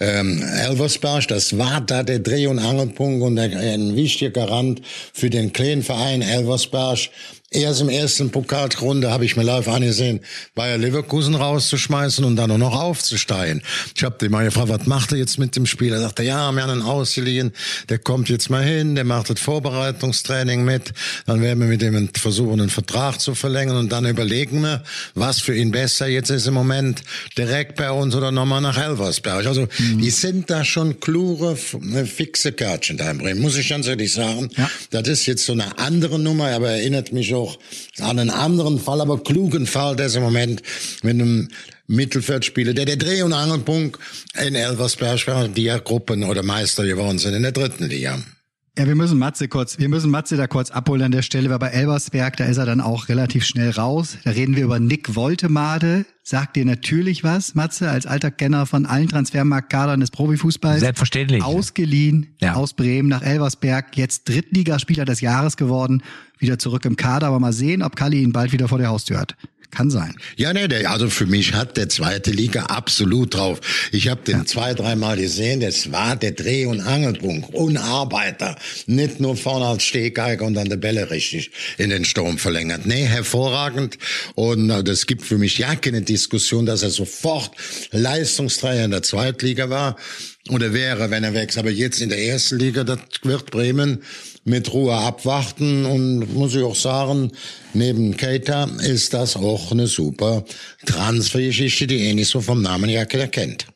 ähm, 0.00 0.42
Elversberg. 0.42 1.28
Das 1.28 1.58
war 1.58 1.71
da 1.80 2.02
der 2.02 2.18
Dreh- 2.18 2.46
und 2.46 2.58
Angelpunkt 2.58 3.22
und 3.22 3.36
der, 3.36 3.58
ein 3.58 3.96
wichtiger 3.96 4.30
Garant 4.30 4.82
für 5.12 5.30
den 5.30 5.52
kleinen 5.52 5.82
Verein 5.82 6.22
Elversberg. 6.22 6.98
Erst 7.52 7.82
im 7.82 7.90
ersten 7.90 8.30
Pokalrunde 8.30 9.10
habe 9.10 9.26
ich 9.26 9.36
mir 9.36 9.42
live 9.42 9.68
angesehen, 9.68 10.20
Bayer 10.54 10.78
Leverkusen 10.78 11.34
rauszuschmeißen 11.34 12.24
und 12.24 12.36
dann 12.36 12.48
nur 12.48 12.56
noch 12.56 12.74
aufzusteigen. 12.80 13.62
Ich 13.94 14.02
habe 14.04 14.16
den 14.18 14.30
mal 14.30 14.44
gefragt, 14.44 14.70
was 14.70 14.86
macht 14.86 15.12
er 15.12 15.18
jetzt 15.18 15.38
mit 15.38 15.54
dem 15.54 15.66
Spieler? 15.66 15.96
Er 15.96 16.02
sagte, 16.02 16.22
ja, 16.22 16.50
wir 16.50 16.62
haben 16.62 16.70
einen 16.70 16.82
ausgeliehen, 16.82 17.52
der 17.90 17.98
kommt 17.98 18.30
jetzt 18.30 18.48
mal 18.48 18.64
hin, 18.64 18.94
der 18.94 19.04
macht 19.04 19.28
das 19.28 19.38
Vorbereitungstraining 19.40 20.64
mit, 20.64 20.92
dann 21.26 21.42
werden 21.42 21.60
wir 21.60 21.66
mit 21.66 21.82
dem 21.82 22.08
versuchen, 22.14 22.60
einen 22.60 22.70
Vertrag 22.70 23.20
zu 23.20 23.34
verlängern 23.34 23.76
und 23.76 23.92
dann 23.92 24.06
überlegen 24.06 24.62
wir, 24.62 24.82
was 25.14 25.40
für 25.40 25.54
ihn 25.54 25.72
besser 25.72 26.06
jetzt 26.06 26.30
ist 26.30 26.46
im 26.46 26.54
Moment, 26.54 27.02
direkt 27.36 27.76
bei 27.76 27.90
uns 27.90 28.14
oder 28.14 28.30
nochmal 28.30 28.62
nach 28.62 28.78
Elversberg. 28.78 29.44
Also 29.46 29.68
die 29.78 30.10
sind 30.10 30.48
da 30.48 30.64
schon 30.64 31.00
klure, 31.00 31.58
ne, 31.80 32.06
fixe 32.06 32.52
Kärtchen 32.52 32.96
da 32.96 33.10
in 33.10 33.18
Bremen, 33.18 33.42
muss 33.42 33.58
ich 33.58 33.68
ganz 33.68 33.86
ehrlich 33.86 34.12
sagen. 34.12 34.48
Ja. 34.56 34.70
Das 34.90 35.06
ist 35.06 35.26
jetzt 35.26 35.44
so 35.44 35.52
eine 35.52 35.78
andere 35.78 36.18
Nummer, 36.18 36.46
aber 36.46 36.70
erinnert 36.70 37.12
mich 37.12 37.34
auch 37.34 37.41
an 37.98 38.18
einen 38.18 38.30
anderen 38.30 38.78
Fall, 38.78 39.00
aber 39.00 39.22
klugen 39.22 39.66
Fall, 39.66 39.96
der 39.96 40.06
im 40.14 40.22
Moment 40.22 40.62
mit 41.02 41.14
einem 41.14 41.48
Mittelfeldspieler, 41.86 42.74
der 42.74 42.86
der 42.86 42.96
Dreh- 42.96 43.22
und 43.22 43.32
Angelpunkt 43.32 43.98
in 44.40 44.54
Elversberg 44.54 45.54
die 45.54 45.64
ja 45.64 45.78
Gruppen 45.78 46.24
oder 46.24 46.42
Meister 46.42 46.84
geworden 46.84 47.18
sind 47.18 47.34
in 47.34 47.42
der 47.42 47.52
dritten 47.52 47.86
Liga. 47.88 48.18
Ja, 48.78 48.86
wir 48.86 48.94
müssen 48.94 49.18
Matze 49.18 49.48
kurz, 49.48 49.78
wir 49.78 49.90
müssen 49.90 50.10
Matze 50.10 50.38
da 50.38 50.46
kurz 50.46 50.70
abholen 50.70 51.02
an 51.02 51.12
der 51.12 51.20
Stelle, 51.20 51.50
weil 51.50 51.58
bei 51.58 51.68
Elbersberg, 51.68 52.38
da 52.38 52.44
ist 52.46 52.56
er 52.56 52.64
dann 52.64 52.80
auch 52.80 53.10
relativ 53.10 53.44
schnell 53.44 53.68
raus. 53.68 54.16
Da 54.24 54.30
reden 54.30 54.56
wir 54.56 54.64
über 54.64 54.80
Nick 54.80 55.14
Woltemade. 55.14 56.06
Sagt 56.22 56.56
dir 56.56 56.64
natürlich 56.64 57.22
was, 57.22 57.54
Matze, 57.54 57.90
als 57.90 58.06
alter 58.06 58.30
Kenner 58.30 58.64
von 58.64 58.86
allen 58.86 59.08
Transfermarktkadern 59.08 60.00
des 60.00 60.10
Profifußballs. 60.10 60.80
Selbstverständlich. 60.80 61.42
Ausgeliehen 61.44 62.28
Ja. 62.40 62.54
aus 62.54 62.72
Bremen 62.72 63.10
nach 63.10 63.20
Elversberg, 63.22 63.94
jetzt 63.98 64.30
Drittligaspieler 64.30 65.04
des 65.04 65.20
Jahres 65.20 65.58
geworden, 65.58 66.02
wieder 66.38 66.58
zurück 66.58 66.86
im 66.86 66.96
Kader. 66.96 67.26
Aber 67.26 67.40
mal 67.40 67.52
sehen, 67.52 67.82
ob 67.82 67.94
Kalli 67.94 68.22
ihn 68.22 68.32
bald 68.32 68.52
wieder 68.52 68.68
vor 68.68 68.78
der 68.78 68.88
Haustür 68.88 69.18
hat. 69.20 69.36
Kann 69.74 69.88
sein. 69.88 70.14
Ja, 70.36 70.52
nee, 70.52 70.68
der, 70.68 70.90
also 70.90 71.08
für 71.08 71.24
mich 71.24 71.54
hat 71.54 71.78
der 71.78 71.88
zweite 71.88 72.30
Liga 72.30 72.64
absolut 72.64 73.34
drauf. 73.34 73.58
Ich 73.90 74.08
habe 74.08 74.20
den 74.20 74.46
zwei, 74.46 74.74
dreimal 74.74 75.16
gesehen, 75.16 75.60
das 75.60 75.90
war 75.90 76.14
der 76.14 76.32
Dreh- 76.32 76.66
und 76.66 76.80
Angelpunkt. 76.82 77.54
Und 77.54 77.78
Arbeiter. 77.78 78.56
Nicht 78.84 79.18
nur 79.18 79.34
vorne 79.34 79.64
als 79.64 79.84
Stehgeiger 79.84 80.44
und 80.44 80.52
dann 80.52 80.68
der 80.68 80.76
Bälle 80.76 81.10
richtig 81.10 81.52
in 81.78 81.88
den 81.88 82.04
Sturm 82.04 82.36
verlängert. 82.36 82.84
Nee, 82.84 83.06
hervorragend. 83.06 83.96
Und 84.34 84.68
äh, 84.68 84.84
das 84.84 85.06
gibt 85.06 85.22
für 85.22 85.38
mich 85.38 85.56
ja 85.56 85.74
keine 85.74 86.02
Diskussion, 86.02 86.66
dass 86.66 86.82
er 86.82 86.90
sofort 86.90 87.52
Leistungsträger 87.92 88.84
in 88.84 88.90
der 88.90 89.02
Zweitliga 89.02 89.70
war. 89.70 89.96
Oder 90.48 90.72
wäre, 90.72 91.10
wenn 91.10 91.22
er 91.22 91.34
wächst. 91.34 91.56
Aber 91.56 91.70
jetzt 91.70 92.00
in 92.00 92.08
der 92.08 92.18
ersten 92.18 92.58
Liga, 92.58 92.82
das 92.82 92.98
wird 93.22 93.50
Bremen 93.50 94.02
mit 94.44 94.72
Ruhe 94.72 94.94
abwarten 94.94 95.84
und 95.84 96.34
muss 96.34 96.54
ich 96.54 96.62
auch 96.62 96.74
sagen, 96.74 97.30
neben 97.74 98.16
Keita 98.16 98.64
ist 98.80 99.14
das 99.14 99.36
auch 99.36 99.70
eine 99.70 99.86
super 99.86 100.44
Transfergeschichte, 100.84 101.86
die 101.86 101.98
eh 102.06 102.14
nicht 102.14 102.28
so 102.28 102.40
vom 102.40 102.60
Namen 102.60 102.90
her 102.90 103.06
kennt. 103.06 103.66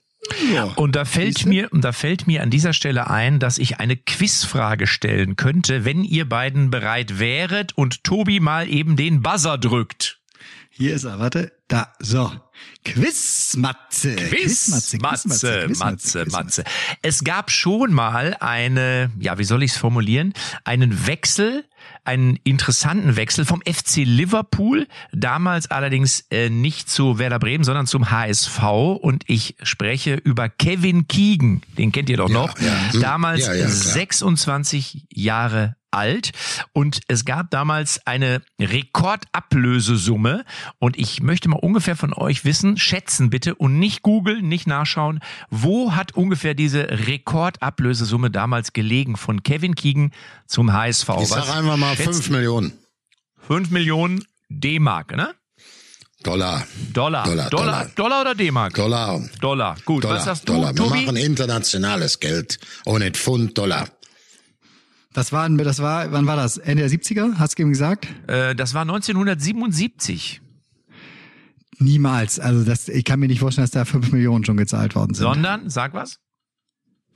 Und 0.75 0.97
da 0.97 1.05
fällt 1.05 1.47
mir, 1.47 1.73
und 1.73 1.83
da 1.85 1.93
fällt 1.93 2.27
mir 2.27 2.43
an 2.43 2.51
dieser 2.51 2.73
Stelle 2.73 3.09
ein, 3.09 3.39
dass 3.39 3.59
ich 3.59 3.79
eine 3.79 3.97
Quizfrage 3.97 4.89
stellen 4.89 5.37
könnte, 5.37 5.85
wenn 5.85 6.03
ihr 6.03 6.29
beiden 6.29 6.71
bereit 6.71 7.21
wäret 7.21 7.77
und 7.77 8.03
Tobi 8.03 8.41
mal 8.41 8.69
eben 8.69 8.97
den 8.97 9.23
Buzzer 9.23 9.57
drückt. 9.57 10.21
Hier 10.71 10.95
ist 10.95 11.05
er, 11.05 11.21
warte. 11.21 11.53
Da, 11.69 11.93
so. 12.01 12.33
Quizmatze. 12.93 14.17
Quiz, 14.17 14.69
Matze, 14.69 14.99
Matze, 14.99 15.65
Quizmatze, 15.67 16.25
Matze, 16.31 16.65
Es 17.03 17.25
gab 17.25 17.51
schon 17.51 17.93
mal 17.93 18.37
eine, 18.41 19.11
ja, 19.19 19.39
wie 19.39 19.45
soll 19.45 19.63
ich 19.63 19.73
es 19.73 19.77
formulieren, 19.77 20.33
einen 20.65 21.07
Wechsel, 21.07 21.65
einen 22.05 22.39
interessanten 22.45 23.17
Wechsel 23.17 23.45
vom 23.45 23.61
FC 23.63 24.05
Liverpool, 24.05 24.87
damals 25.13 25.71
allerdings 25.71 26.25
äh, 26.31 26.49
nicht 26.49 26.89
zu 26.89 27.19
Werder 27.19 27.39
Bremen, 27.39 27.65
sondern 27.65 27.87
zum 27.87 28.11
HSV 28.11 28.63
und 29.01 29.25
ich 29.27 29.57
spreche 29.63 30.15
über 30.15 30.49
Kevin 30.49 31.09
Keegan, 31.09 31.63
den 31.79 31.93
kennt 31.93 32.09
ihr 32.09 32.17
doch 32.17 32.29
noch, 32.29 32.59
ja. 32.59 33.01
Damals 33.01 33.47
Ja, 33.47 33.55
ja, 33.55 33.67
klar. 33.67 33.71
26 33.71 35.07
Jahre 35.11 35.77
alt 35.97 36.31
und 36.73 37.01
es 37.09 37.25
gab 37.25 37.51
damals 37.51 38.01
eine 38.07 38.43
Rekordablösesumme 38.61 40.45
und 40.79 40.97
ich 40.99 41.23
möchte 41.23 41.49
mal 41.49 41.57
ungefähr 41.59 41.97
von 41.97 42.13
euch 42.13 42.45
wissen, 42.45 42.77
schätzen 42.77 43.31
bitte 43.31 43.55
und 43.55 43.79
nicht 43.79 44.03
googeln, 44.03 44.49
nicht 44.49 44.67
nachschauen, 44.67 45.21
wo 45.51 45.95
hat 45.95 46.13
ungefähr 46.15 46.55
diese 46.55 46.83
Rekordablösesumme 47.07 48.31
damals 48.31 48.73
gelegen 48.73 49.17
von 49.17 49.43
Kevin 49.43 49.75
Keegan 49.75 50.13
zum 50.47 50.73
HSV? 50.73 51.09
Ich 51.21 51.29
sag 51.29 51.49
einfach 51.57 51.77
mal 51.77 51.97
schätzt- 51.97 52.05
fünf 52.13 52.31
Millionen 52.31 52.73
5 53.47 53.71
Millionen 53.71 54.25
D-Mark, 54.49 55.17
ne? 55.17 55.33
Dollar. 56.25 56.67
Dollar. 56.93 57.25
Dollar, 57.25 57.51
Dollar, 57.51 57.85
Dollar, 57.95 58.21
oder 58.23 58.35
D-Mark? 58.35 58.75
Dollar. 58.75 59.21
Dollar. 59.41 59.77
Gut, 59.85 60.03
Dollar. 60.03 60.17
was 60.17 60.25
sagst 60.25 60.49
du, 60.49 60.55
Dollar. 60.55 60.71
Wir 60.71 60.83
Tobi? 60.83 61.03
machen 61.05 61.17
internationales 61.17 62.19
Geld 62.19 62.59
nicht 62.99 63.17
Pfund, 63.17 63.57
Dollar. 63.57 63.87
Das 65.17 65.33
war, 65.33 65.49
das 65.49 65.79
war, 65.79 66.13
wann 66.13 66.27
war 66.27 66.37
das? 66.37 66.59
Ende 66.59 66.87
der 66.87 66.91
70er? 66.91 67.39
Hast 67.39 67.59
du 67.59 67.63
eben 67.63 67.71
gesagt? 67.71 68.07
Äh, 68.27 68.55
das 68.55 68.75
war 68.75 68.83
1977. 68.83 70.43
Niemals. 71.79 72.39
Also 72.39 72.65
das, 72.65 72.91
ich 72.91 73.03
kann 73.07 73.21
mir 73.21 73.29
nicht 73.29 73.41
vorstellen, 73.41 73.63
dass 73.63 73.71
da 73.71 73.87
fünf 73.87 74.13
Millionen 74.13 74.45
schon 74.45 74.59
gezahlt 74.59 74.95
worden 74.95 75.15
sind. 75.15 75.25
Sondern, 75.25 75.71
sag 75.71 75.95
was? 75.95 76.19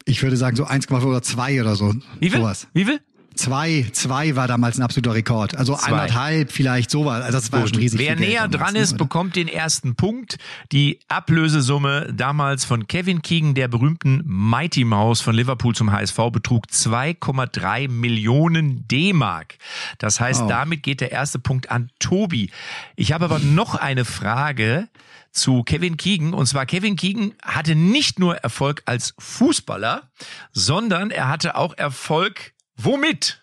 Ich 0.07 0.23
würde 0.23 0.39
sagen 0.39 0.57
so 0.57 0.65
1,5 0.65 1.05
oder 1.05 1.21
zwei 1.21 1.61
oder 1.61 1.77
so. 1.77 1.95
Wie 2.21 2.31
viel? 2.31 2.41
Sowas. 2.41 2.69
Wie 2.73 2.87
viel? 2.87 3.01
Zwei, 3.41 3.87
zwei 3.93 4.37
war 4.37 4.47
damals 4.49 4.79
ein 4.79 4.83
absoluter 4.83 5.15
Rekord. 5.15 5.57
Also 5.57 5.75
Zwei. 5.75 5.93
anderthalb 5.93 6.53
vielleicht 6.53 6.91
sowas. 6.91 7.23
Also 7.25 7.39
das 7.39 7.51
war 7.53 7.67
schon 7.67 7.79
riesig. 7.79 7.99
Wer 7.99 8.15
näher 8.15 8.49
damals, 8.49 8.57
dran 8.59 8.73
ne, 8.75 8.81
ist, 8.81 8.93
oder? 8.93 9.05
bekommt 9.05 9.35
den 9.35 9.49
ersten 9.49 9.95
Punkt. 9.95 10.37
Die 10.73 11.01
Ablösesumme 11.09 12.13
damals 12.13 12.67
von 12.67 12.87
Kevin 12.87 13.23
Keegan, 13.23 13.55
der 13.55 13.69
berühmten 13.69 14.23
Mighty 14.27 14.85
Mouse 14.85 15.23
von 15.23 15.35
Liverpool 15.35 15.75
zum 15.75 15.91
HSV, 15.91 16.19
betrug 16.31 16.67
2,3 16.67 17.89
Millionen 17.89 18.87
D-Mark. 18.89 19.57
Das 19.97 20.21
heißt, 20.21 20.43
Wow. 20.43 20.49
damit 20.49 20.83
geht 20.83 21.01
der 21.01 21.11
erste 21.11 21.39
Punkt 21.39 21.71
an 21.71 21.91
Tobi. 21.99 22.51
Ich 22.95 23.13
habe 23.13 23.25
aber 23.25 23.39
noch 23.39 23.75
eine 23.75 24.05
Frage 24.05 24.89
zu 25.33 25.63
Kevin 25.63 25.97
Keegan. 25.97 26.35
Und 26.35 26.45
zwar 26.45 26.67
Kevin 26.67 26.97
Keegan 26.97 27.33
hatte 27.43 27.75
nicht 27.75 28.19
nur 28.19 28.37
Erfolg 28.37 28.83
als 28.85 29.15
Fußballer, 29.19 30.11
sondern 30.53 31.11
er 31.11 31.29
hatte 31.29 31.57
auch 31.57 31.73
Erfolg 31.79 32.53
womit? 32.85 33.43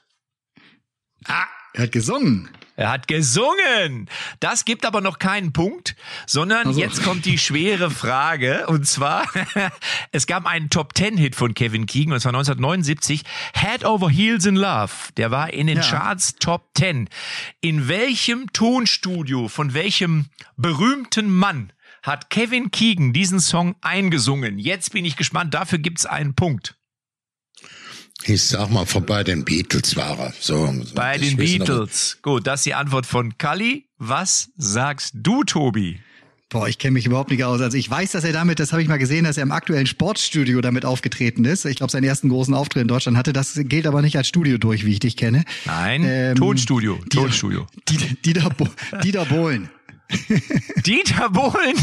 Er 1.26 1.84
hat 1.84 1.92
gesungen. 1.92 2.50
Er 2.76 2.92
hat 2.92 3.08
gesungen. 3.08 4.08
Das 4.40 4.64
gibt 4.64 4.86
aber 4.86 5.02
noch 5.02 5.18
keinen 5.18 5.52
Punkt, 5.52 5.96
sondern 6.28 6.68
Also. 6.68 6.80
jetzt 6.80 7.02
kommt 7.04 7.26
die 7.26 7.40
schwere 7.40 7.90
Frage. 7.90 8.68
Und 8.68 8.88
zwar, 8.88 9.26
es 10.12 10.28
gab 10.28 10.46
einen 10.46 10.70
Top-Ten-Hit 10.70 11.36
von 11.36 11.56
Kevin 11.56 11.88
Keegan, 11.88 12.14
und 12.14 12.20
zwar 12.20 12.30
1979, 12.36 13.24
Head 13.56 13.84
Over 13.84 14.12
Heels 14.12 14.46
in 14.46 14.56
Love. 14.56 14.92
Der 15.18 15.32
war 15.32 15.52
in 15.52 15.66
den 15.66 15.78
Ja. 15.78 15.84
Charts 15.84 16.36
Top 16.36 16.70
10. 16.78 17.10
In 17.62 17.88
welchem 17.88 18.54
Tonstudio, 18.54 19.48
von 19.48 19.74
welchem 19.74 20.30
berühmten 20.56 21.36
Mann 21.36 21.74
hat 22.04 22.30
Kevin 22.30 22.70
Keegan 22.70 23.12
diesen 23.12 23.40
Song 23.40 23.76
eingesungen? 23.82 24.60
Jetzt 24.60 24.92
bin 24.92 25.04
ich 25.04 25.16
gespannt. 25.16 25.56
Dafür 25.56 25.80
gibt's 25.80 26.06
einen 26.06 26.36
Punkt. 26.36 26.76
Ich 28.26 28.44
sag 28.44 28.70
mal, 28.70 28.86
vorbei 28.86 29.24
den 29.24 29.46
Beatles 29.46 29.96
war 29.96 30.20
er. 30.20 30.34
So, 30.40 30.74
Bei 30.96 31.18
den 31.18 31.38
Beatles. 31.38 32.18
Gut, 32.22 32.46
das 32.48 32.62
ist 32.62 32.66
die 32.66 32.74
Antwort 32.74 33.06
von 33.06 33.38
Kali. 33.38 33.86
Was 34.00 34.50
sagst 34.58 35.12
du, 35.16 35.44
Tobi? 35.44 36.00
Boah, 36.50 36.68
ich 36.70 36.78
kenne 36.78 36.94
mich 36.94 37.06
überhaupt 37.06 37.30
nicht 37.30 37.44
aus. 37.44 37.60
Also 37.60 37.78
ich 37.78 37.90
weiß, 37.90 38.14
dass 38.14 38.24
er 38.24 38.32
damit, 38.32 38.60
das 38.60 38.72
habe 38.72 38.82
ich 38.82 38.88
mal 38.88 38.98
gesehen, 38.98 39.26
dass 39.26 39.36
er 39.36 39.44
im 39.44 39.52
aktuellen 39.52 39.86
Sportstudio 39.86 40.62
damit 40.62 40.86
aufgetreten 40.86 41.44
ist. 41.44 41.66
Ich 41.66 41.76
glaube, 41.76 41.92
seinen 41.92 42.06
ersten 42.06 42.30
großen 42.30 42.54
Auftritt 42.54 42.84
in 42.84 42.88
Deutschland 42.88 43.18
hatte. 43.18 43.34
Das 43.34 43.60
gilt 43.64 43.86
aber 43.86 44.02
nicht 44.02 44.16
als 44.18 44.30
Studio 44.30 44.58
durch, 44.58 44.86
wie 44.86 44.94
ich 44.94 45.00
dich 45.00 45.18
kenne. 45.18 45.44
Nein, 45.66 46.04
Ähm, 46.06 46.36
Tonstudio. 46.36 47.00
Tonstudio. 47.10 47.68
Dieter, 47.90 48.06
Dieter, 48.24 48.50
Dieter 49.04 49.26
Bohlen. 49.26 49.70
Dieter 50.86 51.30
Bohlen. 51.30 51.76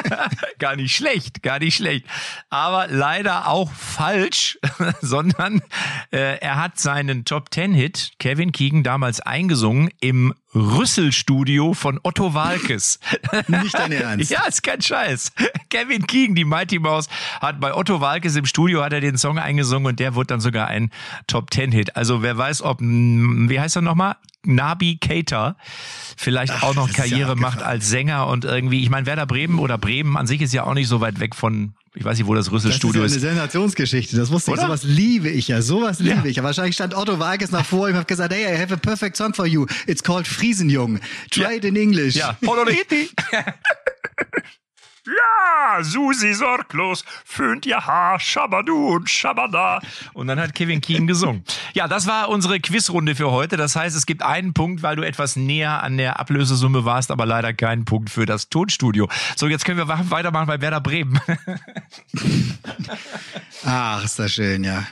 gar 0.58 0.76
nicht 0.76 0.94
schlecht, 0.94 1.42
gar 1.42 1.58
nicht 1.58 1.76
schlecht. 1.76 2.06
Aber 2.50 2.86
leider 2.88 3.48
auch 3.48 3.70
falsch, 3.72 4.58
sondern 5.00 5.62
äh, 6.10 6.38
er 6.38 6.56
hat 6.56 6.78
seinen 6.78 7.24
Top 7.24 7.50
Ten 7.50 7.72
Hit 7.72 8.12
Kevin 8.18 8.52
Keegan 8.52 8.82
damals 8.82 9.20
eingesungen 9.20 9.90
im 10.00 10.34
Rüsselstudio 10.54 11.72
von 11.74 11.98
Otto 12.02 12.34
Walkes. 12.34 12.98
Nicht 13.48 13.74
dein 13.74 13.92
Ernst. 13.92 14.30
Ja, 14.30 14.44
ist 14.44 14.62
kein 14.62 14.82
Scheiß. 14.82 15.32
Kevin 15.70 16.06
Keegan, 16.06 16.34
die 16.34 16.44
Mighty 16.44 16.78
Mouse, 16.78 17.08
hat 17.40 17.60
bei 17.60 17.74
Otto 17.74 18.00
Walkes 18.00 18.36
im 18.36 18.44
Studio 18.44 18.82
hat 18.82 18.92
er 18.92 19.00
den 19.00 19.16
Song 19.16 19.38
eingesungen 19.38 19.86
und 19.86 20.00
der 20.00 20.14
wurde 20.14 20.28
dann 20.28 20.40
sogar 20.40 20.68
ein 20.68 20.90
Top 21.26 21.50
Ten 21.50 21.72
Hit. 21.72 21.96
Also 21.96 22.22
wer 22.22 22.36
weiß, 22.36 22.62
ob, 22.62 22.80
mm, 22.80 23.48
wie 23.48 23.60
heißt 23.60 23.76
er 23.76 23.82
nochmal? 23.82 24.16
Nabi 24.44 24.96
Keita 24.96 25.56
vielleicht 26.16 26.62
auch 26.62 26.74
noch 26.74 26.88
ja 26.88 26.94
Karriere 26.94 27.32
abgefahren. 27.32 27.40
macht 27.40 27.62
als 27.62 27.88
Sänger 27.88 28.26
und 28.26 28.44
irgendwie, 28.44 28.82
ich 28.82 28.90
meine, 28.90 29.06
Werder 29.06 29.26
Bremen 29.26 29.58
oder 29.58 29.78
Bremen 29.78 30.16
an 30.16 30.26
sich 30.26 30.42
ist 30.42 30.52
ja 30.52 30.64
auch 30.64 30.74
nicht 30.74 30.88
so 30.88 31.00
weit 31.00 31.20
weg 31.20 31.34
von, 31.34 31.74
ich 31.94 32.04
weiß 32.04 32.16
nicht, 32.18 32.26
wo 32.26 32.34
das 32.34 32.46
Das 32.46 32.54
ist 32.54 32.64
Rüsselstudio 32.66 33.00
ja 33.02 33.06
ist. 33.06 33.12
eine 33.12 33.20
Sensationsgeschichte, 33.20 34.16
das 34.16 34.30
wusste 34.30 34.50
Oder? 34.52 34.62
ich. 34.62 34.66
Sowas 34.66 34.82
liebe 34.84 35.28
ich 35.28 35.48
ja, 35.48 35.60
sowas 35.60 35.98
liebe 36.00 36.16
Ja. 36.16 36.24
ich. 36.24 36.38
Aber 36.38 36.46
wahrscheinlich 36.48 36.74
stand 36.74 36.94
Otto 36.96 37.18
Walkes 37.18 37.50
nach 37.50 37.66
vor 37.66 37.88
ihm 37.88 37.94
und 37.94 38.00
hat 38.00 38.08
gesagt, 38.08 38.32
hey, 38.32 38.54
I 38.54 38.58
have 38.58 38.72
a 38.72 38.76
perfect 38.78 39.16
song 39.16 39.34
for 39.34 39.46
you. 39.46 39.66
It's 39.86 40.02
called 40.02 40.26
Friesenjung. 40.26 41.00
Try 41.30 41.42
Ja. 41.42 41.50
it 41.52 41.64
in 41.64 41.76
English. 41.76 42.14
Ja. 42.16 42.36
Ja, 45.16 45.82
Susi 45.82 46.32
sorglos, 46.34 47.04
föhnt 47.24 47.66
ihr 47.66 47.78
Haar, 47.86 48.18
Schabadu 48.20 48.94
und 48.94 49.10
Schabada. 49.10 49.80
Und 50.12 50.26
dann 50.28 50.38
hat 50.40 50.54
Kevin 50.54 50.80
Keegan 50.80 51.06
gesungen. 51.06 51.44
Ja, 51.74 51.88
das 51.88 52.06
war 52.06 52.28
unsere 52.28 52.60
Quizrunde 52.60 53.14
für 53.14 53.30
heute. 53.30 53.56
Das 53.56 53.76
heißt, 53.76 53.96
es 53.96 54.06
gibt 54.06 54.22
einen 54.22 54.52
Punkt, 54.54 54.82
weil 54.82 54.96
du 54.96 55.02
etwas 55.02 55.36
näher 55.36 55.82
an 55.82 55.96
der 55.98 56.18
Ablösesumme 56.20 56.84
warst, 56.84 57.10
aber 57.10 57.26
leider 57.26 57.52
keinen 57.52 57.84
Punkt 57.84 58.10
für 58.10 58.26
das 58.26 58.48
Tonstudio. 58.48 59.08
So, 59.36 59.48
jetzt 59.48 59.64
können 59.64 59.78
wir 59.78 59.88
weitermachen 59.88 60.46
bei 60.46 60.60
Werder 60.60 60.80
Bremen. 60.80 61.18
Ach, 63.64 64.04
ist 64.04 64.18
das 64.18 64.32
schön, 64.32 64.64
ja. 64.64 64.84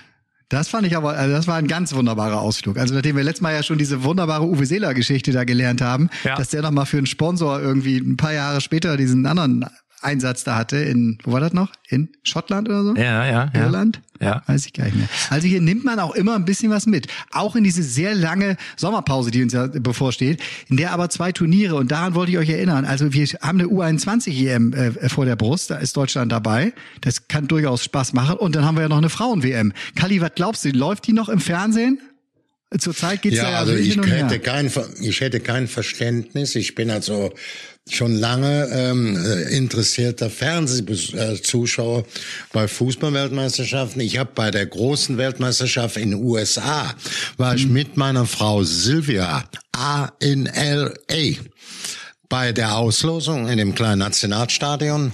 Das 0.48 0.68
fand 0.68 0.84
ich 0.86 0.96
aber, 0.96 1.10
also 1.10 1.32
das 1.32 1.46
war 1.46 1.56
ein 1.56 1.68
ganz 1.68 1.94
wunderbarer 1.94 2.40
Ausflug. 2.40 2.76
Also 2.76 2.92
nachdem 2.94 3.16
wir 3.16 3.22
letztes 3.22 3.40
Mal 3.40 3.54
ja 3.54 3.62
schon 3.62 3.78
diese 3.78 4.02
wunderbare 4.02 4.44
Uwe 4.44 4.66
Seeler 4.66 4.94
Geschichte 4.94 5.30
da 5.30 5.44
gelernt 5.44 5.80
haben, 5.80 6.10
Ja. 6.24 6.34
dass 6.34 6.48
der 6.48 6.62
nochmal 6.62 6.86
für 6.86 6.96
einen 6.98 7.06
Sponsor 7.06 7.60
irgendwie 7.60 7.98
ein 7.98 8.16
paar 8.16 8.32
Jahre 8.32 8.60
später 8.60 8.96
diesen 8.96 9.26
anderen 9.26 9.64
Einsatz 10.02 10.44
da 10.44 10.56
hatte 10.56 10.76
in, 10.76 11.18
wo 11.24 11.32
war 11.32 11.40
das 11.40 11.52
noch? 11.52 11.70
In 11.88 12.08
Schottland 12.22 12.68
oder 12.68 12.84
so? 12.84 12.94
Ja, 12.94 13.24
ja, 13.26 13.50
ja. 13.52 13.60
Irland? 13.60 14.00
Ja. 14.20 14.42
Weiß 14.46 14.66
ich 14.66 14.72
gar 14.72 14.84
nicht 14.84 14.96
mehr. 14.96 15.08
Also 15.30 15.48
hier 15.48 15.60
nimmt 15.60 15.84
man 15.84 15.98
auch 15.98 16.14
immer 16.14 16.34
ein 16.34 16.44
bisschen 16.44 16.70
was 16.70 16.86
mit. 16.86 17.08
Auch 17.32 17.56
in 17.56 17.64
diese 17.64 17.82
sehr 17.82 18.14
lange 18.14 18.56
Sommerpause, 18.76 19.30
die 19.30 19.42
uns 19.42 19.52
ja 19.52 19.66
bevorsteht, 19.66 20.42
in 20.68 20.76
der 20.76 20.92
aber 20.92 21.08
zwei 21.08 21.32
Turniere, 21.32 21.76
und 21.76 21.90
daran 21.90 22.14
wollte 22.14 22.32
ich 22.32 22.38
euch 22.38 22.50
erinnern, 22.50 22.84
also 22.84 23.12
wir 23.12 23.26
haben 23.40 23.60
eine 23.60 23.68
U21-EM 23.68 24.72
äh, 24.72 25.08
vor 25.08 25.24
der 25.24 25.36
Brust, 25.36 25.70
da 25.70 25.76
ist 25.76 25.96
Deutschland 25.96 26.32
dabei. 26.32 26.72
Das 27.00 27.28
kann 27.28 27.48
durchaus 27.48 27.84
Spaß 27.84 28.12
machen. 28.12 28.36
Und 28.36 28.54
dann 28.54 28.64
haben 28.64 28.76
wir 28.76 28.82
ja 28.82 28.88
noch 28.88 28.98
eine 28.98 29.10
Frauen-WM. 29.10 29.72
Kali, 29.94 30.20
was 30.20 30.32
glaubst 30.34 30.64
du, 30.64 30.70
läuft 30.70 31.06
die 31.06 31.12
noch 31.12 31.28
im 31.28 31.40
Fernsehen? 31.40 31.98
Zurzeit 32.78 33.22
geht's 33.22 33.36
ja, 33.36 33.50
Ja, 33.50 33.58
also 33.58 33.72
so 33.72 33.78
ich 33.78 33.96
hätte 33.96 34.38
kein, 34.38 34.70
ich 35.00 35.20
hätte 35.20 35.40
kein 35.40 35.66
Verständnis. 35.66 36.54
Ich 36.54 36.74
bin 36.76 36.90
also 36.90 37.32
schon 37.88 38.14
lange 38.14 38.68
ähm, 38.72 39.16
äh, 39.16 39.56
interessierter 39.56 40.30
Fernsehzuschauer 40.30 42.04
bei 42.52 42.68
Fußballweltmeisterschaften. 42.68 44.00
Ich 44.00 44.18
habe 44.18 44.30
bei 44.34 44.50
der 44.50 44.66
großen 44.66 45.18
Weltmeisterschaft 45.18 45.96
in 45.96 46.10
den 46.10 46.22
USA 46.22 46.94
war 47.36 47.54
ich 47.56 47.66
mit 47.66 47.96
meiner 47.96 48.26
Frau 48.26 48.62
Sylvia 48.62 49.44
A 49.72 50.12
in 50.20 50.44
LA 50.46 51.38
bei 52.28 52.52
der 52.52 52.76
Auslosung 52.76 53.48
in 53.48 53.58
dem 53.58 53.74
kleinen 53.74 53.98
Nationalstadion. 53.98 55.12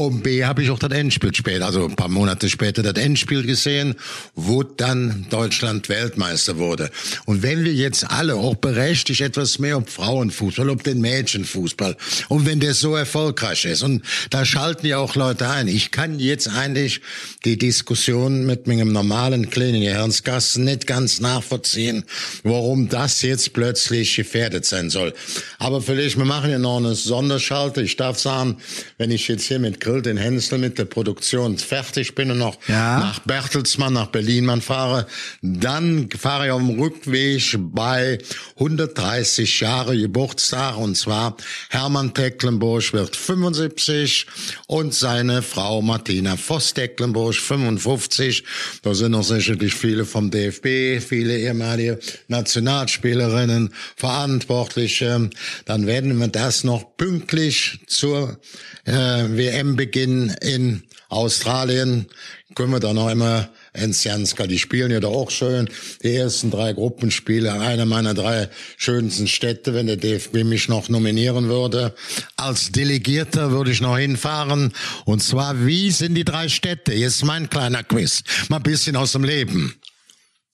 Und 0.00 0.22
B 0.22 0.46
habe 0.46 0.62
ich 0.62 0.70
auch 0.70 0.78
das 0.78 0.92
Endspiel 0.92 1.34
später, 1.34 1.66
also 1.66 1.84
ein 1.84 1.94
paar 1.94 2.08
Monate 2.08 2.48
später 2.48 2.82
das 2.82 2.94
Endspiel 2.94 3.42
gesehen, 3.42 3.96
wo 4.34 4.62
dann 4.62 5.26
Deutschland 5.28 5.90
Weltmeister 5.90 6.56
wurde. 6.56 6.88
Und 7.26 7.42
wenn 7.42 7.64
wir 7.64 7.74
jetzt 7.74 8.10
alle 8.10 8.36
auch 8.36 8.54
berechtigt 8.54 9.20
etwas 9.20 9.58
mehr 9.58 9.76
um 9.76 9.84
Frauenfußball, 9.84 10.70
um 10.70 10.82
den 10.82 11.02
Mädchenfußball, 11.02 11.98
und 12.28 12.46
wenn 12.46 12.60
der 12.60 12.72
so 12.72 12.96
erfolgreich 12.96 13.66
ist, 13.66 13.82
und 13.82 14.02
da 14.30 14.46
schalten 14.46 14.86
ja 14.86 14.96
auch 14.96 15.16
Leute 15.16 15.50
ein. 15.50 15.68
Ich 15.68 15.90
kann 15.90 16.18
jetzt 16.18 16.48
eigentlich 16.48 17.02
die 17.44 17.58
Diskussion 17.58 18.46
mit 18.46 18.66
meinem 18.66 18.92
normalen 18.92 19.50
kleinen 19.50 19.82
Gehirnskasten 19.82 20.64
nicht 20.64 20.86
ganz 20.86 21.20
nachvollziehen, 21.20 22.04
warum 22.42 22.88
das 22.88 23.20
jetzt 23.20 23.52
plötzlich 23.52 24.16
gefährdet 24.16 24.64
sein 24.64 24.88
soll. 24.88 25.12
Aber 25.58 25.82
vielleicht, 25.82 26.16
wir 26.16 26.24
machen 26.24 26.50
ja 26.50 26.58
noch 26.58 26.78
eine 26.78 26.94
Sonderschalte. 26.94 27.82
Ich 27.82 27.96
darf 27.96 28.18
sagen, 28.18 28.56
wenn 28.96 29.10
ich 29.10 29.28
jetzt 29.28 29.44
hier 29.44 29.58
mit 29.58 29.78
Grill 29.90 30.02
den 30.02 30.16
Hänsel 30.16 30.58
mit 30.58 30.78
der 30.78 30.84
Produktion 30.84 31.58
fertig 31.58 32.14
bin 32.14 32.30
und 32.30 32.38
noch 32.38 32.56
Ja. 32.68 33.00
nach 33.00 33.18
Bertelsmann, 33.20 33.92
nach 33.92 34.06
Berlin 34.06 34.44
man 34.44 34.60
fahre, 34.60 35.06
dann 35.42 36.08
fahre 36.16 36.46
ich 36.46 36.52
auf 36.52 36.60
dem 36.60 36.78
Rückweg 36.78 37.56
bei 37.58 38.18
130 38.56 39.60
Jahre 39.60 39.96
Geburtstag 39.98 40.76
und 40.76 40.96
zwar 40.96 41.36
Hermann 41.70 42.14
Tecklenburg 42.14 42.92
wird 42.92 43.16
75 43.16 44.26
und 44.68 44.94
seine 44.94 45.42
Frau 45.42 45.82
Martina 45.82 46.36
Voss-Tecklenburg 46.36 47.34
55. 47.34 48.44
Da 48.82 48.94
sind 48.94 49.12
noch 49.12 49.24
sicherlich 49.24 49.74
viele 49.74 50.04
vom 50.04 50.30
DFB, 50.30 51.00
viele 51.04 51.36
ehemalige 51.38 51.98
Nationalspielerinnen, 52.28 53.74
Verantwortliche. 53.96 55.30
Dann 55.64 55.86
werden 55.86 56.16
wir 56.18 56.28
das 56.28 56.62
noch 56.64 56.96
pünktlich 56.96 57.80
zur 57.86 58.38
äh, 58.86 59.36
WM-Beginn 59.80 60.36
in 60.42 60.82
Australien 61.08 62.06
können 62.54 62.72
wir 62.72 62.80
da 62.80 62.92
noch 62.92 63.10
immer 63.10 63.48
Enzianska, 63.72 64.46
die 64.46 64.58
spielen 64.58 64.90
ja 64.90 65.00
da 65.00 65.08
auch 65.08 65.30
schön. 65.30 65.68
Die 66.02 66.14
ersten 66.14 66.50
drei 66.50 66.72
Gruppenspiele, 66.72 67.52
einer 67.52 67.86
meiner 67.86 68.12
drei 68.12 68.48
schönsten 68.76 69.26
Städte, 69.26 69.72
wenn 69.72 69.86
der 69.86 69.96
DFB 69.96 70.44
mich 70.44 70.68
noch 70.68 70.88
nominieren 70.88 71.48
würde. 71.48 71.94
Als 72.36 72.72
Delegierter 72.72 73.52
würde 73.52 73.70
ich 73.70 73.80
noch 73.80 73.96
hinfahren. 73.96 74.72
Und 75.04 75.22
zwar, 75.22 75.64
wie 75.64 75.90
sind 75.90 76.14
die 76.14 76.24
drei 76.24 76.48
Städte? 76.48 76.92
Jetzt 76.92 77.24
mein 77.24 77.48
kleiner 77.48 77.84
Quiz. 77.84 78.22
Mal 78.48 78.56
ein 78.56 78.62
bisschen 78.64 78.96
aus 78.96 79.12
dem 79.12 79.24
Leben. 79.24 79.74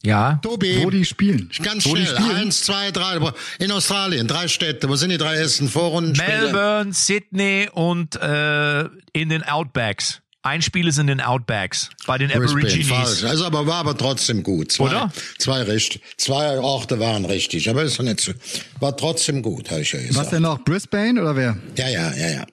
Ja. 0.03 0.39
Tobi. 0.43 0.85
Wo 0.85 0.91
die 0.91 1.05
spielen. 1.05 1.51
Ganz 1.63 1.85
Wo 1.87 1.91
schnell. 1.97 2.07
spielen. 2.07 2.37
Eins, 2.37 2.63
zwei, 2.63 2.91
drei. 2.91 3.19
In 3.59 3.73
Australien, 3.73 4.29
drei 4.29 4.47
Städte. 4.49 4.89
Wo 4.89 4.97
sind 4.97 5.11
die 5.11 5.19
drei 5.19 5.35
ersten 5.37 5.69
Vorrundenspiele? 5.69 6.53
Melbourne, 6.53 6.93
Sydney 6.93 7.69
und 7.73 8.15
äh, 8.17 8.85
in 9.13 9.29
den 9.31 9.43
Outbacks. 9.43 10.21
Ein 10.43 10.63
Spiel 10.63 10.87
ist 10.87 10.99
in 10.99 11.09
den 11.09 11.21
Outbacks 11.21 11.91
bei 12.07 12.19
den 12.19 12.29
Brisbane, 12.31 12.61
Aborigines. 12.67 12.89
falsch. 12.89 13.25
Also, 13.25 13.47
aber 13.47 13.67
war 13.67 13.79
aber 13.79 13.97
trotzdem 13.99 14.45
gut. 14.45 14.71
Zwei, 14.71 14.85
Oder? 14.85 15.13
Zwei 15.41 15.63
richtig. 15.63 16.03
Zwei 16.19 16.57
Orte 16.61 17.01
waren 17.01 17.25
richtig, 17.25 17.69
aber 17.69 17.83
ist 17.83 17.99
doch 17.99 18.05
nicht 18.05 18.21
so. 18.21 18.33
War 18.79 18.97
trotzdem 18.97 19.43
gut, 19.43 19.73
habe 19.73 19.81
ich 19.81 19.91
ja 19.91 19.99
gesagt. 19.99 20.17
Was 20.19 20.31
denn 20.31 20.43
noch? 20.43 20.61
Brisbane 20.63 21.21
oder 21.21 21.35
wer? 21.35 21.57
Ja, 21.77 21.89
ja, 21.89 22.13
ja, 22.15 22.29
ja. 22.29 22.47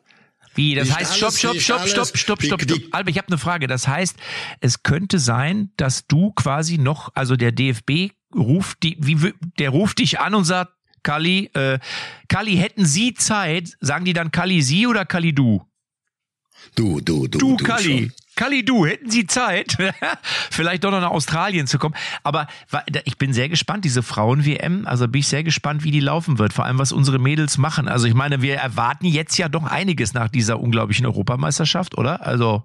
Wie, 0.55 0.75
das 0.75 0.87
Nicht 0.87 0.97
heißt, 0.97 1.11
alles, 1.11 1.17
stopp, 1.17 1.33
stopp, 1.55 1.61
stopp, 1.61 1.79
alles. 1.81 1.91
stopp, 1.91 2.17
stopp, 2.17 2.39
Die- 2.39 2.45
stopp, 2.47 2.61
stopp. 2.61 2.77
die- 2.79 2.93
Albert, 2.93 3.11
ich 3.11 3.17
habe 3.17 3.27
eine 3.29 3.37
Frage. 3.37 3.67
Das 3.67 3.87
heißt, 3.87 4.15
es 4.59 4.83
könnte 4.83 5.19
sein, 5.19 5.71
dass 5.77 6.05
du 6.07 6.31
quasi 6.31 6.77
noch, 6.77 7.09
also 7.15 7.35
der 7.35 7.51
DFB 7.51 8.11
ruft 8.35 8.83
die, 8.83 8.97
wie, 8.99 9.33
der 9.59 9.69
ruft 9.71 9.99
dich 9.99 10.19
an 10.19 10.35
und 10.35 10.43
sagt, 10.45 10.73
Kali, 11.03 11.49
äh, 11.53 11.79
Kali, 12.29 12.55
hätten 12.55 12.85
Sie 12.85 13.13
Zeit? 13.13 13.71
Sagen 13.81 14.05
die 14.05 14.13
dann 14.13 14.31
Kali 14.31 14.61
Sie 14.61 14.87
oder 14.87 15.05
Kali 15.05 15.33
du? 15.33 15.65
Du, 16.75 17.01
du, 17.01 17.27
du. 17.27 17.37
Du, 17.39 17.57
du 17.57 17.63
Kali. 17.63 17.83
schon. 17.83 18.13
Kali, 18.35 18.65
du, 18.65 18.85
hätten 18.85 19.09
Sie 19.09 19.27
Zeit, 19.27 19.77
vielleicht 20.51 20.83
doch 20.83 20.91
noch 20.91 21.01
nach 21.01 21.11
Australien 21.11 21.67
zu 21.67 21.77
kommen. 21.77 21.95
Aber 22.23 22.47
ich 23.05 23.17
bin 23.17 23.33
sehr 23.33 23.49
gespannt, 23.49 23.85
diese 23.85 24.01
Frauen-WM. 24.01 24.87
Also 24.87 25.07
bin 25.07 25.19
ich 25.19 25.27
sehr 25.27 25.43
gespannt, 25.43 25.83
wie 25.83 25.91
die 25.91 25.99
laufen 25.99 26.39
wird. 26.39 26.53
Vor 26.53 26.65
allem, 26.65 26.79
was 26.79 26.91
unsere 26.91 27.19
Mädels 27.19 27.57
machen. 27.57 27.87
Also 27.87 28.07
ich 28.07 28.13
meine, 28.13 28.41
wir 28.41 28.55
erwarten 28.55 29.05
jetzt 29.05 29.37
ja 29.37 29.49
doch 29.49 29.63
einiges 29.63 30.13
nach 30.13 30.29
dieser 30.29 30.59
unglaublichen 30.59 31.05
Europameisterschaft, 31.05 31.97
oder? 31.97 32.25
Also, 32.25 32.63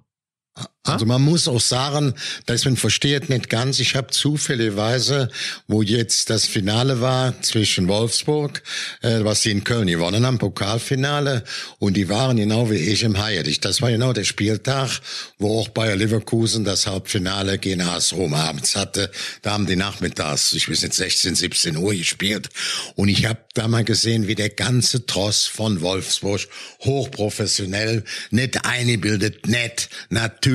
Also 0.92 1.06
man 1.06 1.22
muss 1.22 1.48
auch 1.48 1.60
sagen, 1.60 2.14
dass 2.46 2.64
man 2.64 2.76
versteht 2.76 3.28
nicht 3.28 3.48
ganz. 3.48 3.78
Ich 3.78 3.94
habe 3.94 4.08
zufälligerweise, 4.08 5.28
wo 5.66 5.82
jetzt 5.82 6.30
das 6.30 6.46
Finale 6.46 7.00
war 7.00 7.40
zwischen 7.42 7.88
Wolfsburg, 7.88 8.62
äh, 9.02 9.20
was 9.22 9.42
sie 9.42 9.50
in 9.50 9.64
Köln 9.64 9.86
gewonnen 9.86 10.24
haben, 10.24 10.38
Pokalfinale, 10.38 11.44
und 11.78 11.96
die 11.96 12.08
waren 12.08 12.36
genau 12.36 12.70
wie 12.70 12.76
ich 12.76 13.02
im 13.02 13.18
Haidt. 13.18 13.64
Das 13.64 13.82
war 13.82 13.90
genau 13.90 14.12
der 14.12 14.24
Spieltag, 14.24 15.00
wo 15.38 15.60
auch 15.60 15.68
Bayer 15.68 15.96
Leverkusen 15.96 16.64
das 16.64 16.86
Hauptfinale 16.86 17.58
gegen 17.58 17.82
AS 17.82 18.12
Rom 18.12 18.34
abends 18.34 18.74
hatte. 18.76 19.10
Da 19.42 19.52
haben 19.52 19.66
die 19.66 19.76
nachmittags, 19.76 20.52
ich 20.54 20.70
weiß 20.70 20.82
nicht, 20.82 20.94
16, 20.94 21.34
17 21.34 21.76
Uhr 21.76 21.94
gespielt. 21.94 22.48
Und 22.94 23.08
ich 23.08 23.26
habe 23.26 23.40
da 23.54 23.68
mal 23.68 23.84
gesehen, 23.84 24.26
wie 24.26 24.34
der 24.34 24.50
ganze 24.50 25.06
Tross 25.06 25.46
von 25.46 25.80
Wolfsburg 25.80 26.40
hochprofessionell, 26.80 28.04
nicht 28.30 28.64
eingebildet, 28.64 29.46
nett, 29.46 29.88
natürlich, 30.08 30.47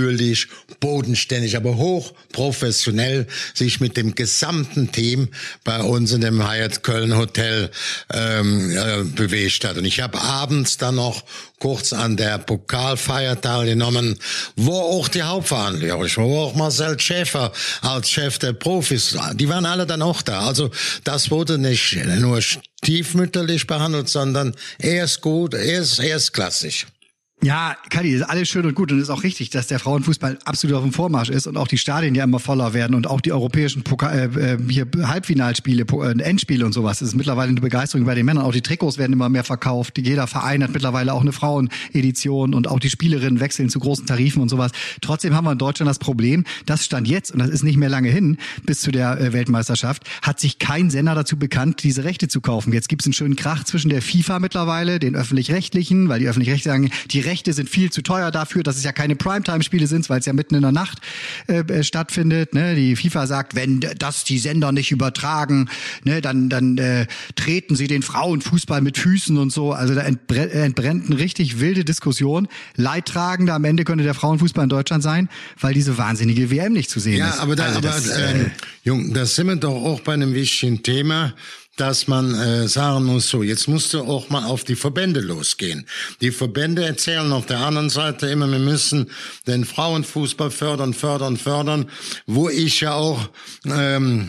bodenständig, 0.79 1.56
aber 1.56 1.77
hochprofessionell 1.77 3.27
sich 3.53 3.79
mit 3.79 3.97
dem 3.97 4.15
gesamten 4.15 4.91
Team 4.91 5.29
bei 5.63 5.82
uns 5.82 6.12
in 6.12 6.21
dem 6.21 6.47
Hyatt 6.47 6.84
Köln 6.84 7.15
Hotel 7.15 7.69
ähm, 8.12 8.71
äh, 8.71 9.03
bewegt 9.03 9.65
hat. 9.65 9.77
Und 9.77 9.86
ich 9.86 10.01
habe 10.01 10.19
abends 10.19 10.77
dann 10.77 10.95
noch 10.95 11.23
kurz 11.60 11.93
an 11.93 12.17
der 12.17 12.39
Pokalfeier 12.39 13.39
teilgenommen, 13.39 14.19
wo 14.58 14.77
auch 14.77 15.08
die 15.08 15.23
Hauptverantwortlichen, 15.23 16.23
wo 16.23 16.39
auch 16.41 16.56
Marcel 16.56 16.99
Schäfer 16.99 17.53
als 17.82 18.10
Chef 18.10 18.38
der 18.38 18.53
Profis, 18.53 19.17
die 19.36 19.47
waren 19.47 19.65
alle 19.65 19.86
dann 19.86 20.01
auch 20.01 20.21
da. 20.21 20.41
Also 20.41 20.71
das 21.06 21.32
wurde 21.32 21.58
nicht 21.58 21.97
nur 22.19 22.41
stiefmütterlich 22.41 23.65
behandelt, 23.65 24.10
sondern 24.10 24.56
erst 24.77 25.21
gut, 25.21 25.53
erst 25.53 26.01
erstklassig. 26.01 26.86
Ja, 27.43 27.75
Kadi, 27.89 28.12
ist 28.12 28.21
alles 28.21 28.47
schön 28.47 28.65
und 28.65 28.73
gut 28.73 28.93
und 28.93 29.01
ist 29.01 29.10
auch 29.10 29.23
richtig, 29.23 29.49
dass 29.49 29.67
der 29.67 29.77
Frauenfußball 29.77 30.39
absolut 30.45 30.77
auf 30.77 30.84
dem 30.84 30.93
Vormarsch 30.93 31.29
ist 31.29 31.45
und 31.45 31.58
auch 31.58 31.67
die 31.67 31.77
Stadien 31.77 32.15
ja 32.15 32.23
immer 32.23 32.39
voller 32.39 32.73
werden 32.73 32.95
und 32.95 33.06
auch 33.06 33.19
die 33.19 33.34
europäischen 33.34 33.84
Pokal, 33.84 34.32
äh, 34.38 34.53
äh, 34.53 34.58
hier 34.69 34.88
Halbfinalspiele, 35.03 35.84
äh, 35.84 36.21
Endspiele 36.21 36.65
und 36.65 36.71
sowas. 36.71 36.99
Das 36.99 37.10
ist 37.10 37.15
mittlerweile 37.15 37.49
eine 37.49 37.60
Begeisterung 37.60 38.06
bei 38.06 38.15
den 38.15 38.25
Männern. 38.25 38.45
Auch 38.45 38.53
die 38.53 38.62
Trikots 38.62 38.97
werden 38.97 39.12
immer 39.12 39.27
mehr 39.27 39.43
verkauft. 39.43 39.97
Jeder 39.97 40.25
Verein 40.25 40.63
hat 40.63 40.71
mittlerweile 40.71 41.12
auch 41.12 41.19
eine 41.19 41.34
Frauenedition 41.34 42.53
und 42.53 42.69
auch 42.69 42.79
die 42.79 42.89
Spielerinnen 42.89 43.41
wechseln 43.41 43.67
zu 43.67 43.79
großen 43.79 44.06
Tarifen 44.06 44.41
und 44.41 44.47
sowas. 44.47 44.71
Trotzdem 45.01 45.36
haben 45.36 45.43
wir 45.43 45.51
in 45.51 45.58
Deutschland 45.58 45.89
das 45.89 45.99
Problem, 45.99 46.45
das 46.65 46.86
stand 46.86 47.10
jetzt 47.10 47.32
und 47.32 47.39
das 47.39 47.49
ist 47.49 47.63
nicht 47.63 47.75
mehr 47.75 47.89
lange 47.89 48.10
hin 48.10 48.38
bis 48.63 48.79
zu 48.79 48.91
der 48.91 49.19
äh, 49.19 49.34
Weltmeisterschaft, 49.34 50.03
hat 50.21 50.39
sich 50.39 50.60
kein 50.60 50.89
Sender 50.89 51.13
dazu 51.13 51.38
bekannt, 51.38 51.84
diese 51.84 52.06
Rechte 52.06 52.29
zu 52.29 52.39
kaufen. 52.39 52.71
Jetzt 52.71 52.88
gibt 52.88 53.01
es 53.01 53.08
einen 53.08 53.13
schönen 53.13 53.36
Krach 53.36 53.65
zwischen 53.65 53.89
der 53.89 54.01
FIFA 54.01 54.39
mittlerweile, 54.39 54.99
den 54.99 55.13
öffentlich-rechtlichen, 55.17 56.08
weil 56.08 56.21
die 56.21 56.29
öffentlich-rechtlichen 56.29 56.84
sagen, 56.84 56.89
die 57.12 57.19
Rechte 57.19 57.33
sind 57.41 57.69
viel 57.69 57.91
zu 57.91 58.02
teuer 58.02 58.30
dafür, 58.32 58.63
dass 58.63 58.78
es 58.78 58.84
ja 58.84 58.91
keine 58.91 59.15
Primetime-Spiele 59.15 59.88
sind, 59.88 60.10
weil 60.10 60.19
es 60.19 60.26
ja 60.26 60.34
mitten 60.34 60.56
in 60.56 60.62
der 60.62 60.72
Nacht 60.72 61.00
äh, 61.48 61.60
äh, 61.62 61.84
stattfindet. 61.84 62.54
Ne? 62.54 62.76
Die 62.76 62.96
FIFA 62.96 63.28
sagt, 63.28 63.56
wenn 63.56 63.80
das 63.98 64.24
die 64.24 64.38
Sender 64.38 64.72
nicht 64.72 64.91
übertragen, 64.91 65.69
ne, 66.04 66.22
dann, 66.22 66.50
dann 66.50 66.78
äh, 66.78 67.08
treten 67.36 67.76
sie 67.76 67.88
den 67.88 68.02
Frauenfußball 68.02 68.82
mit 68.82 68.98
Füßen 68.98 69.38
und 69.38 69.52
so. 69.52 69.72
Also 69.74 69.96
da 69.96 70.02
entbre 70.02 70.52
entbrennt 70.52 71.08
eine 71.08 71.17
richtig 71.17 71.60
wilde 71.60 71.84
Diskussion. 71.84 72.48
Leidtragender 72.76 73.54
am 73.56 73.63
Ende 73.65 73.84
könnte 73.84 74.04
der 74.04 74.13
Frauenfußball 74.13 74.63
in 74.63 74.69
Deutschland 74.69 75.04
sein, 75.04 75.30
weil 75.60 75.74
diese 75.74 75.98
wahnsinnige 75.98 76.52
WM 76.52 76.74
nicht 76.74 76.89
zu 76.89 77.00
sehen 77.00 77.17
Ja, 77.17 77.30
ist. 77.30 77.39
aber, 77.39 77.56
da, 77.56 77.63
Also 77.65 77.80
aber 77.80 77.88
das, 77.88 78.08
ähm, 78.17 78.41
äh, 78.46 78.50
Jung, 78.84 79.13
da 79.13 79.26
sind 79.26 79.48
wir 79.48 79.56
doch 79.56 79.74
auch 79.84 80.02
bei 80.02 80.13
einem 80.13 80.34
wichtigen 80.34 80.84
Thema. 80.84 81.34
Dass 81.77 82.07
man 82.07 82.36
äh, 82.36 82.67
sagen 82.67 83.05
muss, 83.05 83.29
so, 83.29 83.41
jetzt 83.41 83.67
musst 83.67 83.93
du 83.93 84.01
auch 84.01 84.29
mal 84.29 84.45
auf 84.45 84.63
die 84.63 84.75
Verbände 84.75 85.21
losgehen. 85.21 85.88
Die 86.21 86.31
Verbände 86.31 86.86
erzählen 86.86 87.31
auf 87.31 87.45
der 87.45 87.59
anderen 87.59 87.89
Seite 87.89 88.27
immer, 88.27 88.49
wir 88.49 88.59
müssen 88.59 89.09
den 89.47 89.65
Frauenfußball 89.65 90.51
fördern, 90.51 90.93
fördern, 90.93 91.38
fördern, 91.38 91.89
wo 92.27 92.49
ich 92.49 92.81
ja 92.81 92.93
auch 92.93 93.29
ähm, 93.65 94.27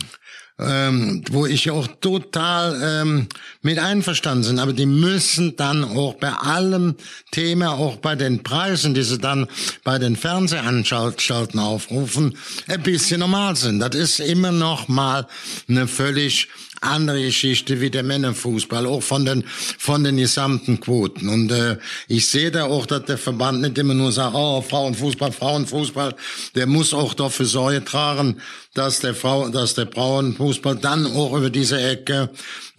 ähm, 0.57 1.23
wo 1.29 1.45
ich 1.45 1.69
auch 1.69 1.87
total 1.99 2.79
ähm, 2.81 3.27
mit 3.61 3.77
einverstanden 3.77 4.47
bin. 4.47 4.59
Aber 4.59 4.73
die 4.73 4.85
müssen 4.85 5.55
dann 5.57 5.83
auch 5.83 6.13
bei 6.15 6.31
allem 6.31 6.95
Thema, 7.31 7.71
auch 7.71 7.97
bei 7.97 8.15
den 8.15 8.41
Preisen, 8.43 8.93
die 8.93 9.03
sie 9.03 9.17
dann 9.17 9.47
bei 9.83 9.99
den 9.99 10.15
Fernsehanstalten 10.15 11.59
aufrufen, 11.59 12.37
ein 12.67 12.83
bisschen 12.83 13.19
normal 13.19 13.55
sind. 13.55 13.79
Das 13.79 13.95
ist 13.95 14.19
immer 14.19 14.51
noch 14.51 14.87
mal 14.87 15.27
eine 15.67 15.87
völlig 15.87 16.47
andere 16.81 17.21
Geschichte 17.21 17.81
wie 17.81 17.89
der 17.89 18.03
Männerfußball, 18.03 18.85
auch 18.85 19.03
von 19.03 19.25
den 19.25 19.43
von 19.77 20.03
den 20.03 20.17
gesamten 20.17 20.79
Quoten. 20.79 21.29
Und 21.29 21.51
äh, 21.51 21.77
ich 22.07 22.27
sehe 22.27 22.51
da 22.51 22.65
auch, 22.65 22.85
dass 22.85 23.05
der 23.05 23.17
Verband 23.17 23.61
nicht 23.61 23.77
immer 23.77 23.93
nur 23.93 24.11
sagt, 24.11 24.35
oh 24.35 24.61
Frauenfußball, 24.61 25.31
Frauenfußball, 25.31 26.15
der 26.55 26.67
muss 26.67 26.93
auch 26.93 27.13
dafür 27.13 27.45
Sorge 27.45 27.83
tragen, 27.83 28.37
dass 28.73 28.99
der 28.99 29.15
Frau, 29.15 29.49
dass 29.49 29.73
der 29.75 29.87
Frauenfußball 29.87 30.75
dann 30.75 31.05
auch 31.05 31.35
über 31.35 31.49
diese 31.49 31.81
Ecke 31.81 32.29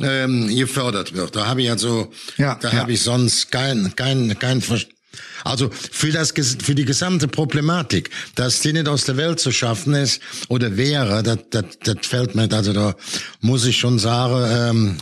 ähm, 0.00 0.48
gefördert 0.48 1.14
wird. 1.14 1.36
Da 1.36 1.46
habe 1.46 1.62
ich 1.62 1.70
also, 1.70 2.10
ja, 2.36 2.54
da 2.56 2.70
ja. 2.70 2.78
habe 2.80 2.92
ich 2.92 3.02
sonst 3.02 3.50
kein 3.50 3.94
kein 3.96 4.38
kein 4.38 4.60
Verständnis 4.60 4.95
also 5.44 5.70
für 5.70 6.10
das 6.10 6.32
für 6.32 6.74
die 6.74 6.84
gesamte 6.84 7.28
Problematik, 7.28 8.10
dass 8.34 8.60
die 8.60 8.72
nicht 8.72 8.88
aus 8.88 9.04
der 9.04 9.16
Welt 9.16 9.40
zu 9.40 9.52
schaffen 9.52 9.94
ist 9.94 10.20
oder 10.48 10.76
wäre, 10.76 11.22
das, 11.22 11.38
das, 11.50 11.64
das 11.82 12.06
fällt 12.06 12.34
mir, 12.34 12.50
also 12.52 12.72
da 12.72 12.94
muss 13.40 13.64
ich 13.64 13.78
schon 13.78 13.98
sagen, 13.98 14.44
ähm, 14.48 14.96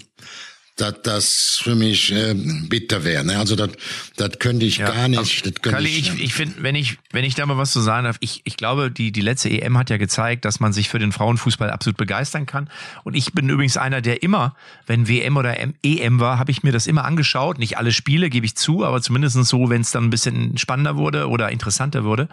dass 0.76 1.02
das 1.02 1.60
für 1.62 1.76
mich 1.76 2.10
äh, 2.10 2.34
bitter 2.34 3.04
wäre. 3.04 3.24
Ne? 3.24 3.38
Also 3.38 3.54
das, 3.54 3.70
das 4.16 4.38
könnte 4.40 4.66
ich 4.66 4.78
ja, 4.78 4.90
gar 4.90 5.08
nicht. 5.08 5.46
Das 5.46 5.54
Kalli, 5.62 5.88
ich, 5.88 6.12
ich, 6.14 6.22
ich 6.22 6.34
finde, 6.34 6.56
wenn 6.62 6.74
ich, 6.74 6.98
wenn 7.12 7.24
ich 7.24 7.36
da 7.36 7.46
mal 7.46 7.56
was 7.56 7.70
zu 7.70 7.80
sagen 7.80 8.04
darf, 8.04 8.16
ich, 8.18 8.42
ich 8.44 8.56
glaube, 8.56 8.90
die, 8.90 9.12
die 9.12 9.20
letzte 9.20 9.50
EM 9.50 9.78
hat 9.78 9.90
ja 9.90 9.98
gezeigt, 9.98 10.44
dass 10.44 10.58
man 10.58 10.72
sich 10.72 10.88
für 10.88 10.98
den 10.98 11.12
Frauenfußball 11.12 11.70
absolut 11.70 11.96
begeistern 11.96 12.46
kann. 12.46 12.68
Und 13.04 13.14
ich 13.14 13.32
bin 13.32 13.48
übrigens 13.48 13.76
einer, 13.76 14.00
der 14.00 14.24
immer, 14.24 14.56
wenn 14.86 15.06
WM 15.06 15.36
oder 15.36 15.56
EM 15.82 16.18
war, 16.18 16.40
habe 16.40 16.50
ich 16.50 16.64
mir 16.64 16.72
das 16.72 16.88
immer 16.88 17.04
angeschaut. 17.04 17.58
Nicht 17.58 17.78
alle 17.78 17.92
Spiele, 17.92 18.28
gebe 18.28 18.44
ich 18.44 18.56
zu, 18.56 18.84
aber 18.84 19.00
zumindest 19.00 19.36
so, 19.44 19.70
wenn 19.70 19.82
es 19.82 19.92
dann 19.92 20.04
ein 20.04 20.10
bisschen 20.10 20.58
spannender 20.58 20.96
wurde 20.96 21.28
oder 21.28 21.50
interessanter 21.50 22.02
wurde. 22.02 22.28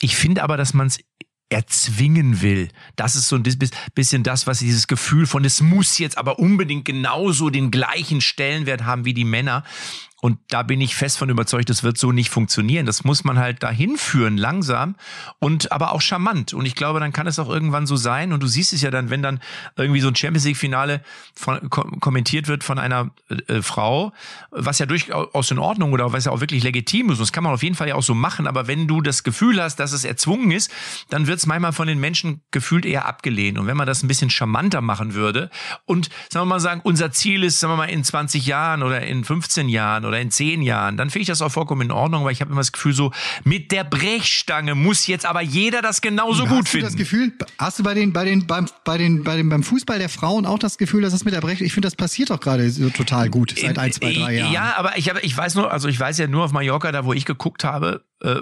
Ich 0.00 0.16
finde 0.16 0.42
aber, 0.42 0.56
dass 0.56 0.72
man 0.72 0.86
es 0.86 1.00
erzwingen 1.48 2.42
will. 2.42 2.68
Das 2.96 3.16
ist 3.16 3.28
so 3.28 3.36
ein 3.36 3.42
bisschen 3.42 4.22
das, 4.22 4.46
was 4.46 4.58
dieses 4.58 4.86
Gefühl 4.86 5.26
von, 5.26 5.44
es 5.44 5.60
muss 5.60 5.98
jetzt 5.98 6.18
aber 6.18 6.38
unbedingt 6.38 6.84
genauso 6.84 7.50
den 7.50 7.70
gleichen 7.70 8.20
Stellenwert 8.20 8.84
haben 8.84 9.04
wie 9.04 9.14
die 9.14 9.24
Männer. 9.24 9.64
Und 10.24 10.38
da 10.48 10.62
bin 10.62 10.80
ich 10.80 10.96
fest 10.96 11.18
von 11.18 11.28
überzeugt, 11.28 11.68
das 11.68 11.82
wird 11.82 11.98
so 11.98 12.10
nicht 12.10 12.30
funktionieren. 12.30 12.86
Das 12.86 13.04
muss 13.04 13.24
man 13.24 13.38
halt 13.38 13.62
dahin 13.62 13.98
führen, 13.98 14.38
langsam 14.38 14.94
und 15.38 15.70
aber 15.70 15.92
auch 15.92 16.00
charmant. 16.00 16.54
Und 16.54 16.64
ich 16.64 16.74
glaube, 16.74 16.98
dann 16.98 17.12
kann 17.12 17.26
es 17.26 17.38
auch 17.38 17.50
irgendwann 17.50 17.86
so 17.86 17.96
sein. 17.96 18.32
Und 18.32 18.42
du 18.42 18.46
siehst 18.46 18.72
es 18.72 18.80
ja 18.80 18.90
dann, 18.90 19.10
wenn 19.10 19.20
dann 19.20 19.38
irgendwie 19.76 20.00
so 20.00 20.08
ein 20.08 20.16
Champions 20.16 20.46
League-Finale 20.46 21.02
kommentiert 22.00 22.48
wird 22.48 22.64
von 22.64 22.78
einer 22.78 23.10
äh, 23.48 23.60
Frau, 23.60 24.14
was 24.50 24.78
ja 24.78 24.86
durchaus 24.86 25.50
in 25.50 25.58
Ordnung 25.58 25.92
oder 25.92 26.14
was 26.14 26.24
ja 26.24 26.32
auch 26.32 26.40
wirklich 26.40 26.64
legitim 26.64 27.10
ist. 27.10 27.20
Das 27.20 27.30
kann 27.30 27.44
man 27.44 27.52
auf 27.52 27.62
jeden 27.62 27.74
Fall 27.74 27.88
ja 27.88 27.94
auch 27.94 28.02
so 28.02 28.14
machen. 28.14 28.46
Aber 28.46 28.66
wenn 28.66 28.88
du 28.88 29.02
das 29.02 29.24
Gefühl 29.24 29.62
hast, 29.62 29.76
dass 29.76 29.92
es 29.92 30.06
erzwungen 30.06 30.52
ist, 30.52 30.70
dann 31.10 31.26
wird 31.26 31.40
es 31.40 31.44
manchmal 31.44 31.74
von 31.74 31.86
den 31.86 32.00
Menschen 32.00 32.40
gefühlt 32.50 32.86
eher 32.86 33.04
abgelehnt. 33.04 33.58
Und 33.58 33.66
wenn 33.66 33.76
man 33.76 33.86
das 33.86 34.02
ein 34.02 34.08
bisschen 34.08 34.30
charmanter 34.30 34.80
machen 34.80 35.12
würde 35.12 35.50
und, 35.84 36.08
sagen 36.30 36.46
wir 36.46 36.54
mal 36.54 36.60
sagen, 36.60 36.80
unser 36.82 37.12
Ziel 37.12 37.44
ist, 37.44 37.60
sagen 37.60 37.74
wir 37.74 37.76
mal, 37.76 37.90
in 37.90 38.02
20 38.02 38.46
Jahren 38.46 38.82
oder 38.82 39.02
in 39.02 39.22
15 39.22 39.68
Jahren 39.68 40.06
oder 40.06 40.13
oder 40.14 40.20
in 40.20 40.30
zehn 40.30 40.62
Jahren, 40.62 40.96
dann 40.96 41.10
finde 41.10 41.22
ich 41.22 41.28
das 41.28 41.42
auch 41.42 41.50
vollkommen 41.50 41.82
in 41.82 41.90
Ordnung, 41.90 42.24
weil 42.24 42.32
ich 42.32 42.40
habe 42.40 42.50
immer 42.50 42.60
das 42.60 42.72
Gefühl, 42.72 42.94
so 42.94 43.10
mit 43.42 43.72
der 43.72 43.84
Brechstange 43.84 44.74
muss 44.74 45.06
jetzt 45.06 45.26
aber 45.26 45.42
jeder 45.42 45.82
das 45.82 46.00
genauso 46.00 46.44
hast 46.44 46.50
gut 46.50 46.68
finden. 46.68 46.86
Hast 46.86 46.94
du 46.94 46.98
das 46.98 47.10
Gefühl, 47.10 47.32
hast 47.58 47.78
du 47.78 47.82
bei 47.82 47.94
den, 47.94 48.12
bei 48.12 48.24
den, 48.24 48.46
beim, 48.46 48.66
bei 48.84 48.96
den, 48.96 49.24
bei 49.24 49.36
den, 49.36 49.48
beim 49.48 49.62
Fußball 49.62 49.98
der 49.98 50.08
Frauen 50.08 50.46
auch 50.46 50.58
das 50.58 50.78
Gefühl, 50.78 51.02
dass 51.02 51.12
das 51.12 51.24
mit 51.24 51.34
der 51.34 51.40
Brechstange, 51.40 51.66
ich 51.66 51.74
finde, 51.74 51.86
das 51.86 51.96
passiert 51.96 52.30
doch 52.30 52.40
gerade 52.40 52.70
so 52.70 52.88
total 52.90 53.28
gut 53.28 53.54
seit 53.58 53.78
ein, 53.78 53.92
zwei, 53.92 54.12
drei 54.12 54.34
Jahren. 54.36 54.52
Ja, 54.52 54.74
aber 54.76 54.96
ich, 54.96 55.08
habe, 55.08 55.20
ich 55.20 55.36
weiß 55.36 55.56
nur, 55.56 55.72
also 55.72 55.88
ich 55.88 55.98
weiß 55.98 56.18
ja 56.18 56.28
nur 56.28 56.44
auf 56.44 56.52
Mallorca, 56.52 56.92
da 56.92 57.04
wo 57.04 57.12
ich 57.12 57.24
geguckt 57.24 57.64
habe, 57.64 58.04
äh, 58.22 58.36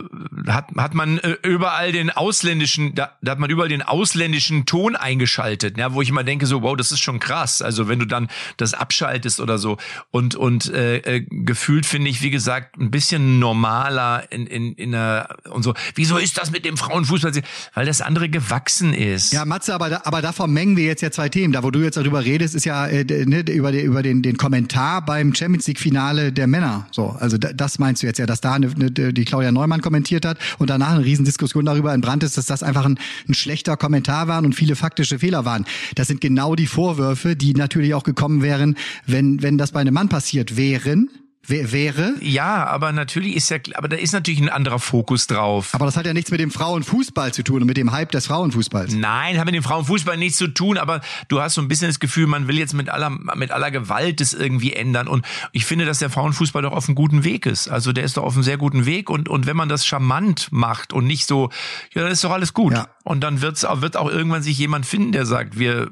hat, 0.46 0.68
hat 0.76 0.94
man 0.94 1.18
äh, 1.18 1.36
überall 1.42 1.92
den 1.92 2.10
ausländischen, 2.10 2.94
da, 2.94 3.16
da 3.20 3.32
hat 3.32 3.38
man 3.38 3.50
überall 3.50 3.68
den 3.68 3.82
ausländischen 3.82 4.64
Ton 4.64 4.94
eingeschaltet, 4.94 5.76
ja, 5.76 5.92
wo 5.92 6.02
ich 6.02 6.08
immer 6.08 6.24
denke, 6.24 6.46
so, 6.46 6.62
wow, 6.62 6.76
das 6.76 6.92
ist 6.92 7.00
schon 7.00 7.18
krass. 7.18 7.62
Also 7.62 7.88
wenn 7.88 7.98
du 7.98 8.04
dann 8.04 8.28
das 8.58 8.74
abschaltest 8.74 9.40
oder 9.40 9.58
so. 9.58 9.78
Und, 10.10 10.36
und 10.36 10.72
äh, 10.72 10.98
äh, 10.98 11.26
gefühlt 11.28 11.86
finde 11.86 12.10
ich, 12.10 12.22
wie 12.22 12.30
gesagt, 12.30 12.78
ein 12.78 12.90
bisschen 12.90 13.38
normaler 13.38 14.30
in, 14.30 14.46
in, 14.46 14.72
in 14.74 14.92
der 14.92 15.36
und 15.50 15.62
so. 15.62 15.74
Wieso 15.94 16.16
ist 16.16 16.38
das 16.38 16.52
mit 16.52 16.64
dem 16.64 16.76
Frauenfußball? 16.76 17.32
Weil 17.74 17.86
das 17.86 18.02
andere 18.02 18.28
gewachsen 18.28 18.94
ist. 18.94 19.32
Ja, 19.32 19.44
Matze, 19.44 19.74
aber, 19.74 19.90
da, 19.90 20.02
aber 20.04 20.22
davon 20.22 20.52
mengen 20.52 20.76
wir 20.76 20.84
jetzt 20.84 21.00
ja 21.00 21.10
zwei 21.10 21.28
Themen. 21.28 21.52
Da, 21.52 21.62
wo 21.62 21.70
du 21.70 21.80
jetzt 21.80 21.96
darüber 21.96 22.24
redest, 22.24 22.54
ist 22.54 22.66
ja 22.66 22.86
äh, 22.86 23.04
ne, 23.04 23.40
über, 23.40 23.72
den, 23.72 23.84
über 23.84 24.02
den, 24.02 24.22
den 24.22 24.36
Kommentar 24.36 25.04
beim 25.04 25.34
Champions 25.34 25.66
League-Finale 25.66 26.32
der 26.32 26.46
Männer. 26.46 26.86
So, 26.92 27.16
also 27.18 27.36
das 27.36 27.80
meinst 27.80 28.02
du 28.02 28.06
jetzt 28.06 28.18
ja, 28.18 28.26
dass 28.26 28.40
da 28.40 28.52
eine, 28.54 28.68
die 28.68 29.24
Claudia 29.24 29.50
Neumann 29.50 29.61
Neumann 29.62 29.80
kommentiert 29.80 30.24
hat 30.26 30.38
und 30.58 30.70
danach 30.70 30.94
eine 30.94 31.04
Riesendiskussion 31.04 31.64
darüber 31.64 31.94
entbrannt 31.94 32.24
ist, 32.24 32.36
dass 32.36 32.46
das 32.46 32.62
einfach 32.62 32.84
ein, 32.84 32.98
ein 33.28 33.34
schlechter 33.34 33.76
Kommentar 33.76 34.26
war 34.26 34.42
und 34.42 34.54
viele 34.54 34.74
faktische 34.74 35.20
Fehler 35.20 35.44
waren. 35.44 35.64
Das 35.94 36.08
sind 36.08 36.20
genau 36.20 36.56
die 36.56 36.66
Vorwürfe, 36.66 37.36
die 37.36 37.54
natürlich 37.54 37.94
auch 37.94 38.02
gekommen 38.02 38.42
wären, 38.42 38.76
wenn, 39.06 39.40
wenn 39.42 39.58
das 39.58 39.72
bei 39.72 39.80
einem 39.80 39.94
Mann 39.94 40.08
passiert 40.08 40.56
wären 40.56 41.08
wäre? 41.48 42.14
Ja, 42.20 42.66
aber 42.66 42.92
natürlich 42.92 43.34
ist 43.34 43.50
ja, 43.50 43.58
aber 43.74 43.88
da 43.88 43.96
ist 43.96 44.12
natürlich 44.12 44.40
ein 44.40 44.48
anderer 44.48 44.78
Fokus 44.78 45.26
drauf. 45.26 45.74
Aber 45.74 45.86
das 45.86 45.96
hat 45.96 46.06
ja 46.06 46.14
nichts 46.14 46.30
mit 46.30 46.40
dem 46.40 46.50
Frauenfußball 46.50 47.34
zu 47.34 47.42
tun 47.42 47.62
und 47.62 47.66
mit 47.66 47.76
dem 47.76 47.90
Hype 47.92 48.12
des 48.12 48.26
Frauenfußballs. 48.26 48.94
Nein, 48.94 49.38
hat 49.38 49.46
mit 49.46 49.54
dem 49.54 49.62
Frauenfußball 49.62 50.16
nichts 50.16 50.38
zu 50.38 50.48
tun, 50.48 50.78
aber 50.78 51.00
du 51.28 51.40
hast 51.40 51.54
so 51.54 51.60
ein 51.60 51.68
bisschen 51.68 51.88
das 51.88 51.98
Gefühl, 51.98 52.26
man 52.26 52.46
will 52.46 52.58
jetzt 52.58 52.74
mit 52.74 52.88
aller, 52.88 53.10
mit 53.10 53.50
aller 53.50 53.70
Gewalt 53.70 54.20
das 54.20 54.34
irgendwie 54.34 54.72
ändern 54.72 55.08
und 55.08 55.26
ich 55.52 55.64
finde, 55.64 55.84
dass 55.84 55.98
der 55.98 56.10
Frauenfußball 56.10 56.62
doch 56.62 56.72
auf 56.72 56.88
einem 56.88 56.94
guten 56.94 57.24
Weg 57.24 57.46
ist. 57.46 57.68
Also 57.68 57.92
der 57.92 58.04
ist 58.04 58.16
doch 58.16 58.22
auf 58.22 58.34
einem 58.34 58.44
sehr 58.44 58.58
guten 58.58 58.86
Weg 58.86 59.10
und, 59.10 59.28
und 59.28 59.46
wenn 59.46 59.56
man 59.56 59.68
das 59.68 59.84
charmant 59.84 60.48
macht 60.52 60.92
und 60.92 61.06
nicht 61.06 61.26
so, 61.26 61.50
ja, 61.92 62.02
dann 62.02 62.12
ist 62.12 62.22
doch 62.22 62.30
alles 62.30 62.54
gut. 62.54 62.74
Ja. 62.74 62.88
Und 63.04 63.20
dann 63.20 63.40
wird's, 63.40 63.62
wird 63.62 63.96
auch 63.96 64.08
irgendwann 64.08 64.42
sich 64.42 64.58
jemand 64.58 64.86
finden, 64.86 65.12
der 65.12 65.26
sagt, 65.26 65.58
wir 65.58 65.90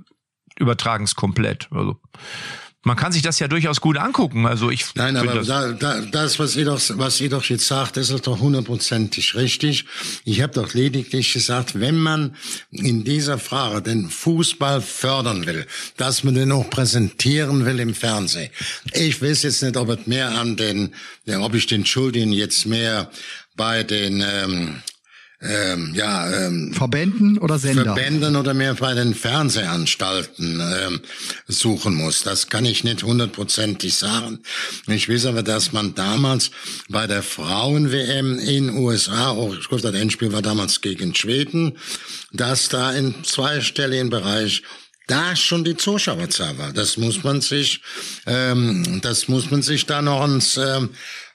übertragen 0.57 1.05
es 1.05 1.17
komplett. 1.17 1.69
Also 1.73 1.97
man 2.83 2.97
kann 2.97 3.13
sich 3.13 3.21
das 3.21 3.39
ja 3.39 3.47
durchaus 3.47 3.83
gut 3.83 3.99
angucken. 3.99 4.47
Also 4.47 4.71
ich 4.71 4.87
Nein, 4.95 5.17
aber 5.17 5.35
das, 5.35 5.47
da, 5.47 5.73
da, 5.73 6.01
das, 6.01 6.39
was 6.39 6.57
ihr 6.57 6.65
doch, 6.65 6.81
was 6.95 7.21
ihr 7.21 7.29
doch 7.29 7.45
jetzt 7.45 7.67
sagt, 7.67 7.99
das 7.99 8.09
ist 8.09 8.27
doch 8.27 8.41
hundertprozentig 8.41 9.35
richtig. 9.35 9.85
Ich 10.25 10.41
habe 10.41 10.55
doch 10.55 10.73
lediglich 10.73 11.33
gesagt, 11.33 11.79
wenn 11.79 11.99
man 11.99 12.35
in 12.71 13.05
dieser 13.05 13.39
Frage 13.39 13.83
den 13.83 14.09
Fußball 14.09 14.81
fördern 14.81 15.45
will, 15.47 15.67
dass 15.99 16.25
man 16.25 16.35
den 16.35 16.53
auch 16.53 16.71
präsentieren 16.71 17.67
will 17.67 17.81
im 17.81 17.95
Fernsehen. 17.95 18.51
Ich 18.95 19.21
weiß 19.21 19.43
jetzt 19.43 19.63
nicht, 19.63 19.77
ob 19.77 19.91
es 19.91 20.07
mehr 20.07 20.31
an 20.31 20.57
den, 20.57 20.95
ob 21.39 21.55
ich 21.55 21.67
den 21.67 21.85
Schuldigen 21.85 22.33
jetzt 22.33 22.65
mehr 22.65 23.11
bei 23.57 23.83
den 23.83 24.25
ähm, 24.27 24.83
ähm, 25.43 25.93
ja, 25.95 26.31
ähm, 26.31 26.75
Verbänden 26.75 27.39
oder 27.39 27.59
Sender? 27.59 27.85
Verbänden 27.85 28.37
oder 28.37 28.53
mehr 28.53 28.75
bei 28.75 28.93
den 28.93 29.15
Fernsehanstalten 29.15 30.61
ähm, 30.61 31.01
suchen 31.49 31.95
muss. 31.95 32.23
Das 32.23 32.49
kann 32.49 32.67
ich 32.67 32.85
nicht 32.85 33.03
hundertprozentig 33.03 33.95
sagen. 33.95 34.41
Ich 34.87 35.09
weiß 35.09 35.27
aber, 35.27 35.43
dass 35.43 35.73
man 35.73 35.95
damals 35.95 36.51
bei 36.91 37.07
der 37.07 37.23
Frauen-WM 37.23 38.39
in 38.39 38.71
USA, 38.77 39.31
auch 39.31 39.55
ich 39.55 39.67
glaube, 39.69 39.83
das 39.83 39.95
Endspiel 39.95 40.33
war 40.33 40.43
damals 40.43 40.83
gegen 40.83 41.15
Schweden, 41.15 41.79
dass 42.33 42.69
da 42.69 42.93
im 42.93 43.25
zweistelligen 43.25 44.11
Bereich 44.11 44.63
da 45.07 45.35
schon 45.35 45.65
die 45.65 45.77
Zuschauerzahl 45.77 46.59
war. 46.59 46.73
Das 46.73 46.97
muss 46.97 47.25
man 47.25 47.41
sich, 47.41 47.81
ähm, 48.27 49.01
das 49.03 49.27
muss 49.29 49.51
man 49.51 49.63
sich 49.63 49.87
da 49.87 50.03
noch 50.03 50.21
ans 50.21 50.57
ähm, 50.57 50.91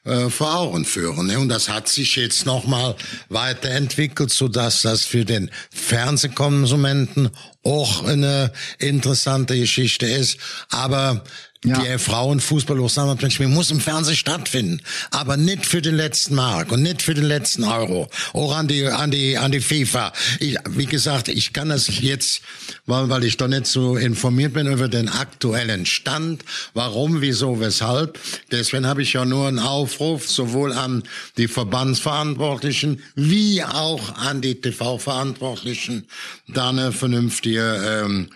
äh, 0.06 0.30
vor 0.30 0.56
Augen 0.56 0.86
führen. 0.86 1.28
Ne? 1.28 1.40
Und 1.40 1.50
das 1.50 1.70
hat 1.70 1.88
sich 1.88 2.16
jetzt 2.16 2.46
nochmal 2.46 2.96
weiterentwickelt, 3.30 4.32
so 4.32 4.48
dass 4.48 4.84
das 4.84 5.04
für 5.04 5.26
den 5.26 5.52
Fernsehkonsumenten 5.72 7.30
auch 7.64 8.04
eine 8.04 8.52
interessante 8.80 9.58
Geschichte 9.58 10.06
ist. 10.06 10.38
Aber 10.70 11.24
ja. 11.66 11.80
Die 11.80 11.98
Frauenfußball 11.98 12.78
Mensch, 13.22 13.40
muss 13.40 13.72
im 13.72 13.80
Fernsehen 13.80 14.16
stattfinden, 14.16 14.82
aber 15.12 15.38
nicht 15.38 15.66
für 15.66 15.82
den 15.82 15.96
letzten 15.96 16.36
Mark 16.36 16.72
und 16.72 16.82
nicht 16.82 17.02
für 17.02 17.14
den 17.14 17.26
letzten 17.26 17.64
Euro, 17.64 18.10
auch 18.34 18.56
an 18.56 18.68
die 18.68 18.86
an 18.86 19.12
die 19.12 19.38
an 19.38 19.52
die 19.52 19.60
FIFA. 19.60 20.14
Ich, 20.40 20.58
wie 20.70 20.86
gesagt, 20.86 21.28
ich 21.28 21.54
kann 21.54 21.70
das 21.70 21.88
jetzt, 22.00 22.42
weil, 22.86 23.10
weil 23.10 23.24
ich 23.24 23.38
doch 23.38 23.48
nicht 23.48 23.66
so 23.66 23.98
informiert 23.98 24.54
bin 24.54 24.68
über 24.68 24.88
den 24.88 25.10
aktuellen 25.10 25.86
Stand, 25.86 26.44
warum, 26.74 27.22
wieso, 27.22 27.60
weshalb. 27.60 28.20
Deswegen 28.52 28.86
habe 28.86 29.02
ich 29.02 29.14
ja 29.14 29.26
nur 29.26 29.48
einen 29.48 29.60
Aufruf 29.60 30.30
sowohl 30.30 30.74
an 30.74 31.04
die 31.38 31.48
Verbandsverantwortlichen 31.48 33.02
wie 33.16 33.64
auch 33.64 34.16
an 34.18 34.42
die 34.42 34.56
TV-Verantwortlichen, 34.56 36.06
da 36.48 36.70
eine 36.70 36.92
vernünftige 36.92 38.04
ähm, 38.06 38.30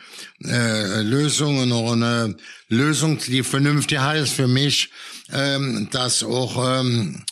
äh, 0.45 1.01
Lösungen 1.01 1.71
eine 1.73 2.35
Lösung, 2.69 3.19
die 3.19 3.43
vernünftig 3.43 3.99
heißt 3.99 4.33
für 4.33 4.47
mich, 4.47 4.89
ähm, 5.31 5.89
dass 5.91 6.23
auch 6.23 6.79
ähm, 6.79 7.23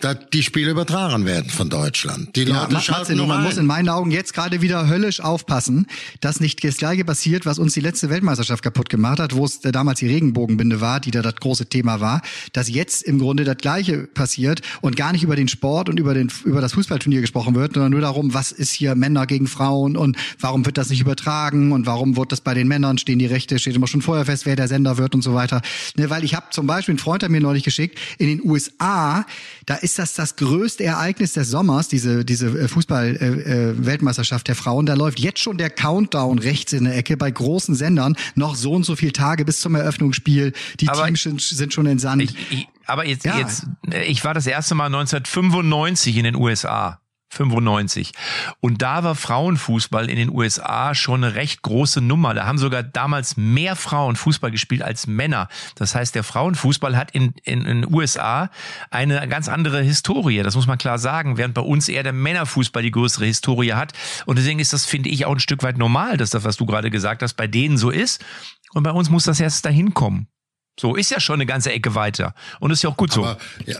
dass 0.00 0.16
die 0.32 0.42
Spiele 0.42 0.70
übertragen 0.70 1.24
werden 1.26 1.50
von 1.50 1.68
Deutschland. 1.68 2.34
Die 2.36 2.44
Ja, 2.44 2.64
Leute 2.64 2.80
schalten 2.80 3.16
nur 3.16 3.26
man 3.26 3.42
muss 3.42 3.56
in 3.56 3.66
meinen 3.66 3.88
Augen 3.88 4.10
jetzt 4.10 4.34
gerade 4.34 4.60
wieder 4.62 4.88
höllisch 4.88 5.20
aufpassen, 5.20 5.86
dass 6.20 6.40
nicht 6.40 6.62
das 6.64 6.76
gleiche 6.76 7.04
passiert, 7.04 7.46
was 7.46 7.58
uns 7.58 7.74
die 7.74 7.80
letzte 7.80 8.10
Weltmeisterschaft 8.10 8.62
kaputt 8.62 8.88
gemacht 8.88 9.20
hat, 9.20 9.34
wo 9.34 9.44
es 9.44 9.60
damals 9.60 10.00
die 10.00 10.08
Regenbogenbinde 10.08 10.80
war, 10.80 11.00
die 11.00 11.10
da 11.10 11.22
das 11.22 11.36
große 11.36 11.66
Thema 11.66 12.00
war, 12.00 12.22
dass 12.52 12.68
jetzt 12.68 13.02
im 13.02 13.18
Grunde 13.18 13.44
das 13.44 13.56
gleiche 13.58 14.06
passiert 14.06 14.62
und 14.80 14.96
gar 14.96 15.12
nicht 15.12 15.22
über 15.22 15.36
den 15.36 15.48
Sport 15.48 15.88
und 15.88 15.98
über 15.98 16.14
den 16.14 16.30
über 16.44 16.60
das 16.60 16.72
Fußballturnier 16.72 17.20
gesprochen 17.20 17.54
wird, 17.54 17.74
sondern 17.74 17.92
nur 17.92 18.00
darum, 18.00 18.34
was 18.34 18.52
ist 18.52 18.72
hier 18.72 18.94
Männer 18.94 19.26
gegen 19.26 19.46
Frauen 19.46 19.96
und 19.96 20.16
warum 20.38 20.64
wird 20.66 20.78
das 20.78 20.90
nicht 20.90 21.00
übertragen 21.00 21.72
und 21.72 21.86
warum 21.86 22.16
wird 22.16 22.32
das 22.32 22.40
bei 22.40 22.54
den 22.54 22.68
Männern 22.68 22.98
stehen 22.98 23.18
die 23.18 23.26
Rechte, 23.26 23.58
steht 23.58 23.76
immer 23.76 23.86
schon 23.86 24.02
vorher 24.02 24.24
fest, 24.24 24.46
wer 24.46 24.56
der 24.56 24.68
Sender 24.68 24.98
wird 24.98 25.14
und 25.14 25.22
so 25.22 25.34
weiter. 25.34 25.62
Ne, 25.96 26.10
weil 26.10 26.24
ich 26.24 26.34
habe 26.34 26.46
zum 26.50 26.66
Beispiel, 26.66 26.94
ein 26.94 26.98
Freund 26.98 27.22
hat 27.22 27.30
mir 27.30 27.40
neulich 27.40 27.64
geschickt, 27.64 27.98
in 28.18 28.28
den 28.28 28.42
USA, 28.48 29.26
da 29.66 29.74
ist 29.74 29.89
das 29.98 30.14
das 30.14 30.36
größte 30.36 30.84
Ereignis 30.84 31.32
des 31.32 31.48
Sommers, 31.48 31.88
diese, 31.88 32.24
diese 32.24 32.68
Fußball-Weltmeisterschaft 32.68 34.48
der 34.48 34.54
Frauen. 34.54 34.86
Da 34.86 34.94
läuft 34.94 35.18
jetzt 35.20 35.40
schon 35.40 35.58
der 35.58 35.70
Countdown 35.70 36.38
rechts 36.38 36.72
in 36.72 36.84
der 36.84 36.96
Ecke 36.96 37.16
bei 37.16 37.30
großen 37.30 37.74
Sendern. 37.74 38.16
Noch 38.34 38.54
so 38.54 38.72
und 38.72 38.84
so 38.84 38.96
viele 38.96 39.12
Tage 39.12 39.44
bis 39.44 39.60
zum 39.60 39.74
Eröffnungsspiel. 39.74 40.52
Die 40.80 40.88
Aber 40.88 41.04
Teams 41.06 41.22
sind, 41.22 41.40
sind 41.40 41.72
schon 41.74 41.86
entsandt. 41.86 42.22
Ich, 42.22 42.34
ich, 42.50 42.68
aber 42.86 43.06
jetzt, 43.06 43.24
Ja. 43.24 43.38
jetzt, 43.38 43.66
äh, 43.90 44.04
ich 44.04 44.24
war 44.24 44.34
das 44.34 44.46
erste 44.46 44.74
Mal 44.74 44.86
1995 44.86 46.16
in 46.16 46.24
den 46.24 46.34
USA. 46.36 46.99
95. 47.30 48.12
Und 48.60 48.82
da 48.82 49.04
war 49.04 49.14
Frauenfußball 49.14 50.10
in 50.10 50.16
den 50.16 50.30
USA 50.30 50.94
schon 50.94 51.24
eine 51.24 51.34
recht 51.34 51.62
große 51.62 52.00
Nummer. 52.00 52.34
Da 52.34 52.46
haben 52.46 52.58
sogar 52.58 52.82
damals 52.82 53.36
mehr 53.36 53.76
Frauen 53.76 54.16
Fußball 54.16 54.50
gespielt 54.50 54.82
als 54.82 55.06
Männer. 55.06 55.48
Das 55.76 55.94
heißt, 55.94 56.14
der 56.14 56.24
Frauenfußball 56.24 56.96
hat 56.96 57.12
in, 57.12 57.34
in, 57.44 57.64
in 57.64 57.82
den 57.82 57.94
USA 57.94 58.50
eine 58.90 59.26
ganz 59.28 59.48
andere 59.48 59.80
Historie. 59.82 60.42
Das 60.42 60.56
muss 60.56 60.66
man 60.66 60.78
klar 60.78 60.98
sagen. 60.98 61.36
Während 61.36 61.54
bei 61.54 61.62
uns 61.62 61.88
eher 61.88 62.02
der 62.02 62.12
Männerfußball 62.12 62.82
die 62.82 62.90
größere 62.90 63.24
Historie 63.24 63.72
hat. 63.72 63.92
Und 64.26 64.36
deswegen 64.36 64.58
ist 64.58 64.72
das, 64.72 64.84
finde 64.84 65.08
ich, 65.08 65.24
auch 65.24 65.32
ein 65.32 65.40
Stück 65.40 65.62
weit 65.62 65.78
normal, 65.78 66.16
dass 66.16 66.30
das, 66.30 66.44
was 66.44 66.56
du 66.56 66.66
gerade 66.66 66.90
gesagt 66.90 67.22
hast, 67.22 67.34
bei 67.34 67.46
denen 67.46 67.78
so 67.78 67.90
ist. 67.90 68.24
Und 68.72 68.82
bei 68.82 68.90
uns 68.90 69.10
muss 69.10 69.24
das 69.24 69.40
erst 69.40 69.64
dahin 69.64 69.94
kommen. 69.94 70.28
So, 70.80 70.96
ist 70.96 71.10
ja 71.10 71.20
schon 71.20 71.34
eine 71.34 71.44
ganze 71.44 71.70
Ecke 71.72 71.94
weiter. 71.94 72.34
Und 72.58 72.70
ist 72.70 72.82
ja 72.82 72.88
auch 72.88 72.96
gut 72.96 73.12
so. 73.12 73.22
Aber 73.22 73.38
ja, 73.66 73.78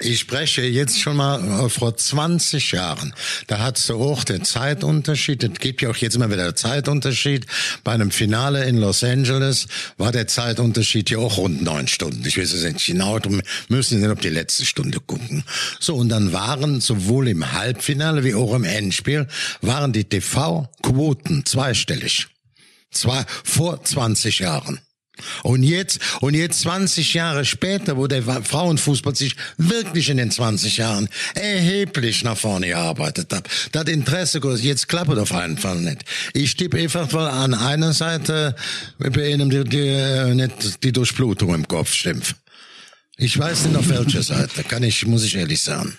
ich 0.00 0.18
spreche 0.18 0.62
jetzt 0.62 1.00
schon 1.00 1.16
mal 1.16 1.66
äh, 1.66 1.68
vor 1.68 1.96
20 1.96 2.72
Jahren. 2.72 3.14
Da 3.46 3.60
hat 3.60 3.78
es 3.78 3.88
auch 3.88 4.24
den 4.24 4.44
Zeitunterschied. 4.44 5.44
Es 5.44 5.60
gibt 5.60 5.80
ja 5.80 5.90
auch 5.90 5.96
jetzt 5.96 6.16
immer 6.16 6.28
wieder 6.28 6.56
Zeitunterschied. 6.56 7.46
Bei 7.84 7.92
einem 7.92 8.10
Finale 8.10 8.64
in 8.64 8.78
Los 8.78 9.04
Angeles 9.04 9.68
war 9.96 10.10
der 10.10 10.26
Zeitunterschied 10.26 11.10
ja 11.10 11.18
auch 11.18 11.36
rund 11.36 11.62
neun 11.62 11.86
Stunden. 11.86 12.26
Ich 12.26 12.36
weiß 12.36 12.52
es 12.52 12.64
nicht 12.64 12.84
genau. 12.84 13.22
Wir 13.22 13.42
müssen 13.68 14.02
dann 14.02 14.10
auf 14.10 14.18
die 14.18 14.28
letzte 14.28 14.66
Stunde 14.66 14.98
gucken. 14.98 15.44
So, 15.78 15.94
und 15.94 16.08
dann 16.08 16.32
waren 16.32 16.80
sowohl 16.80 17.28
im 17.28 17.52
Halbfinale 17.52 18.24
wie 18.24 18.34
auch 18.34 18.54
im 18.54 18.64
Endspiel 18.64 19.28
waren 19.60 19.92
die 19.92 20.02
TV-Quoten 20.02 21.46
zweistellig. 21.46 22.26
Zwei, 22.90 23.24
vor 23.44 23.84
20 23.84 24.40
Jahren. 24.40 24.80
Und 25.42 25.62
jetzt, 25.62 26.00
und 26.20 26.34
jetzt 26.34 26.60
20 26.60 27.14
Jahre 27.14 27.44
später, 27.44 27.96
wo 27.96 28.06
der 28.06 28.22
Frauenfußball 28.22 29.14
sich 29.14 29.36
wirklich 29.56 30.08
in 30.08 30.16
den 30.16 30.30
20 30.30 30.76
Jahren 30.76 31.08
erheblich 31.34 32.24
nach 32.24 32.36
vorne 32.36 32.68
gearbeitet 32.68 33.32
hat, 33.32 33.48
das 33.72 33.84
Interesse, 33.84 34.40
jetzt 34.60 34.88
klappt 34.88 35.10
auf 35.10 35.30
jeden 35.30 35.58
Fall 35.58 35.80
nicht. 35.80 36.04
Ich 36.34 36.56
tippe 36.56 36.78
einfach 36.78 37.10
mal 37.12 37.28
an 37.28 37.54
einer 37.54 37.92
Seite, 37.92 38.54
bei 38.98 39.32
einem 39.32 39.50
die, 39.50 39.64
die, 39.64 40.34
nicht 40.34 40.82
die 40.84 40.92
Durchblutung 40.92 41.54
im 41.54 41.66
Kopf 41.66 41.92
stimmt. 41.92 42.34
Ich 43.16 43.38
weiß 43.38 43.66
nicht 43.66 43.76
auf 43.76 43.88
welcher 43.88 44.22
Seite, 44.22 44.64
kann 44.64 44.82
ich, 44.82 45.06
muss 45.06 45.24
ich 45.24 45.36
ehrlich 45.36 45.60
sagen. 45.60 45.96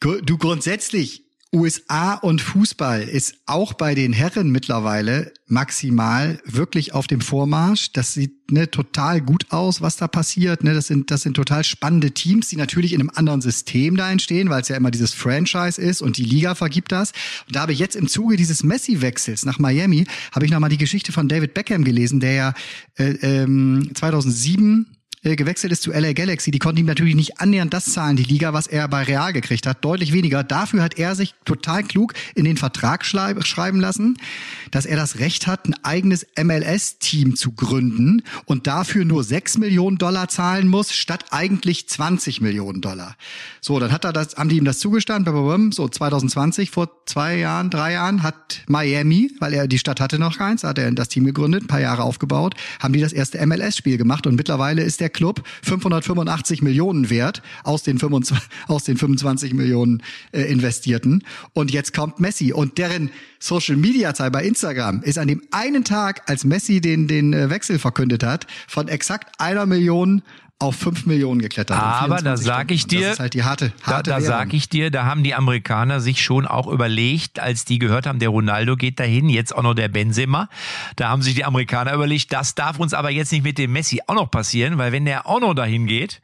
Du 0.00 0.38
grundsätzlich, 0.38 1.22
USA 1.54 2.12
und 2.12 2.42
Fußball 2.42 3.02
ist 3.02 3.36
auch 3.46 3.72
bei 3.72 3.94
den 3.94 4.12
Herren 4.12 4.50
mittlerweile 4.50 5.32
maximal 5.46 6.42
wirklich 6.44 6.92
auf 6.92 7.06
dem 7.06 7.22
Vormarsch. 7.22 7.90
Das 7.92 8.12
sieht 8.12 8.52
ne, 8.52 8.70
total 8.70 9.22
gut 9.22 9.46
aus, 9.48 9.80
was 9.80 9.96
da 9.96 10.08
passiert. 10.08 10.62
Ne, 10.62 10.74
das 10.74 10.88
sind 10.88 11.10
das 11.10 11.22
sind 11.22 11.34
total 11.34 11.64
spannende 11.64 12.10
Teams, 12.10 12.48
die 12.48 12.56
natürlich 12.56 12.92
in 12.92 13.00
einem 13.00 13.10
anderen 13.14 13.40
System 13.40 13.96
da 13.96 14.10
entstehen, 14.10 14.50
weil 14.50 14.60
es 14.60 14.68
ja 14.68 14.76
immer 14.76 14.90
dieses 14.90 15.14
Franchise 15.14 15.80
ist 15.80 16.02
und 16.02 16.18
die 16.18 16.24
Liga 16.24 16.54
vergibt 16.54 16.92
das. 16.92 17.12
Und 17.46 17.56
da 17.56 17.60
habe 17.60 17.72
ich 17.72 17.78
jetzt 17.78 17.96
im 17.96 18.08
Zuge 18.08 18.36
dieses 18.36 18.62
Messi-Wechsels 18.62 19.46
nach 19.46 19.58
Miami 19.58 20.06
habe 20.32 20.44
ich 20.44 20.50
noch 20.50 20.60
mal 20.60 20.68
die 20.68 20.76
Geschichte 20.76 21.12
von 21.12 21.28
David 21.28 21.54
Beckham 21.54 21.82
gelesen, 21.82 22.20
der 22.20 22.32
ja 22.32 22.54
äh, 22.96 23.12
ähm, 23.22 23.90
2007 23.94 24.97
äh, 25.22 25.36
gewechselt 25.36 25.72
ist 25.72 25.82
zu 25.82 25.92
LA 25.92 26.12
Galaxy, 26.12 26.50
die 26.50 26.58
konnten 26.58 26.80
ihm 26.80 26.86
natürlich 26.86 27.14
nicht 27.14 27.40
annähernd 27.40 27.74
das 27.74 27.86
zahlen, 27.86 28.16
die 28.16 28.24
Liga, 28.24 28.52
was 28.52 28.66
er 28.66 28.88
bei 28.88 29.02
Real 29.02 29.32
gekriegt 29.32 29.66
hat, 29.66 29.84
deutlich 29.84 30.12
weniger. 30.12 30.44
Dafür 30.44 30.82
hat 30.82 30.98
er 30.98 31.14
sich 31.14 31.34
total 31.44 31.82
klug 31.82 32.14
in 32.34 32.44
den 32.44 32.56
Vertrag 32.56 33.04
schrei- 33.04 33.40
schreiben 33.42 33.80
lassen, 33.80 34.16
dass 34.70 34.86
er 34.86 34.96
das 34.96 35.18
Recht 35.18 35.46
hat, 35.46 35.66
ein 35.66 35.74
eigenes 35.82 36.26
MLS-Team 36.36 37.36
zu 37.36 37.52
gründen 37.52 38.22
und 38.44 38.66
dafür 38.66 39.04
nur 39.04 39.24
6 39.24 39.58
Millionen 39.58 39.98
Dollar 39.98 40.28
zahlen 40.28 40.68
muss, 40.68 40.92
statt 40.92 41.26
eigentlich 41.30 41.88
20 41.88 42.40
Millionen 42.40 42.80
Dollar. 42.80 43.16
So, 43.60 43.78
dann 43.80 43.92
hat 43.92 44.04
er 44.04 44.12
das, 44.12 44.36
haben 44.36 44.48
die 44.48 44.56
ihm 44.56 44.64
das 44.64 44.78
zugestanden, 44.78 45.72
so 45.72 45.88
2020, 45.88 46.70
vor 46.70 46.90
zwei 47.06 47.36
Jahren, 47.36 47.70
drei 47.70 47.92
Jahren, 47.92 48.22
hat 48.22 48.62
Miami, 48.68 49.32
weil 49.40 49.54
er 49.54 49.66
die 49.66 49.78
Stadt 49.78 50.00
hatte 50.00 50.18
noch 50.18 50.38
keins, 50.38 50.64
hat 50.64 50.78
er 50.78 50.90
das 50.92 51.08
Team 51.08 51.24
gegründet, 51.24 51.64
ein 51.64 51.66
paar 51.66 51.80
Jahre 51.80 52.02
aufgebaut, 52.02 52.54
haben 52.80 52.92
die 52.92 53.00
das 53.00 53.12
erste 53.12 53.44
MLS-Spiel 53.44 53.98
gemacht 53.98 54.26
und 54.26 54.36
mittlerweile 54.36 54.82
ist 54.82 55.00
der 55.00 55.07
Club 55.08 55.42
585 55.62 56.62
Millionen 56.62 57.10
wert 57.10 57.42
aus 57.64 57.82
den 57.82 57.98
25, 57.98 58.48
aus 58.68 58.84
den 58.84 58.96
25 58.96 59.54
Millionen 59.54 60.02
äh, 60.32 60.42
investierten. 60.42 61.24
Und 61.52 61.70
jetzt 61.70 61.94
kommt 61.94 62.20
Messi 62.20 62.52
und 62.52 62.78
deren 62.78 63.10
Social 63.38 63.76
Media 63.76 64.14
Zahl 64.14 64.30
bei 64.30 64.44
Instagram 64.44 65.02
ist 65.02 65.18
an 65.18 65.28
dem 65.28 65.42
einen 65.50 65.84
Tag, 65.84 66.28
als 66.28 66.44
Messi 66.44 66.80
den, 66.80 67.08
den 67.08 67.32
äh, 67.32 67.50
Wechsel 67.50 67.78
verkündet 67.78 68.22
hat, 68.22 68.46
von 68.66 68.88
exakt 68.88 69.40
einer 69.40 69.66
Million 69.66 70.22
auf 70.60 70.74
fünf 70.74 71.06
Millionen 71.06 71.40
geklettert. 71.40 71.78
Aber 71.78 72.16
da 72.16 72.36
24 72.36 72.46
sag 72.46 72.70
ich 72.72 72.86
dir, 72.88 73.00
das 73.02 73.12
ist 73.12 73.20
halt 73.20 73.34
die 73.34 73.44
harte, 73.44 73.72
Da, 73.86 73.92
harte 73.92 74.10
da 74.10 74.16
Währung. 74.16 74.26
sag 74.28 74.52
ich 74.54 74.68
dir, 74.68 74.90
da 74.90 75.04
haben 75.04 75.22
die 75.22 75.34
Amerikaner 75.34 76.00
sich 76.00 76.20
schon 76.22 76.46
auch 76.46 76.66
überlegt, 76.66 77.38
als 77.38 77.64
die 77.64 77.78
gehört 77.78 78.06
haben, 78.06 78.18
der 78.18 78.30
Ronaldo 78.30 78.76
geht 78.76 78.98
dahin, 78.98 79.28
jetzt 79.28 79.54
auch 79.54 79.62
noch 79.62 79.74
der 79.74 79.86
Benzema. 79.88 80.48
Da 80.96 81.10
haben 81.10 81.22
sich 81.22 81.34
die 81.36 81.44
Amerikaner 81.44 81.92
überlegt, 81.94 82.32
das 82.32 82.56
darf 82.56 82.80
uns 82.80 82.92
aber 82.92 83.10
jetzt 83.10 83.30
nicht 83.30 83.44
mit 83.44 83.56
dem 83.56 83.72
Messi 83.72 84.00
auch 84.08 84.14
noch 84.14 84.30
passieren, 84.30 84.78
weil 84.78 84.90
wenn 84.90 85.04
der 85.04 85.26
auch 85.28 85.40
noch 85.40 85.54
dahin 85.54 85.86
geht, 85.86 86.20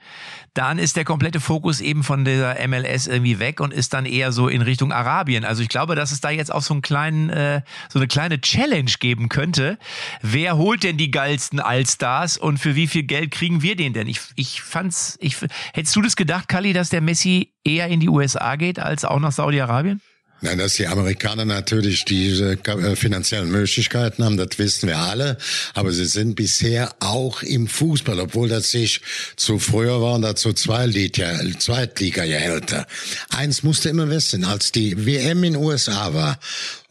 dann 0.55 0.78
ist 0.78 0.97
der 0.97 1.05
komplette 1.05 1.41
Fokus 1.41 1.80
eben 1.80 2.05
von 2.05 2.24
der 2.24 2.57
MLS 2.68 3.09
irgendwie 3.09 3.41
weg 3.41 3.61
und 3.61 3.72
ist 3.72 3.93
dann 3.93 4.07
eher 4.07 4.30
so 4.30 4.47
in 4.49 4.62
Richtung 4.62 4.93
Arabien. 4.93 5.45
Also 5.45 5.62
ich 5.62 5.68
glaube, 5.68 5.97
dass 5.97 6.12
es 6.12 6.20
da 6.20 6.30
jetzt 6.30 6.53
auch 6.53 6.62
so 6.62 6.74
einen 6.74 6.82
kleinen, 6.82 7.28
äh, 7.28 7.62
so 7.89 7.99
eine 7.99 8.07
kleine 8.07 8.41
Challenge 8.41 8.91
geben 9.01 9.28
könnte. 9.28 9.78
Wer 10.22 10.57
holt 10.57 10.85
denn 10.85 10.97
die 10.97 11.11
geilsten 11.11 11.59
Allstars 11.59 12.37
und 12.39 12.59
für 12.59 12.76
wie 12.76 12.87
viel 12.87 13.03
Geld 13.03 13.32
kriegen 13.32 13.62
wir 13.62 13.74
den 13.74 13.95
denn? 13.95 14.07
Ich, 14.07 14.20
ich 14.37 14.62
fand's, 14.62 15.16
ich, 15.20 15.37
hättest 15.72 15.95
du 15.97 16.03
das 16.03 16.16
gedacht, 16.16 16.49
Kali, 16.49 16.72
dass 16.72 16.91
der 16.91 17.01
Messi 17.01 17.53
eher 17.64 17.89
in 17.89 18.01
die 18.01 18.09
USA 18.09 18.57
geht 18.57 18.79
als 18.79 19.05
auch 19.05 19.20
nach 19.20 19.33
Saudi-Arabien? 19.33 20.01
Nein, 20.45 20.59
dass 20.59 20.75
die 20.75 20.87
Amerikaner 20.87 21.47
natürlich 21.47 22.05
diese 22.05 22.53
äh, 22.53 22.97
finanziellen 22.97 23.51
Möglichkeiten 23.51 24.22
haben, 24.22 24.37
das 24.37 24.59
wissen 24.59 24.89
wir 24.89 24.99
alle. 24.99 25.39
Aber 25.72 25.91
sie 25.91 26.05
sind 26.05 26.35
bisher 26.35 26.95
auch 27.01 27.43
im 27.43 27.66
Fußball, 27.66 28.20
obwohl 28.20 28.51
das 28.51 28.70
sich 28.70 29.01
zu 29.37 29.59
früher 29.59 30.03
war, 30.03 30.18
dazu 30.18 30.53
Zweitliga, 30.53 31.41
Zweitliga-Gehälter. 31.59 32.87
Eins 33.31 33.62
musste 33.62 33.89
immer 33.89 34.11
wissen, 34.11 34.45
als 34.45 34.70
die 34.70 35.07
WM 35.07 35.45
in 35.45 35.57
USA 35.57 36.12
war, 36.12 36.39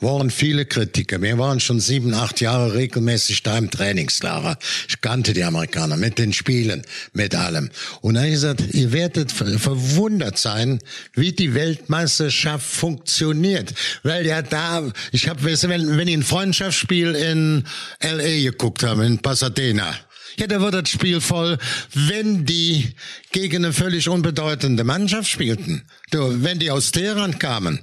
waren 0.03 0.29
viele 0.29 0.65
Kritiker. 0.65 1.21
Wir 1.21 1.37
waren 1.37 1.59
schon 1.59 1.79
sieben, 1.79 2.13
acht 2.13 2.41
Jahre 2.41 2.73
regelmäßig 2.75 3.41
da 3.43 3.57
im 3.57 3.71
Trainingslager. 3.71 4.57
Ich 4.87 5.01
kannte 5.01 5.33
die 5.33 5.43
Amerikaner 5.43 5.97
mit 5.97 6.19
den 6.19 6.33
Spielen, 6.33 6.83
mit 7.13 7.33
allem. 7.35 7.69
Und 8.01 8.15
dann 8.15 8.23
habe 8.23 8.27
ich 8.29 8.35
gesagt, 8.35 8.61
ihr 8.73 8.91
werdet 8.91 9.31
ver- 9.31 9.57
verwundert 9.57 10.37
sein, 10.37 10.79
wie 11.13 11.31
die 11.31 11.53
Weltmeisterschaft 11.53 12.65
funktioniert. 12.65 13.73
Weil 14.03 14.25
ja 14.25 14.41
da, 14.41 14.91
ich 15.11 15.27
habe, 15.29 15.43
wenn, 15.43 15.97
wenn 15.97 16.07
ich 16.07 16.17
ein 16.17 16.23
Freundschaftsspiel 16.23 17.15
in 17.15 17.63
L.A. 17.99 18.43
geguckt 18.51 18.83
habe, 18.83 19.05
in 19.05 19.19
Pasadena, 19.19 19.95
Ja, 20.37 20.47
da 20.47 20.59
wird 20.61 20.73
das 20.73 20.89
Spiel 20.89 21.21
voll, 21.21 21.59
wenn 21.93 22.43
die 22.45 22.95
gegen 23.33 23.65
eine 23.65 23.73
völlig 23.73 24.07
unbedeutende 24.07 24.85
Mannschaft 24.85 25.27
spielten. 25.27 25.81
Du, 26.11 26.43
wenn 26.43 26.59
die 26.59 26.71
aus 26.71 26.91
Teheran 26.91 27.37
kamen. 27.39 27.79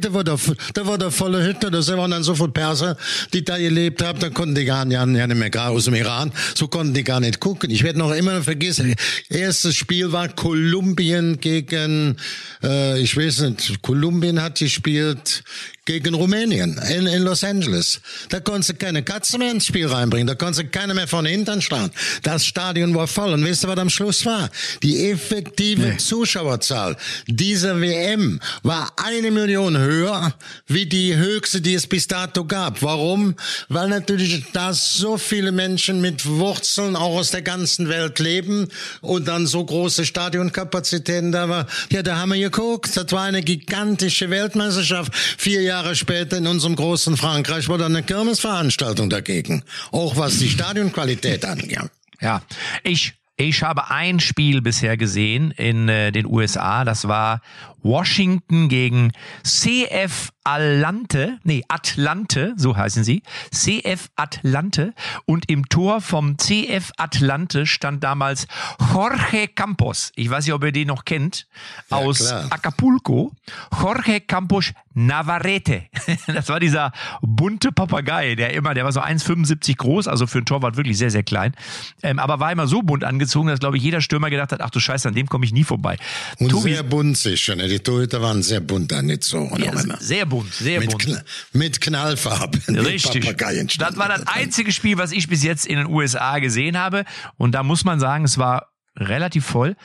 Da 0.00 0.14
war 0.14 0.24
da, 0.24 0.36
da 0.74 1.10
volle 1.10 1.44
Hütte, 1.44 1.70
da 1.70 1.84
waren 1.96 2.12
dann 2.12 2.22
so 2.22 2.34
viele 2.34 2.50
Perser, 2.50 2.96
die 3.32 3.44
da 3.44 3.58
gelebt 3.58 4.02
haben, 4.02 4.20
da 4.20 4.30
konnten 4.30 4.54
die 4.54 4.64
gar 4.64 4.84
nicht, 4.84 4.94
ja 4.94 5.04
nicht 5.04 5.36
mehr 5.36 5.50
gar 5.50 5.70
aus 5.70 5.86
dem 5.86 5.94
Iran, 5.94 6.32
so 6.54 6.68
konnten 6.68 6.94
die 6.94 7.02
gar 7.02 7.20
nicht 7.20 7.40
gucken. 7.40 7.70
Ich 7.70 7.82
werde 7.82 7.98
noch 7.98 8.12
immer 8.12 8.42
vergessen, 8.42 8.94
erstes 9.28 9.74
Spiel 9.74 10.12
war 10.12 10.28
Kolumbien 10.28 11.40
gegen, 11.40 12.16
äh, 12.62 13.00
ich 13.00 13.16
weiß 13.16 13.40
nicht, 13.40 13.82
Kolumbien 13.82 14.40
hat 14.40 14.60
gespielt 14.60 15.42
gegen 15.84 16.14
Rumänien 16.14 16.78
in, 16.90 17.06
in 17.06 17.22
Los 17.22 17.42
Angeles. 17.42 18.00
Da 18.28 18.38
konntest 18.38 18.70
du 18.70 18.74
keine 18.74 19.02
Katze 19.02 19.36
mehr 19.38 19.50
ins 19.50 19.66
Spiel 19.66 19.86
reinbringen, 19.86 20.28
da 20.28 20.34
konntest 20.34 20.62
du 20.62 20.66
keine 20.68 20.94
mehr 20.94 21.08
von 21.08 21.26
hinten 21.26 21.60
schlagen. 21.60 21.90
Das 22.22 22.46
Stadion 22.46 22.94
war 22.94 23.08
voll. 23.08 23.32
Und 23.32 23.44
wisst 23.44 23.64
ihr, 23.64 23.68
was 23.68 23.78
am 23.78 23.90
Schluss 23.90 24.24
war? 24.24 24.48
Die 24.82 24.91
effektive 24.98 25.82
nee. 25.82 25.96
Zuschauerzahl 25.96 26.96
dieser 27.26 27.80
WM 27.80 28.40
war 28.62 28.92
eine 28.96 29.30
Million 29.30 29.78
höher 29.78 30.34
wie 30.66 30.86
die 30.86 31.16
höchste, 31.16 31.60
die 31.60 31.74
es 31.74 31.86
bis 31.86 32.06
dato 32.06 32.44
gab. 32.44 32.82
Warum? 32.82 33.34
Weil 33.68 33.88
natürlich 33.88 34.44
da 34.52 34.72
so 34.72 35.16
viele 35.18 35.52
Menschen 35.52 36.00
mit 36.00 36.26
Wurzeln 36.26 36.96
auch 36.96 37.16
aus 37.16 37.30
der 37.30 37.42
ganzen 37.42 37.88
Welt 37.88 38.18
leben 38.18 38.68
und 39.00 39.28
dann 39.28 39.46
so 39.46 39.64
große 39.64 40.04
Stadionkapazitäten 40.06 41.32
da 41.32 41.48
war. 41.48 41.66
Ja, 41.90 42.02
da 42.02 42.16
haben 42.16 42.32
wir 42.32 42.40
geguckt. 42.40 42.96
Das 42.96 43.12
war 43.12 43.24
eine 43.24 43.42
gigantische 43.42 44.30
Weltmeisterschaft. 44.30 45.14
Vier 45.14 45.62
Jahre 45.62 45.96
später 45.96 46.38
in 46.38 46.46
unserem 46.46 46.76
großen 46.76 47.16
Frankreich 47.16 47.68
war 47.68 47.78
da 47.78 47.86
eine 47.86 48.02
Kirmesveranstaltung 48.02 49.10
dagegen. 49.10 49.62
Auch 49.90 50.16
was 50.16 50.38
die 50.38 50.48
Stadionqualität 50.48 51.44
angeht. 51.44 51.90
Ja, 52.20 52.42
ich 52.84 53.14
ich 53.48 53.62
habe 53.62 53.90
ein 53.90 54.20
Spiel 54.20 54.62
bisher 54.62 54.96
gesehen 54.96 55.50
in 55.50 55.88
äh, 55.88 56.12
den 56.12 56.26
USA. 56.26 56.84
Das 56.84 57.08
war 57.08 57.40
Washington 57.82 58.68
gegen 58.68 59.12
CF 59.42 60.32
Atlante, 60.44 61.38
nee, 61.44 61.62
Atlante, 61.68 62.54
so 62.56 62.76
heißen 62.76 63.04
sie, 63.04 63.22
CF 63.52 64.08
Atlante 64.16 64.92
und 65.24 65.48
im 65.48 65.68
Tor 65.68 66.00
vom 66.00 66.36
CF 66.36 66.90
Atlante 66.96 67.64
stand 67.66 68.02
damals 68.02 68.48
Jorge 68.92 69.48
Campos. 69.54 70.10
Ich 70.16 70.28
weiß 70.28 70.44
nicht, 70.44 70.54
ob 70.54 70.64
ihr 70.64 70.72
den 70.72 70.88
noch 70.88 71.04
kennt, 71.04 71.46
ja, 71.90 71.98
aus 71.98 72.18
klar. 72.18 72.46
Acapulco. 72.50 73.32
Jorge 73.80 74.20
Campos 74.20 74.72
Navarrete. 74.94 75.84
Das 76.26 76.48
war 76.48 76.60
dieser 76.60 76.92
bunte 77.20 77.72
Papagei, 77.72 78.34
der 78.34 78.52
immer, 78.54 78.74
der 78.74 78.84
war 78.84 78.92
so 78.92 79.00
1,75 79.00 79.76
groß, 79.76 80.08
also 80.08 80.26
für 80.26 80.38
ein 80.38 80.44
Torwart 80.44 80.76
wirklich 80.76 80.98
sehr, 80.98 81.10
sehr 81.10 81.22
klein, 81.22 81.54
ähm, 82.02 82.18
aber 82.18 82.40
war 82.40 82.50
immer 82.52 82.66
so 82.66 82.82
bunt 82.82 83.04
angezogen, 83.04 83.48
dass, 83.48 83.60
glaube 83.60 83.76
ich, 83.76 83.82
jeder 83.82 84.00
Stürmer 84.00 84.30
gedacht 84.30 84.52
hat, 84.52 84.60
ach 84.60 84.70
du 84.70 84.80
Scheiße, 84.80 85.08
an 85.08 85.14
dem 85.14 85.28
komme 85.28 85.44
ich 85.44 85.52
nie 85.52 85.64
vorbei. 85.64 85.96
Und 86.38 86.50
Tobi, 86.50 86.74
sehr 86.74 86.82
bunt 86.82 87.16
sicher, 87.16 87.56
ne? 87.56 87.68
Die 87.72 87.80
Torhüter 87.80 88.20
waren 88.20 88.42
sehr 88.42 88.60
bunt 88.60 88.92
angezogen. 88.92 89.62
Ja, 89.62 89.72
sehr 89.98 90.26
bunt, 90.26 90.52
sehr 90.52 90.80
mit 90.80 90.90
bunt. 90.90 91.02
Kn 91.02 91.20
mit 91.52 91.80
Knallfarben. 91.80 92.60
Richtig. 92.76 93.36
Das 93.78 93.96
war 93.96 94.08
das 94.08 94.26
einzige 94.26 94.72
Spiel, 94.72 94.98
was 94.98 95.12
ich 95.12 95.28
bis 95.28 95.42
jetzt 95.42 95.66
in 95.66 95.76
den 95.76 95.86
USA 95.86 96.38
gesehen 96.38 96.78
habe. 96.78 97.04
Und 97.36 97.52
da 97.52 97.62
muss 97.62 97.84
man 97.84 97.98
sagen, 97.98 98.24
es 98.24 98.38
war 98.38 98.68
relativ 98.96 99.46
voll. 99.46 99.76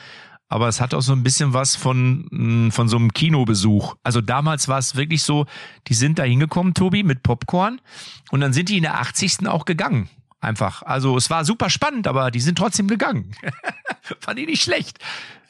Aber 0.50 0.68
es 0.68 0.80
hat 0.80 0.94
auch 0.94 1.02
so 1.02 1.12
ein 1.12 1.22
bisschen 1.22 1.52
was 1.52 1.76
von, 1.76 2.26
mm, 2.30 2.70
von 2.70 2.88
so 2.88 2.96
einem 2.96 3.12
Kinobesuch. 3.12 3.96
Also 4.02 4.22
damals 4.22 4.66
war 4.66 4.78
es 4.78 4.96
wirklich 4.96 5.22
so, 5.22 5.46
die 5.88 5.94
sind 5.94 6.18
da 6.18 6.22
hingekommen, 6.22 6.72
Tobi, 6.72 7.02
mit 7.02 7.22
Popcorn. 7.22 7.80
Und 8.30 8.40
dann 8.40 8.54
sind 8.54 8.70
die 8.70 8.78
in 8.78 8.82
der 8.82 8.98
80. 8.98 9.46
auch 9.46 9.66
gegangen. 9.66 10.08
Einfach. 10.40 10.82
Also 10.82 11.16
es 11.16 11.30
war 11.30 11.44
super 11.44 11.68
spannend, 11.68 12.06
aber 12.06 12.30
die 12.30 12.40
sind 12.40 12.56
trotzdem 12.56 12.86
gegangen. 12.86 13.32
Fand 14.20 14.38
ich 14.38 14.46
nicht 14.46 14.62
schlecht. 14.62 14.98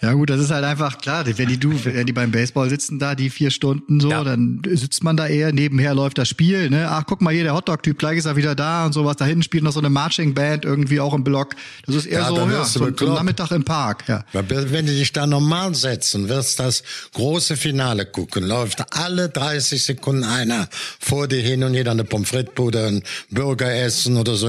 Ja 0.00 0.12
gut, 0.12 0.30
das 0.30 0.40
ist 0.40 0.52
halt 0.52 0.64
einfach 0.64 0.98
klar, 0.98 1.24
wenn 1.26 1.48
die 1.48 1.58
du, 1.58 1.72
wenn 1.84 2.06
die 2.06 2.12
beim 2.12 2.30
Baseball 2.30 2.70
sitzen 2.70 3.00
da, 3.00 3.16
die 3.16 3.30
vier 3.30 3.50
Stunden 3.50 3.98
so, 3.98 4.10
ja. 4.10 4.22
dann 4.22 4.62
sitzt 4.68 5.02
man 5.02 5.16
da 5.16 5.26
eher, 5.26 5.52
nebenher 5.52 5.92
läuft 5.92 6.18
das 6.18 6.28
Spiel, 6.28 6.70
ne? 6.70 6.86
Ach, 6.88 7.02
guck 7.04 7.20
mal 7.20 7.34
hier, 7.34 7.42
der 7.42 7.54
Hotdog-Typ, 7.54 7.98
gleich 7.98 8.18
ist 8.18 8.26
er 8.26 8.36
wieder 8.36 8.54
da 8.54 8.86
und 8.86 8.92
sowas. 8.92 9.16
Da 9.16 9.24
hinten 9.24 9.42
spielt 9.42 9.64
noch 9.64 9.72
so 9.72 9.80
eine 9.80 9.90
Marching-Band 9.90 10.64
irgendwie 10.64 11.00
auch 11.00 11.14
im 11.14 11.24
Block. 11.24 11.56
Das 11.84 11.96
ist 11.96 12.06
eher 12.06 12.20
ja, 12.20 12.28
so, 12.28 12.36
ja, 12.36 12.64
so, 12.64 12.78
so 12.96 13.06
ein 13.06 13.14
Nachmittag 13.14 13.50
im 13.50 13.64
Park, 13.64 14.04
ja. 14.06 14.24
Wenn 14.32 14.86
die 14.86 14.96
dich 14.96 15.12
da 15.12 15.26
normal 15.26 15.74
setzen, 15.74 16.28
wirst 16.28 16.60
das 16.60 16.84
große 17.14 17.56
Finale 17.56 18.06
gucken, 18.06 18.46
läuft 18.46 18.96
alle 18.96 19.28
30 19.28 19.82
Sekunden 19.82 20.22
einer 20.22 20.68
vor 21.00 21.26
dir 21.26 21.42
hin 21.42 21.64
und 21.64 21.74
jeder 21.74 21.90
eine 21.90 22.04
Pommes 22.04 22.28
frites 22.28 22.48
ein 22.76 23.02
Burger 23.30 23.74
essen 23.74 24.16
oder 24.16 24.34
so. 24.34 24.48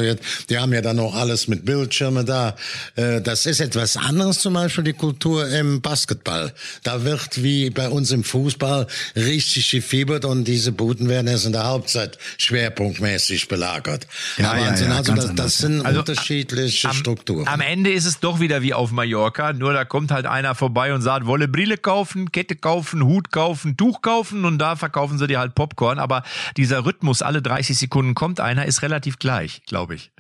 Die 0.49 0.57
haben 0.57 0.73
ja 0.73 0.81
dann 0.81 0.99
auch 0.99 1.15
alles 1.15 1.47
mit 1.47 1.65
Bildschirme 1.65 2.23
da. 2.23 2.55
Äh, 2.95 3.21
das 3.21 3.45
ist 3.45 3.59
etwas 3.59 3.97
anderes 3.97 4.39
zum 4.39 4.53
Beispiel, 4.53 4.83
die 4.83 4.93
Kultur 4.93 5.38
nur 5.39 5.49
im 5.49 5.81
Basketball. 5.81 6.53
Da 6.83 7.03
wird 7.03 7.43
wie 7.43 7.69
bei 7.69 7.89
uns 7.89 8.11
im 8.11 8.23
Fußball 8.23 8.87
richtig 9.15 9.71
gefiebert 9.71 10.25
und 10.25 10.45
diese 10.45 10.71
Buden 10.71 11.09
werden 11.09 11.27
erst 11.27 11.45
in 11.45 11.53
der 11.53 11.65
Halbzeit 11.65 12.17
schwerpunktmäßig 12.37 13.47
belagert. 13.47 14.07
Ja, 14.37 14.51
Aber 14.51 14.59
ja, 14.59 14.75
ja, 14.75 14.95
also 14.97 15.15
das, 15.15 15.35
das 15.35 15.57
sind 15.59 15.85
also 15.85 15.99
unterschiedliche 15.99 16.89
am, 16.89 16.95
Strukturen. 16.95 17.47
Am 17.47 17.61
Ende 17.61 17.91
ist 17.91 18.05
es 18.05 18.19
doch 18.19 18.39
wieder 18.39 18.61
wie 18.61 18.73
auf 18.73 18.91
Mallorca, 18.91 19.53
nur 19.53 19.73
da 19.73 19.85
kommt 19.85 20.11
halt 20.11 20.25
einer 20.25 20.55
vorbei 20.55 20.93
und 20.93 21.01
sagt, 21.01 21.25
wolle 21.25 21.47
Brille 21.47 21.77
kaufen, 21.77 22.31
Kette 22.31 22.55
kaufen, 22.55 23.03
Hut 23.03 23.31
kaufen, 23.31 23.77
Tuch 23.77 24.01
kaufen 24.01 24.45
und 24.45 24.57
da 24.59 24.75
verkaufen 24.75 25.17
sie 25.17 25.27
dir 25.27 25.39
halt 25.39 25.55
Popcorn. 25.55 25.99
Aber 25.99 26.23
dieser 26.57 26.85
Rhythmus, 26.85 27.21
alle 27.21 27.41
30 27.41 27.77
Sekunden 27.77 28.15
kommt 28.15 28.39
einer, 28.39 28.65
ist 28.65 28.81
relativ 28.81 29.19
gleich, 29.19 29.61
glaube 29.65 29.95
ich. 29.95 30.11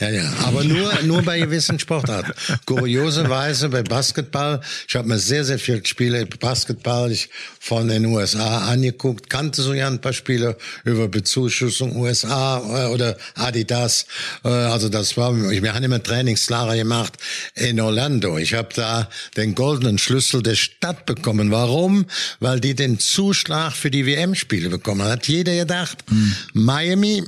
Ja, 0.00 0.10
ja, 0.10 0.32
aber 0.44 0.62
nur, 0.62 1.02
nur 1.02 1.22
bei 1.22 1.40
gewissen 1.40 1.80
Sportarten. 1.80 2.32
Kurioserweise 2.66 3.68
bei 3.68 3.82
Basketball, 3.82 4.60
ich 4.86 4.94
habe 4.94 5.08
mir 5.08 5.18
sehr, 5.18 5.44
sehr 5.44 5.58
viele 5.58 5.84
Spiele 5.84 6.24
Basketball 6.24 7.10
ich 7.10 7.30
von 7.58 7.88
den 7.88 8.06
USA 8.06 8.68
angeguckt, 8.68 9.28
kannte 9.28 9.60
so 9.60 9.74
ja 9.74 9.88
ein 9.88 10.00
paar 10.00 10.12
Spiele 10.12 10.56
über 10.84 11.08
Bezuschussung 11.08 11.96
USA 11.96 12.58
äh, 12.58 12.92
oder 12.92 13.16
Adidas. 13.34 14.06
Äh, 14.44 14.48
also 14.48 14.88
das 14.88 15.16
war, 15.16 15.34
wir 15.36 15.74
haben 15.74 15.82
immer 15.82 16.00
Trainingslager 16.00 16.76
gemacht 16.76 17.14
in 17.56 17.80
Orlando. 17.80 18.38
Ich 18.38 18.54
habe 18.54 18.68
da 18.74 19.08
den 19.36 19.56
goldenen 19.56 19.98
Schlüssel 19.98 20.44
der 20.44 20.54
Stadt 20.54 21.06
bekommen. 21.06 21.50
Warum? 21.50 22.06
Weil 22.38 22.60
die 22.60 22.76
den 22.76 23.00
Zuschlag 23.00 23.72
für 23.72 23.90
die 23.90 24.06
WM-Spiele 24.06 24.68
bekommen. 24.68 25.02
Hat 25.02 25.26
jeder 25.26 25.56
gedacht, 25.56 26.04
hm. 26.08 26.34
Miami 26.52 27.24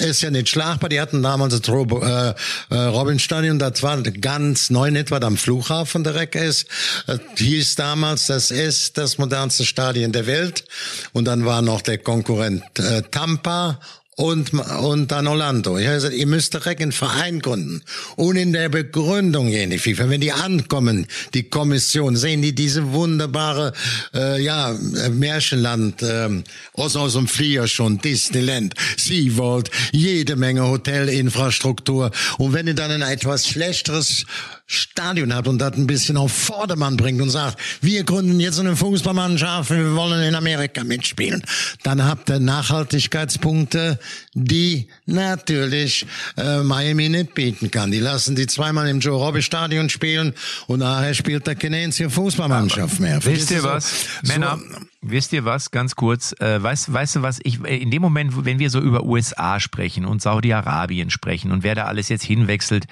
ist 0.00 0.22
ja 0.22 0.30
nicht 0.30 0.48
schlagbar. 0.48 0.88
Die 0.88 1.00
hatten 1.00 1.22
damals 1.22 1.58
das 1.58 1.68
Robo, 1.68 2.02
äh, 2.02 2.34
äh, 2.70 2.74
Robin 2.74 3.18
Stadion, 3.18 3.58
das 3.58 3.82
war 3.82 4.00
ganz 4.02 4.70
neu, 4.70 4.90
nicht 4.90 5.10
was 5.10 5.22
am 5.22 5.36
Flughafen 5.36 6.04
direkt 6.04 6.34
ist. 6.34 6.66
Das 7.06 7.20
hieß 7.36 7.74
damals, 7.76 8.26
das 8.26 8.50
ist 8.50 8.98
das 8.98 9.18
modernste 9.18 9.64
Stadion 9.64 10.12
der 10.12 10.26
Welt. 10.26 10.64
Und 11.12 11.26
dann 11.26 11.44
war 11.44 11.62
noch 11.62 11.82
der 11.82 11.98
Konkurrent 11.98 12.62
äh, 12.78 13.02
Tampa 13.10 13.80
und, 14.18 14.52
und 14.52 15.12
dann 15.12 15.28
Orlando. 15.28 15.78
Ich 15.78 15.86
habe 15.86 15.94
gesagt, 15.94 16.14
ihr 16.14 16.26
müsst 16.26 16.52
direkt 16.52 16.82
einen 16.82 16.90
Verein 16.90 17.38
gründen. 17.38 17.82
Und 18.16 18.34
in 18.34 18.52
der 18.52 18.68
Begründung 18.68 19.48
die 19.48 19.78
FIFA, 19.78 20.10
wenn 20.10 20.20
die 20.20 20.32
ankommen, 20.32 21.06
die 21.34 21.44
Kommission, 21.44 22.16
sehen 22.16 22.42
die 22.42 22.52
diese 22.52 22.92
wunderbare, 22.92 23.72
äh, 24.12 24.42
ja, 24.42 24.76
Märchenland, 25.10 26.02
äh, 26.02 26.42
aus, 26.72 26.96
aus 26.96 27.12
dem 27.12 27.28
Flieger 27.28 27.68
schon, 27.68 27.98
Disneyland, 27.98 28.74
SeaWorld, 28.96 29.70
jede 29.92 30.34
Menge 30.34 30.66
Hotelinfrastruktur. 30.66 32.10
Und 32.38 32.52
wenn 32.52 32.66
ihr 32.66 32.74
dann 32.74 32.90
ein 32.90 33.02
etwas 33.02 33.46
schlechteres 33.46 34.26
Stadion 34.70 35.34
hat 35.34 35.48
und 35.48 35.58
das 35.58 35.72
ein 35.78 35.86
bisschen 35.86 36.18
auf 36.18 36.30
Vordermann 36.30 36.98
bringt 36.98 37.22
und 37.22 37.30
sagt, 37.30 37.58
wir 37.80 38.04
gründen 38.04 38.38
jetzt 38.38 38.60
eine 38.60 38.76
Fußballmannschaft, 38.76 39.70
wir 39.70 39.94
wollen 39.94 40.22
in 40.22 40.34
Amerika 40.34 40.84
mitspielen, 40.84 41.42
dann 41.82 42.04
habt 42.04 42.28
ihr 42.28 42.38
Nachhaltigkeitspunkte, 42.38 43.98
die 44.34 44.88
natürlich 45.06 46.06
äh, 46.36 46.58
Miami 46.62 47.08
nicht 47.08 47.34
bieten 47.34 47.70
kann. 47.70 47.90
Die 47.90 47.98
lassen 47.98 48.36
die 48.36 48.46
zweimal 48.46 48.88
im 48.88 49.00
Joe 49.00 49.16
Robbie 49.16 49.40
Stadion 49.40 49.88
spielen 49.88 50.34
und 50.66 50.80
nachher 50.80 51.14
spielt 51.14 51.46
der 51.46 51.54
Canadiens 51.54 51.98
Fußballmannschaft 52.06 53.00
mehr. 53.00 53.24
Wisst 53.24 53.50
ihr 53.50 53.62
was, 53.62 54.06
so, 54.22 54.32
Männer? 54.32 54.58
So, 54.58 54.78
Wisst 55.00 55.32
ihr 55.32 55.46
was, 55.46 55.70
ganz 55.70 55.94
kurz, 55.94 56.34
äh, 56.40 56.62
weißt, 56.62 56.92
weißt 56.92 57.16
du 57.16 57.22
was, 57.22 57.38
ich, 57.42 57.64
in 57.64 57.90
dem 57.90 58.02
Moment, 58.02 58.44
wenn 58.44 58.58
wir 58.58 58.68
so 58.68 58.80
über 58.80 59.04
USA 59.04 59.60
sprechen 59.60 60.04
und 60.04 60.20
Saudi-Arabien 60.20 61.08
sprechen 61.08 61.52
und 61.52 61.62
wer 61.62 61.74
da 61.74 61.84
alles 61.84 62.10
jetzt 62.10 62.24
hinwechselt, 62.24 62.84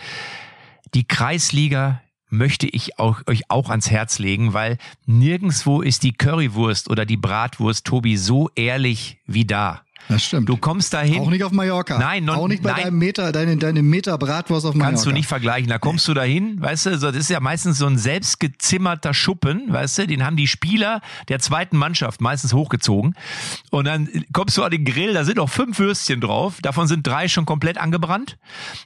die 0.95 1.07
Kreisliga 1.07 2.03
möchte 2.28 2.66
ich 2.66 2.99
auch, 2.99 3.22
euch 3.26 3.51
auch 3.51 3.70
ans 3.70 3.91
Herz 3.91 4.18
legen, 4.18 4.53
weil 4.53 4.78
nirgendswo 5.07 5.80
ist 5.80 6.03
die 6.03 6.12
Currywurst 6.12 6.91
oder 6.91 7.05
die 7.07 7.16
Bratwurst, 7.16 7.87
Tobi, 7.87 8.16
so 8.16 8.51
ehrlich 8.55 9.18
wie 9.26 9.45
da. 9.45 9.86
Das 10.09 10.25
stimmt. 10.25 10.49
Du 10.49 10.57
kommst 10.57 10.93
dahin. 10.93 11.21
Auch 11.21 11.31
nicht 11.31 11.45
auf 11.45 11.53
Mallorca. 11.53 11.99
Nein, 11.99 12.25
non, 12.25 12.37
auch 12.37 12.49
nicht 12.49 12.63
bei 12.63 12.73
nein. 12.73 12.85
deinem 12.85 12.99
Meter, 12.99 13.33
deine, 13.33 13.57
deine 13.57 13.83
Meter 13.83 14.17
Bratwurst 14.19 14.67
auf 14.67 14.75
Mallorca. 14.75 14.91
Kannst 14.91 15.07
du 15.07 15.13
nicht 15.13 15.27
vergleichen. 15.27 15.69
Da 15.69 15.79
kommst 15.79 16.07
du 16.09 16.15
dahin, 16.15 16.61
weißt 16.61 16.87
du, 16.87 16.99
das 16.99 17.17
ist 17.17 17.31
ja 17.31 17.41
meistens 17.41 17.79
so 17.79 17.87
ein 17.87 17.99
selbstgezimmerter 17.99 19.15
Schuppen, 19.15 19.73
weißt 19.73 19.99
du, 19.99 20.07
den 20.07 20.25
haben 20.25 20.37
die 20.37 20.47
Spieler 20.47 21.01
der 21.29 21.39
zweiten 21.41 21.77
Mannschaft 21.77 22.21
meistens 22.21 22.53
hochgezogen. 22.53 23.15
Und 23.71 23.87
dann 23.87 24.09
kommst 24.33 24.57
du 24.57 24.63
an 24.63 24.71
den 24.71 24.85
Grill, 24.85 25.15
da 25.15 25.25
sind 25.25 25.37
noch 25.37 25.51
fünf 25.51 25.79
Würstchen 25.79 26.21
drauf, 26.21 26.59
davon 26.63 26.87
sind 26.87 27.07
drei 27.07 27.29
schon 27.29 27.47
komplett 27.47 27.79
angebrannt. 27.79 28.39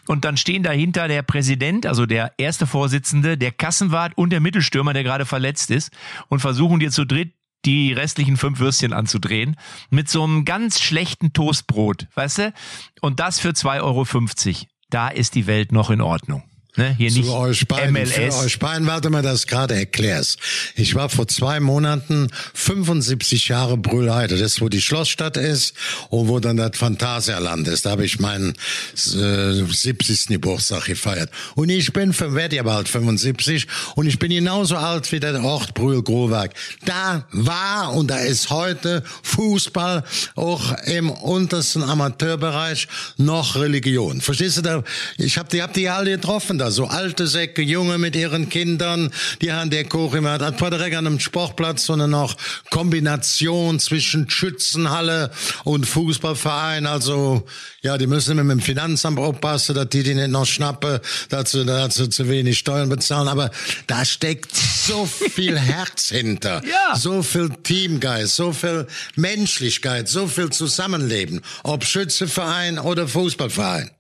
Und 0.07 0.25
dann 0.25 0.37
stehen 0.37 0.62
dahinter 0.62 1.09
der 1.09 1.23
Präsident, 1.23 1.87
also 1.87 2.07
der 2.07 2.33
erste 2.39 2.66
Vorsitzende, 2.66 3.37
der 3.37 3.53
Kassenwart 3.53 4.16
und 4.16 4.31
der 4.31 4.41
Mittelstürmer, 4.41 4.93
der 4.93 5.05
gerade 5.05 5.27
verletzt 5.27 5.71
ist 5.71 5.93
und 6.29 6.41
versuchen 6.41 6.81
dir 6.81 6.91
zu 6.91 7.05
dritt 7.05 7.33
die 7.65 7.93
restlichen 7.93 8.37
fünf 8.37 8.59
Würstchen 8.59 8.93
anzudrehen 8.93 9.57
mit 9.91 10.09
so 10.09 10.25
einem 10.25 10.45
ganz 10.45 10.81
schlechten 10.81 11.33
Toastbrot, 11.33 12.07
weißt 12.15 12.39
du? 12.39 12.55
Und 13.01 13.21
das 13.21 13.41
für 13.41 13.51
2,50 13.51 13.81
Euro. 13.83 14.67
Da 14.91 15.09
ist 15.09 15.35
die 15.35 15.47
Welt 15.47 15.73
noch 15.73 15.91
in 15.91 16.01
Ordnung. 16.01 16.49
Ne? 16.77 16.95
Hier 16.97 17.11
nicht 17.11 17.25
Zu 17.25 17.35
euch 17.35 17.66
beiden, 17.66 17.93
MLS. 17.93 18.12
für 18.12 18.35
euch 18.35 18.59
beiden, 18.61 18.87
warte 18.87 19.11
mal, 19.11 19.23
das 19.23 19.47
gerade 19.49 19.75
erklärst. 19.75 20.39
Ich 20.77 20.95
war 20.95 21.09
vor 21.09 21.27
zwei 21.27 21.59
Monaten 21.59 22.29
75 22.55 23.49
Jahre 23.49 23.77
Brühlheide, 23.77 24.37
das 24.37 24.53
ist, 24.53 24.61
wo 24.61 24.68
die 24.68 24.81
Schlossstadt 24.81 25.37
ist 25.37 25.75
und 26.11 26.29
wo 26.29 26.39
dann 26.39 26.57
das 26.57 26.77
Phantasialand 26.77 27.66
ist. 27.66 27.87
Da 27.87 27.91
habe 27.91 28.05
ich 28.05 28.21
meinen 28.21 28.55
äh, 28.95 29.64
70. 29.64 30.29
Geburtstag 30.29 30.85
gefeiert. 30.85 31.31
Und 31.57 31.71
ich 31.71 31.93
bin, 31.93 32.14
werde 32.18 32.57
ja 32.57 32.62
bald 32.62 32.89
75 32.89 33.66
und 33.97 34.07
ich 34.07 34.18
bin 34.21 34.31
genauso 34.31 34.77
alt 34.77 35.11
wie 35.11 35.18
der 35.18 35.43
Ort 35.43 35.75
Brühl-Growerk. 35.75 36.55
Da 36.85 37.27
war 37.33 37.95
und 37.95 38.09
da 38.09 38.18
ist 38.18 38.51
heute 38.51 39.03
Fußball 39.25 40.05
auch 40.37 40.73
im 40.87 41.11
untersten 41.11 41.83
Amateurbereich 41.83 42.87
noch 43.16 43.57
Religion. 43.57 44.21
Verstehst 44.21 44.59
du 44.59 44.62
da? 44.62 44.85
Ich 45.18 45.37
habe 45.37 45.49
die, 45.49 45.62
hab 45.62 45.73
die 45.73 45.89
alle 45.89 46.12
getroffen 46.12 46.61
da, 46.61 46.70
so 46.71 46.87
alte 46.87 47.27
Säcke, 47.27 47.62
Junge 47.62 47.99
mit 47.99 48.16
ihren 48.16 48.49
Kindern, 48.49 49.11
die 49.43 49.53
haben 49.53 49.71
der 49.71 49.85
Koch 49.85 50.14
immer, 50.14 50.39
das 50.39 50.61
war 50.61 50.71
direkt 50.71 50.97
an 50.97 51.07
einem 51.07 51.21
Sportplatz, 51.21 51.85
sondern 51.87 52.14
auch 52.14 52.37
Kombination 52.71 53.79
zwischen 53.81 54.29
Schützenhalle 54.29 55.31
und 55.64 55.87
Fußballverein, 55.87 56.87
also, 56.87 57.47
ja, 57.83 57.97
die 57.99 58.07
müssen 58.07 58.33
immer 58.33 58.45
mit 58.45 58.59
dem 58.59 58.61
Finanzamt 58.62 59.18
aufpassen, 59.18 59.75
dass 59.75 59.89
die 59.89 60.03
die 60.03 60.14
nicht 60.14 60.29
noch 60.29 60.47
schnappen, 60.47 61.01
dass 61.29 61.53
sie, 61.53 61.64
dass 61.64 61.95
sie 61.95 62.09
zu 62.09 62.29
wenig 62.29 62.59
Steuern 62.59 62.89
bezahlen, 62.89 63.29
aber 63.29 63.51
da 63.87 64.05
steckt 64.05 64.55
so 64.57 65.07
viel 65.07 65.59
Herz 65.59 66.09
hinter, 66.09 66.62
Ja. 66.64 66.97
so 66.97 67.23
viel 67.23 67.51
Teamgeist, 67.62 68.37
so 68.37 68.53
viel 68.53 68.87
Menschlichkeit, 69.16 70.09
so 70.09 70.27
viel 70.27 70.51
Zusammenleben, 70.51 71.41
ob 71.62 71.85
Schützeverein 71.85 72.79
oder 72.79 73.07
Fußballverein. 73.09 73.91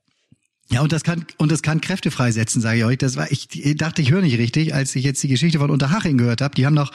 Ja, 0.72 0.82
und 0.82 0.92
das 0.92 1.02
kann 1.02 1.26
und 1.36 1.50
das 1.50 1.62
kann 1.62 1.80
Kräfte 1.80 2.10
freisetzen, 2.12 2.60
sage 2.62 2.78
ich 2.78 2.84
euch. 2.84 2.98
Das 2.98 3.16
war 3.16 3.30
ich 3.30 3.48
dachte, 3.76 4.02
ich 4.02 4.12
höre 4.12 4.22
nicht 4.22 4.38
richtig, 4.38 4.72
als 4.72 4.94
ich 4.94 5.04
jetzt 5.04 5.22
die 5.22 5.28
Geschichte 5.28 5.58
von 5.58 5.70
Unterhaching 5.70 6.16
gehört 6.16 6.40
habe. 6.40 6.54
Die 6.54 6.64
haben 6.64 6.74
noch 6.74 6.92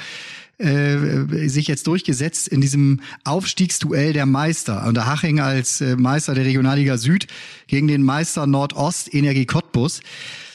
äh, 0.58 1.50
sich 1.50 1.68
jetzt 1.68 1.86
durchgesetzt 1.88 2.48
in 2.48 2.62
diesem 2.62 3.02
Aufstiegsduell 3.26 4.14
der 4.14 4.26
Meister. 4.26 4.88
Unterhaching 4.88 5.42
als 5.42 5.82
äh, 5.82 5.98
Meister 5.98 6.34
der 6.34 6.46
Regionalliga 6.46 6.98
Süd 6.98 7.28
gegen 7.68 7.90
den 7.90 8.04
Meister 8.04 8.48
Nordost 8.48 9.14
Energie 9.14 9.46
Cottbus. 9.46 10.00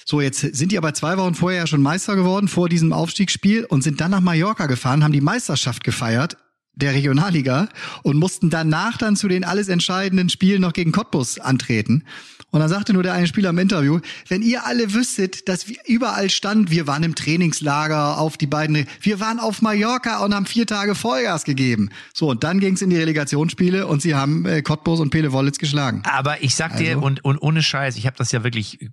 So, 0.06 0.22
jetzt 0.22 0.40
sind 0.40 0.72
die 0.72 0.78
aber 0.78 0.94
zwei 0.94 1.18
Wochen 1.18 1.34
vorher 1.34 1.60
ja 1.60 1.66
schon 1.66 1.82
Meister 1.82 2.16
geworden 2.16 2.48
vor 2.48 2.70
diesem 2.70 2.94
Aufstiegsspiel 2.94 3.66
und 3.66 3.82
sind 3.82 4.00
dann 4.00 4.10
nach 4.12 4.20
Mallorca 4.20 4.66
gefahren, 4.66 5.04
haben 5.04 5.12
die 5.12 5.20
Meisterschaft 5.20 5.84
gefeiert 5.84 6.38
der 6.74 6.94
Regionalliga 6.94 7.68
und 8.02 8.16
mussten 8.16 8.48
danach 8.48 8.96
dann 8.96 9.16
zu 9.16 9.28
den 9.28 9.44
alles 9.44 9.68
entscheidenden 9.68 10.30
Spielen 10.30 10.62
noch 10.62 10.72
gegen 10.72 10.92
Cottbus 10.92 11.38
antreten. 11.38 12.04
Und 12.50 12.60
dann 12.60 12.68
sagte 12.68 12.92
nur 12.92 13.02
der 13.02 13.12
eine 13.14 13.26
Spieler 13.26 13.50
im 13.50 13.58
Interview, 13.58 14.00
wenn 14.28 14.42
ihr 14.42 14.66
alle 14.66 14.92
wüsstet, 14.92 15.48
dass 15.48 15.68
wir 15.68 15.76
überall 15.86 16.30
stand, 16.30 16.70
wir 16.70 16.86
waren 16.86 17.02
im 17.02 17.14
Trainingslager 17.14 18.18
auf 18.18 18.36
die 18.36 18.46
beiden, 18.46 18.86
wir 19.00 19.20
waren 19.20 19.38
auf 19.38 19.62
Mallorca 19.62 20.24
und 20.24 20.34
haben 20.34 20.46
vier 20.46 20.66
Tage 20.66 20.94
Vollgas 20.94 21.44
gegeben. 21.44 21.90
So, 22.12 22.30
und 22.30 22.44
dann 22.44 22.60
ging's 22.60 22.82
in 22.82 22.90
die 22.90 22.96
Relegationsspiele 22.96 23.86
und 23.86 24.02
sie 24.02 24.14
haben 24.14 24.46
äh, 24.46 24.62
Cottbus 24.62 25.00
und 25.00 25.10
Pele 25.10 25.32
Wollitz 25.32 25.58
geschlagen. 25.58 26.02
Aber 26.04 26.42
ich 26.42 26.54
sag 26.54 26.76
dir, 26.76 26.96
Also? 26.96 27.06
und, 27.06 27.24
und 27.24 27.38
ohne 27.38 27.62
Scheiß, 27.62 27.96
ich 27.96 28.06
habe 28.06 28.16
das 28.16 28.32
ja 28.32 28.42
wirklich 28.44 28.90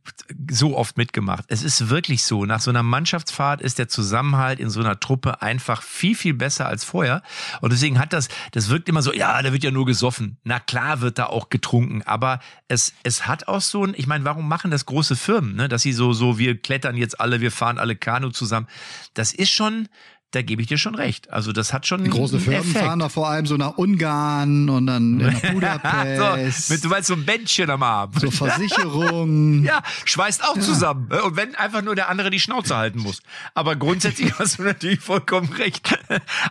so 0.52 0.78
oft 0.78 0.98
mitgemacht. 0.98 1.46
Es 1.48 1.64
ist 1.64 1.90
wirklich 1.90 2.24
so, 2.24 2.46
nach 2.46 2.62
so 2.62 2.70
einer 2.70 2.84
Mannschaftsfahrt 2.84 3.62
ist 3.62 3.80
der 3.80 3.88
Zusammenhalt 3.88 4.60
in 4.60 4.70
so 4.70 4.80
einer 4.80 5.00
Truppe 5.00 5.42
einfach 5.42 5.82
viel, 5.82 6.16
viel 6.16 6.34
besser 6.34 6.68
als 6.68 6.84
vorher. 6.84 7.22
Und 7.62 7.74
deswegen 7.74 8.00
hat 8.00 8.14
das, 8.14 8.28
das 8.52 8.70
wirkt 8.70 8.88
immer 8.90 9.02
so, 9.02 9.14
ja, 9.14 9.42
da 9.42 9.52
wird 9.52 9.64
ja 9.64 9.72
nur 9.72 9.86
gesoffen. 9.86 10.38
Na 10.44 10.60
klar 10.60 11.02
wird 11.02 11.18
da 11.18 11.26
auch 11.26 11.50
getrunken, 11.50 12.04
aber 12.04 12.40
es, 12.68 12.94
es 13.04 13.28
hat 13.28 13.47
auch 13.48 13.62
so 13.62 13.86
ein, 13.86 13.94
ich 13.96 14.08
meine, 14.08 14.26
warum 14.26 14.48
machen 14.48 14.72
das 14.72 14.86
große 14.86 15.16
Firmen, 15.16 15.56
ne? 15.56 15.68
dass 15.68 15.82
sie 15.82 15.94
so, 15.94 16.14
so, 16.14 16.38
wir 16.38 16.58
klettern 16.58 16.96
jetzt 16.96 17.20
alle, 17.20 17.42
wir 17.42 17.52
fahren 17.52 17.78
alle 17.78 17.96
Kanu 17.96 18.30
zusammen. 18.30 18.68
Das 19.14 19.34
ist 19.34 19.52
schon, 19.52 19.88
da 20.32 20.42
gebe 20.42 20.62
ich 20.62 20.68
dir 20.68 20.78
schon 20.78 20.94
recht. 20.96 21.30
Also 21.32 21.54
das 21.54 21.72
hat 21.72 21.88
schon 21.88 22.08
Große 22.10 22.36
einen 22.36 22.44
Firmen 22.44 22.70
Effekt. 22.72 22.86
fahren 22.86 23.00
doch 23.00 23.12
vor 23.12 23.30
allem 23.30 23.46
so 23.46 23.56
nach 23.56 23.78
Ungarn 23.78 24.70
und 24.70 24.88
dann 24.88 25.18
nach 25.18 25.40
Budapest. 25.42 26.68
so, 26.68 26.74
mit, 26.74 26.84
du 26.84 26.90
meinst 26.90 27.08
so 27.08 27.14
ein 27.14 27.26
Bändchen 27.26 27.70
am 27.70 27.82
Abend. 27.82 28.20
so 28.20 28.30
Versicherung. 28.32 29.64
Ja, 29.64 29.82
schweißt 30.06 30.44
auch 30.44 30.60
zusammen. 30.60 31.10
Und 31.12 31.38
wenn 31.38 31.56
einfach 31.56 31.82
nur 31.82 31.96
der 31.96 32.10
andere 32.10 32.30
die 32.30 32.42
Schnauze 32.42 32.76
halten 32.76 33.00
muss. 33.00 33.22
Aber 33.54 33.78
grundsätzlich 33.78 34.34
hast 34.40 34.60
du 34.60 34.64
natürlich 34.64 35.00
vollkommen 35.00 35.52
recht. 35.54 35.98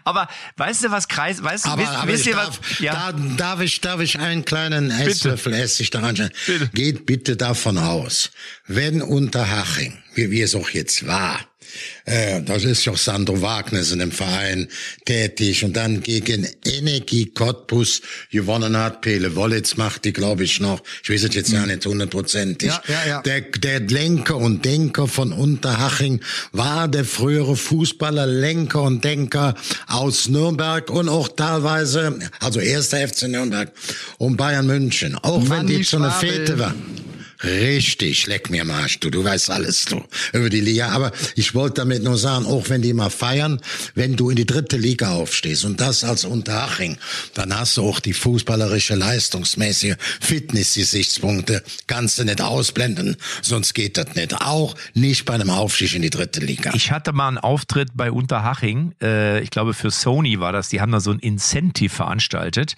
Aber 0.04 0.28
weißt 0.56 0.84
du, 0.84 0.90
was 0.90 1.08
Kreis, 1.08 1.42
weißt 1.42 1.66
du, 1.66 1.70
Aber, 1.70 1.82
wisst, 1.82 1.92
aber 1.92 2.12
wisst 2.12 2.26
ihr 2.26 2.34
darf, 2.34 2.58
was? 2.58 2.78
Ja. 2.78 3.12
da, 3.12 3.18
darf 3.36 3.60
ich, 3.60 3.80
darf 3.82 4.00
ich 4.00 4.18
einen 4.18 4.44
kleinen 4.46 4.90
Esslöffel 4.90 5.52
Essig 5.52 5.90
da? 5.90 6.06
Bitte. 6.06 6.70
Geht 6.72 7.04
bitte 7.04 7.36
davon 7.36 7.76
aus, 7.78 8.30
wenn 8.66 9.02
Unterhaching, 9.02 9.98
wie 10.14 10.30
wir 10.30 10.44
es 10.44 10.54
auch 10.54 10.70
jetzt 10.70 11.06
war, 11.06 11.40
äh, 11.40 11.55
das 12.44 12.64
ist 12.64 12.84
ja 12.84 12.92
auch 12.92 12.96
Sandro 12.96 13.42
Wagner 13.42 13.80
in 13.92 13.98
dem 13.98 14.12
Verein 14.12 14.68
tätig 15.04 15.64
und 15.64 15.76
dann 15.76 16.02
gegen 16.02 16.46
Energie 16.64 17.26
Cottbus 17.26 18.02
gewonnen 18.30 18.76
hat. 18.76 19.00
Pele 19.00 19.34
Wollitz 19.36 19.76
macht 19.76 20.04
die, 20.04 20.12
glaube 20.12 20.44
ich, 20.44 20.60
noch. 20.60 20.82
Ich 21.02 21.10
weiß 21.10 21.24
es 21.24 21.34
jetzt 21.34 21.52
ja 21.52 21.66
nicht 21.66 21.84
hundertprozentig. 21.84 22.68
Ja, 22.68 22.82
ja, 22.88 23.08
ja. 23.08 23.22
Der, 23.22 23.40
der 23.40 23.80
Lenker 23.80 24.36
und 24.36 24.64
Denker 24.64 25.08
von 25.08 25.32
Unterhaching 25.32 26.20
war 26.52 26.88
der 26.88 27.04
frühere 27.04 27.56
Fußballer, 27.56 28.26
Lenker 28.26 28.82
und 28.82 29.04
Denker 29.04 29.54
aus 29.86 30.28
Nürnberg 30.28 30.90
und 30.90 31.08
auch 31.08 31.28
teilweise, 31.28 32.18
also 32.40 32.60
erster 32.60 33.06
FC 33.06 33.28
Nürnberg 33.28 33.72
und 34.18 34.36
Bayern 34.36 34.66
München. 34.66 35.16
Auch 35.16 35.42
wenn 35.42 35.48
Manni 35.48 35.78
die 35.78 35.82
so 35.84 35.98
eine. 35.98 36.10
Fete 36.10 36.58
war. 36.58 36.74
Richtig, 37.46 38.26
leck 38.26 38.50
mir 38.50 38.62
am 38.62 38.70
Arsch, 38.72 38.98
du, 38.98 39.08
du 39.08 39.22
weißt 39.22 39.50
alles, 39.50 39.84
du, 39.84 40.02
über 40.32 40.50
die 40.50 40.60
Liga. 40.60 40.88
Aber 40.88 41.12
ich 41.36 41.54
wollte 41.54 41.82
damit 41.82 42.02
nur 42.02 42.18
sagen, 42.18 42.44
auch 42.44 42.68
wenn 42.68 42.82
die 42.82 42.92
mal 42.92 43.10
feiern, 43.10 43.60
wenn 43.94 44.16
du 44.16 44.30
in 44.30 44.36
die 44.36 44.46
dritte 44.46 44.76
Liga 44.76 45.12
aufstehst 45.12 45.64
und 45.64 45.80
das 45.80 46.02
als 46.02 46.24
Unterhaching, 46.24 46.98
dann 47.34 47.56
hast 47.56 47.76
du 47.76 47.82
auch 47.82 48.00
die 48.00 48.14
fußballerische, 48.14 48.96
leistungsmäßige 48.96 49.94
Fitness-Gesichtspunkte, 50.20 51.62
kannst 51.86 52.18
du 52.18 52.24
nicht 52.24 52.40
ausblenden, 52.40 53.16
sonst 53.42 53.74
geht 53.74 53.96
das 53.96 54.14
nicht. 54.16 54.34
Auch 54.40 54.74
nicht 54.94 55.24
bei 55.24 55.34
einem 55.34 55.50
Aufstieg 55.50 55.94
in 55.94 56.02
die 56.02 56.10
dritte 56.10 56.40
Liga. 56.40 56.72
Ich 56.74 56.90
hatte 56.90 57.12
mal 57.12 57.28
einen 57.28 57.38
Auftritt 57.38 57.90
bei 57.94 58.10
Unterhaching, 58.10 58.92
äh, 59.00 59.40
ich 59.40 59.50
glaube 59.50 59.72
für 59.72 59.90
Sony 59.90 60.40
war 60.40 60.52
das, 60.52 60.68
die 60.68 60.80
haben 60.80 60.90
da 60.90 61.00
so 61.00 61.12
ein 61.12 61.20
Incentive 61.20 61.94
veranstaltet 61.94 62.74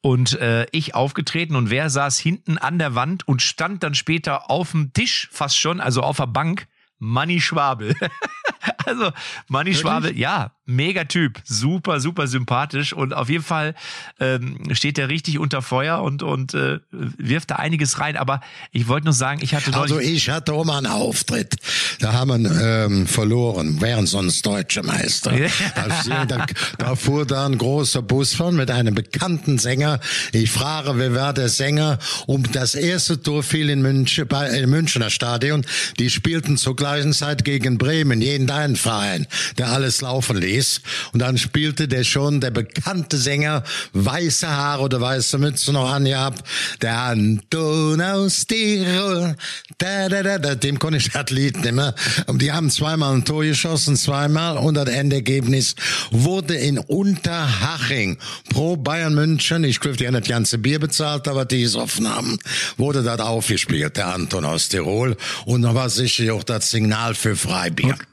und 0.00 0.38
äh, 0.40 0.66
ich 0.70 0.94
aufgetreten 0.94 1.56
und 1.56 1.70
wer 1.70 1.90
saß 1.90 2.18
hinten 2.18 2.58
an 2.58 2.78
der 2.78 2.94
Wand 2.94 3.26
und 3.26 3.42
stand 3.42 3.82
dann 3.82 3.94
später 3.94 4.11
auf 4.50 4.72
dem 4.72 4.92
Tisch 4.92 5.28
fast 5.32 5.58
schon, 5.58 5.80
also 5.80 6.02
auf 6.02 6.18
der 6.18 6.26
Bank, 6.26 6.66
Manni 6.98 7.40
Schwabel. 7.40 7.94
also 8.86 9.10
Manni 9.48 9.74
Schwabel, 9.74 10.16
ja, 10.16 10.52
mega 10.64 11.04
Typ, 11.04 11.40
super, 11.44 12.00
super 12.00 12.26
sympathisch 12.26 12.92
und 12.92 13.14
auf 13.14 13.28
jeden 13.28 13.42
Fall 13.42 13.74
ähm, 14.20 14.58
steht 14.72 14.98
er 14.98 15.08
richtig 15.08 15.38
unter 15.38 15.60
Feuer 15.60 16.02
und, 16.02 16.22
und 16.22 16.54
äh, 16.54 16.78
wirft 16.90 17.50
da 17.50 17.56
einiges 17.56 17.98
rein. 17.98 18.16
Aber 18.16 18.40
ich 18.70 18.88
wollte 18.88 19.06
nur 19.06 19.14
sagen, 19.14 19.40
ich 19.42 19.54
hatte. 19.54 19.74
Also 19.74 19.98
ich 19.98 20.30
hatte 20.30 20.52
auch 20.52 20.64
mal 20.64 20.78
einen 20.78 20.86
Auftritt. 20.86 21.56
Da 21.98 22.12
haben 22.12 22.42
wir 22.42 22.84
ähm, 22.84 23.06
verloren, 23.06 23.80
wären 23.80 24.06
sonst 24.06 24.44
deutsche 24.46 24.82
Meister. 24.82 25.32
Da, 25.74 26.24
da, 26.24 26.46
da 26.78 26.96
fuhr 26.96 27.26
da 27.26 27.46
ein 27.46 27.58
großer 27.58 28.02
Bus 28.02 28.34
von 28.34 28.56
mit 28.56 28.70
einem 28.70 28.94
bekannten 28.94 29.58
Sänger. 29.58 30.00
Ich 30.32 30.50
frage, 30.50 30.96
wer 30.96 31.14
war 31.14 31.32
der 31.32 31.48
Sänger? 31.48 31.98
Und 32.26 32.54
das 32.54 32.74
erste 32.74 33.20
Tor 33.20 33.42
fiel 33.42 33.68
in 33.68 33.82
München, 33.82 34.26
bei, 34.28 34.48
im 34.50 34.70
Münchner 34.70 35.10
Stadion. 35.10 35.64
Die 35.98 36.10
spielten 36.10 36.56
zur 36.56 36.76
gleichen 36.76 37.12
Zeit 37.12 37.44
gegen 37.44 37.78
Bremen, 37.78 38.20
jeden 38.20 38.46
deinen 38.46 38.71
Verein, 38.76 39.26
der 39.58 39.68
alles 39.68 40.00
laufen 40.00 40.36
ließ. 40.36 40.80
Und 41.12 41.20
dann 41.20 41.38
spielte 41.38 41.88
der 41.88 42.04
schon, 42.04 42.40
der 42.40 42.50
bekannte 42.50 43.16
Sänger, 43.16 43.62
weiße 43.92 44.48
Haare 44.48 44.82
oder 44.82 45.00
weiße 45.00 45.38
Mütze 45.38 45.72
noch 45.72 45.90
angehabt, 45.90 46.46
der 46.80 46.98
Anton 46.98 48.00
aus 48.00 48.46
Tirol, 48.46 49.36
da, 49.78 50.08
da, 50.08 50.22
da, 50.22 50.38
da, 50.38 50.54
dem 50.54 50.78
konnte 50.78 50.98
ich 50.98 51.10
das 51.10 51.30
Lied 51.30 51.62
nicht 51.62 51.74
mehr. 51.74 51.94
Und 52.26 52.42
die 52.42 52.52
haben 52.52 52.70
zweimal 52.70 53.14
ein 53.14 53.24
Tor 53.24 53.42
geschossen, 53.42 53.96
zweimal, 53.96 54.56
und 54.58 54.74
das 54.74 54.88
Endergebnis 54.88 55.74
wurde 56.10 56.54
in 56.54 56.78
Unterhaching 56.78 58.18
pro 58.50 58.76
Bayern 58.76 59.14
München, 59.14 59.64
ich 59.64 59.80
glaube, 59.80 59.96
die 59.96 60.06
haben 60.06 60.14
das 60.14 60.28
ganze 60.28 60.58
Bier 60.58 60.78
bezahlt, 60.78 61.28
aber 61.28 61.44
die 61.44 61.62
es 61.62 61.76
offen 61.76 62.08
haben, 62.08 62.38
wurde 62.76 63.02
das 63.02 63.20
aufgespielt, 63.20 63.96
der 63.96 64.08
Anton 64.08 64.44
aus 64.44 64.68
Tirol. 64.68 65.16
Und 65.44 65.62
da 65.62 65.74
war 65.74 65.88
sicher 65.88 66.34
auch 66.34 66.44
das 66.44 66.70
Signal 66.70 67.14
für 67.14 67.36
Freibier. 67.36 67.94
Okay. 67.94 68.06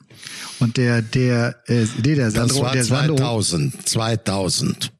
Und 0.59 0.77
der, 0.77 1.01
der, 1.01 1.55
äh, 1.67 1.85
nee, 2.03 2.15
der 2.15 2.31
Sandro, 2.31 2.63
das 2.63 2.89
war 2.89 3.03
der 3.07 3.15
2000, 3.15 3.87
2000. 3.87 4.91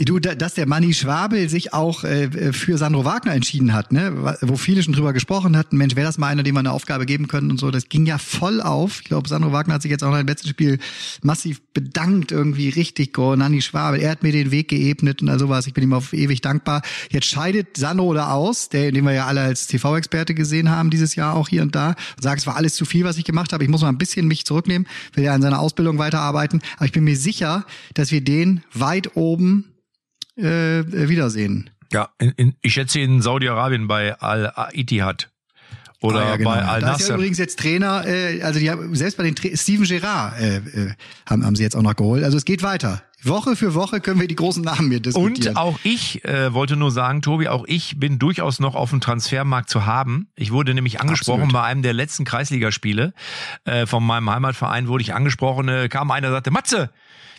Du, 0.00 0.20
da- 0.20 0.36
dass 0.36 0.54
der 0.54 0.68
Manni 0.68 0.94
Schwabel 0.94 1.48
sich 1.48 1.74
auch 1.74 2.04
äh, 2.04 2.52
für 2.52 2.78
Sandro 2.78 3.04
Wagner 3.04 3.34
entschieden 3.34 3.74
hat, 3.74 3.90
ne? 3.90 4.36
wo 4.42 4.56
viele 4.56 4.80
schon 4.84 4.92
drüber 4.92 5.12
gesprochen 5.12 5.56
hatten, 5.56 5.76
Mensch, 5.76 5.96
wäre 5.96 6.06
das 6.06 6.18
mal 6.18 6.28
einer, 6.28 6.44
dem 6.44 6.54
wir 6.54 6.60
eine 6.60 6.70
Aufgabe 6.70 7.04
geben 7.04 7.26
können 7.26 7.50
und 7.50 7.58
so, 7.58 7.72
das 7.72 7.88
ging 7.88 8.06
ja 8.06 8.18
voll 8.18 8.60
auf. 8.60 9.00
Ich 9.00 9.08
glaube, 9.08 9.28
Sandro 9.28 9.50
Wagner 9.50 9.74
hat 9.74 9.82
sich 9.82 9.90
jetzt 9.90 10.04
auch 10.04 10.12
nach 10.12 10.18
dem 10.18 10.28
letzten 10.28 10.50
Spiel 10.50 10.78
massiv 11.22 11.60
bedankt, 11.74 12.30
irgendwie 12.30 12.68
richtig, 12.68 13.12
go, 13.12 13.34
Nanni 13.34 13.60
Schwabel, 13.60 13.98
er 14.00 14.12
hat 14.12 14.22
mir 14.22 14.30
den 14.30 14.52
Weg 14.52 14.68
geebnet 14.68 15.20
und 15.20 15.30
all 15.30 15.40
sowas, 15.40 15.66
ich 15.66 15.74
bin 15.74 15.82
ihm 15.82 15.92
auf 15.92 16.12
ewig 16.12 16.42
dankbar. 16.42 16.82
Jetzt 17.10 17.26
scheidet 17.26 17.76
Sandro 17.76 18.14
da 18.14 18.30
aus, 18.30 18.68
der, 18.68 18.92
den 18.92 19.04
wir 19.04 19.14
ja 19.14 19.26
alle 19.26 19.40
als 19.40 19.66
TV-Experte 19.66 20.32
gesehen 20.32 20.70
haben 20.70 20.90
dieses 20.90 21.16
Jahr 21.16 21.34
auch 21.34 21.48
hier 21.48 21.62
und 21.62 21.74
da, 21.74 21.88
und 21.88 22.22
sagt, 22.22 22.38
es 22.38 22.46
war 22.46 22.54
alles 22.54 22.76
zu 22.76 22.84
viel, 22.84 23.04
was 23.04 23.18
ich 23.18 23.24
gemacht 23.24 23.52
habe, 23.52 23.64
ich 23.64 23.70
muss 23.70 23.82
mal 23.82 23.88
ein 23.88 23.98
bisschen 23.98 24.28
mich 24.28 24.46
zurücknehmen, 24.46 24.86
will 25.14 25.24
ja 25.24 25.34
an 25.34 25.42
seiner 25.42 25.58
Ausbildung 25.58 25.98
weiterarbeiten, 25.98 26.62
aber 26.76 26.84
ich 26.86 26.92
bin 26.92 27.02
mir 27.02 27.16
sicher, 27.16 27.66
dass 27.94 28.12
wir 28.12 28.20
den 28.20 28.62
weit 28.72 29.16
oben 29.16 29.64
äh, 30.38 31.08
wiedersehen. 31.08 31.70
Ja, 31.92 32.10
in, 32.18 32.30
in, 32.36 32.54
ich 32.60 32.74
schätze 32.74 33.00
in 33.00 33.22
Saudi-Arabien 33.22 33.88
bei 33.88 34.18
Al-Ittihad. 34.18 35.30
Oder 36.00 36.20
Ah, 36.20 36.28
ja, 36.30 36.36
genau. 36.36 36.50
bei 36.50 36.80
Da 36.80 36.94
ist 36.94 37.08
ja 37.08 37.16
übrigens 37.16 37.38
jetzt 37.38 37.58
Trainer, 37.58 38.06
äh, 38.06 38.40
also 38.42 38.60
die 38.60 38.70
haben, 38.70 38.94
selbst 38.94 39.16
bei 39.16 39.24
den 39.24 39.34
Tra 39.34 39.48
Steven 39.54 39.84
Gerrard 39.84 40.40
äh, 40.40 40.56
äh, 40.58 40.94
haben, 41.26 41.44
haben 41.44 41.56
sie 41.56 41.64
jetzt 41.64 41.74
auch 41.74 41.82
noch 41.82 41.96
geholt. 41.96 42.22
Also 42.22 42.36
es 42.36 42.44
geht 42.44 42.62
weiter. 42.62 43.02
Woche 43.24 43.56
für 43.56 43.74
Woche 43.74 44.00
können 44.00 44.20
wir 44.20 44.28
die 44.28 44.36
großen 44.36 44.62
Namen 44.62 44.90
hier 44.90 45.00
diskutieren. 45.00 45.48
Und 45.48 45.56
auch 45.56 45.80
ich 45.82 46.24
äh, 46.24 46.54
wollte 46.54 46.76
nur 46.76 46.92
sagen, 46.92 47.20
Tobi, 47.20 47.48
auch 47.48 47.64
ich 47.66 47.98
bin 47.98 48.20
durchaus 48.20 48.60
noch 48.60 48.76
auf 48.76 48.90
dem 48.90 49.00
Transfermarkt 49.00 49.68
zu 49.68 49.86
haben. 49.86 50.28
Ich 50.36 50.52
wurde 50.52 50.72
nämlich 50.72 51.00
angesprochen 51.00 51.42
Absolut. 51.42 51.52
bei 51.52 51.62
einem 51.64 51.82
der 51.82 51.94
letzten 51.94 52.24
Kreisligaspiele 52.24 53.12
äh, 53.64 53.86
von 53.86 54.06
meinem 54.06 54.30
Heimatverein, 54.30 54.86
wurde 54.86 55.02
ich 55.02 55.14
angesprochen, 55.14 55.68
äh, 55.68 55.88
kam 55.88 56.12
einer, 56.12 56.30
sagte, 56.30 56.52
Matze, 56.52 56.90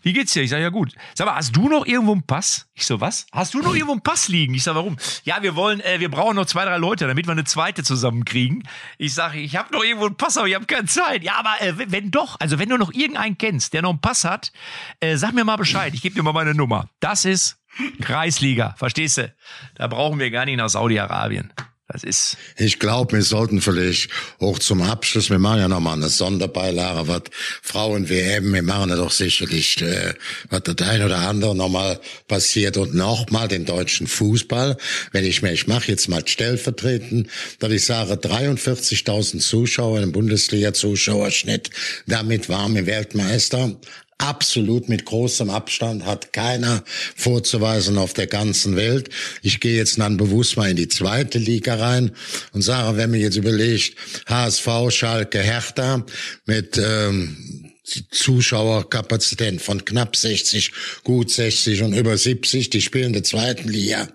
wie 0.03 0.13
geht's 0.13 0.33
dir? 0.33 0.43
Ich 0.43 0.49
sage, 0.49 0.63
ja 0.63 0.69
gut. 0.69 0.93
Sag 1.15 1.27
mal, 1.27 1.35
hast 1.35 1.55
du 1.55 1.69
noch 1.69 1.85
irgendwo 1.85 2.13
einen 2.13 2.23
Pass? 2.23 2.67
Ich 2.73 2.85
so, 2.85 3.01
was? 3.01 3.27
Hast 3.31 3.53
du 3.53 3.59
noch 3.59 3.73
irgendwo 3.73 3.93
einen 3.93 4.01
Pass 4.01 4.27
liegen? 4.27 4.53
Ich 4.53 4.63
sage, 4.63 4.77
warum? 4.77 4.97
Ja, 5.23 5.41
wir 5.41 5.55
wollen, 5.55 5.81
äh, 5.81 5.99
wir 5.99 6.09
brauchen 6.09 6.35
noch 6.35 6.45
zwei, 6.45 6.65
drei 6.65 6.77
Leute, 6.77 7.07
damit 7.07 7.27
wir 7.27 7.31
eine 7.31 7.43
zweite 7.43 7.83
zusammenkriegen. 7.83 8.67
Ich 8.97 9.13
sage, 9.13 9.39
ich 9.39 9.55
habe 9.55 9.73
noch 9.73 9.83
irgendwo 9.83 10.05
einen 10.05 10.15
Pass, 10.15 10.37
aber 10.37 10.47
ich 10.47 10.55
habe 10.55 10.65
keine 10.65 10.87
Zeit. 10.87 11.23
Ja, 11.23 11.35
aber 11.35 11.61
äh, 11.61 11.73
wenn 11.91 12.11
doch, 12.11 12.39
also 12.39 12.59
wenn 12.59 12.69
du 12.69 12.77
noch 12.77 12.93
irgendeinen 12.93 13.37
kennst, 13.37 13.73
der 13.73 13.81
noch 13.81 13.91
einen 13.91 14.01
Pass 14.01 14.25
hat, 14.25 14.51
äh, 14.99 15.17
sag 15.17 15.33
mir 15.33 15.43
mal 15.43 15.57
Bescheid. 15.57 15.93
Ich 15.93 16.01
gebe 16.01 16.15
dir 16.15 16.23
mal 16.23 16.33
meine 16.33 16.53
Nummer. 16.53 16.89
Das 16.99 17.25
ist 17.25 17.57
Kreisliga, 18.01 18.75
verstehst 18.77 19.17
du? 19.17 19.33
Da 19.75 19.87
brauchen 19.87 20.19
wir 20.19 20.31
gar 20.31 20.45
nicht 20.45 20.57
nach 20.57 20.69
Saudi-Arabien. 20.69 21.53
Das 21.91 22.03
ist. 22.03 22.37
Ich 22.55 22.77
glaube, 22.77 23.13
wir 23.13 23.23
sollten 23.23 23.61
vielleicht 23.61 24.11
auch 24.37 24.59
zum 24.59 24.83
Abschluss, 24.83 25.31
wir 25.31 25.39
machen 25.39 25.61
ja 25.61 25.67
nochmal 25.67 25.95
eine 25.95 26.09
Sonderbeilage, 26.09 27.07
was 27.07 27.23
Frauen-WM, 27.63 28.53
wir 28.53 28.61
machen 28.61 28.91
ja 28.91 28.95
doch 28.95 29.11
sicherlich, 29.11 29.81
äh, 29.81 30.13
was 30.51 30.61
das 30.65 30.87
ein 30.87 31.03
oder 31.03 31.17
andere 31.17 31.55
nochmal 31.55 31.99
passiert 32.27 32.77
und 32.77 32.93
nochmal 32.93 33.47
den 33.47 33.65
deutschen 33.65 34.05
Fußball. 34.05 34.77
Wenn 35.13 35.25
ich 35.25 35.41
mir, 35.41 35.51
ich 35.51 35.65
mache 35.65 35.87
jetzt 35.87 36.07
mal 36.09 36.21
stellvertretend, 36.27 37.27
dass 37.57 37.71
ich 37.71 37.85
sage, 37.85 38.13
43.000 38.13 39.39
Zuschauer 39.39 40.01
im 40.01 40.11
Bundesliga-Zuschauerschnitt, 40.11 41.71
damit 42.05 42.49
waren 42.49 42.75
wir 42.75 42.85
Weltmeister. 42.85 43.75
Absolut 44.19 44.89
mit 44.89 45.05
großem 45.05 45.49
Abstand 45.49 46.05
hat 46.05 46.33
keiner 46.33 46.83
vorzuweisen 47.15 47.97
auf 47.97 48.13
der 48.13 48.27
ganzen 48.27 48.75
Welt. 48.75 49.09
Ich 49.41 49.61
gehe 49.61 49.77
jetzt 49.77 49.97
dann 49.97 50.17
bewusst 50.17 50.57
mal 50.57 50.69
in 50.69 50.75
die 50.75 50.89
zweite 50.89 51.37
Liga 51.37 51.75
rein 51.75 52.11
und 52.51 52.61
sage, 52.61 52.97
wenn 52.97 53.11
mir 53.11 53.19
jetzt 53.19 53.37
überlegt, 53.37 53.95
HSV, 54.27 54.67
Schalke, 54.89 55.39
Hertha 55.39 56.05
mit 56.45 56.77
ähm, 56.77 57.68
Zuschauerkapazitäten 58.11 59.59
von 59.59 59.83
knapp 59.85 60.15
60, 60.15 60.71
gut 61.03 61.31
60 61.31 61.83
und 61.83 61.93
über 61.93 62.17
70, 62.17 62.69
die 62.69 62.81
spielen 62.81 63.07
in 63.07 63.13
der 63.13 63.23
zweiten 63.23 63.69
Liga. 63.69 64.07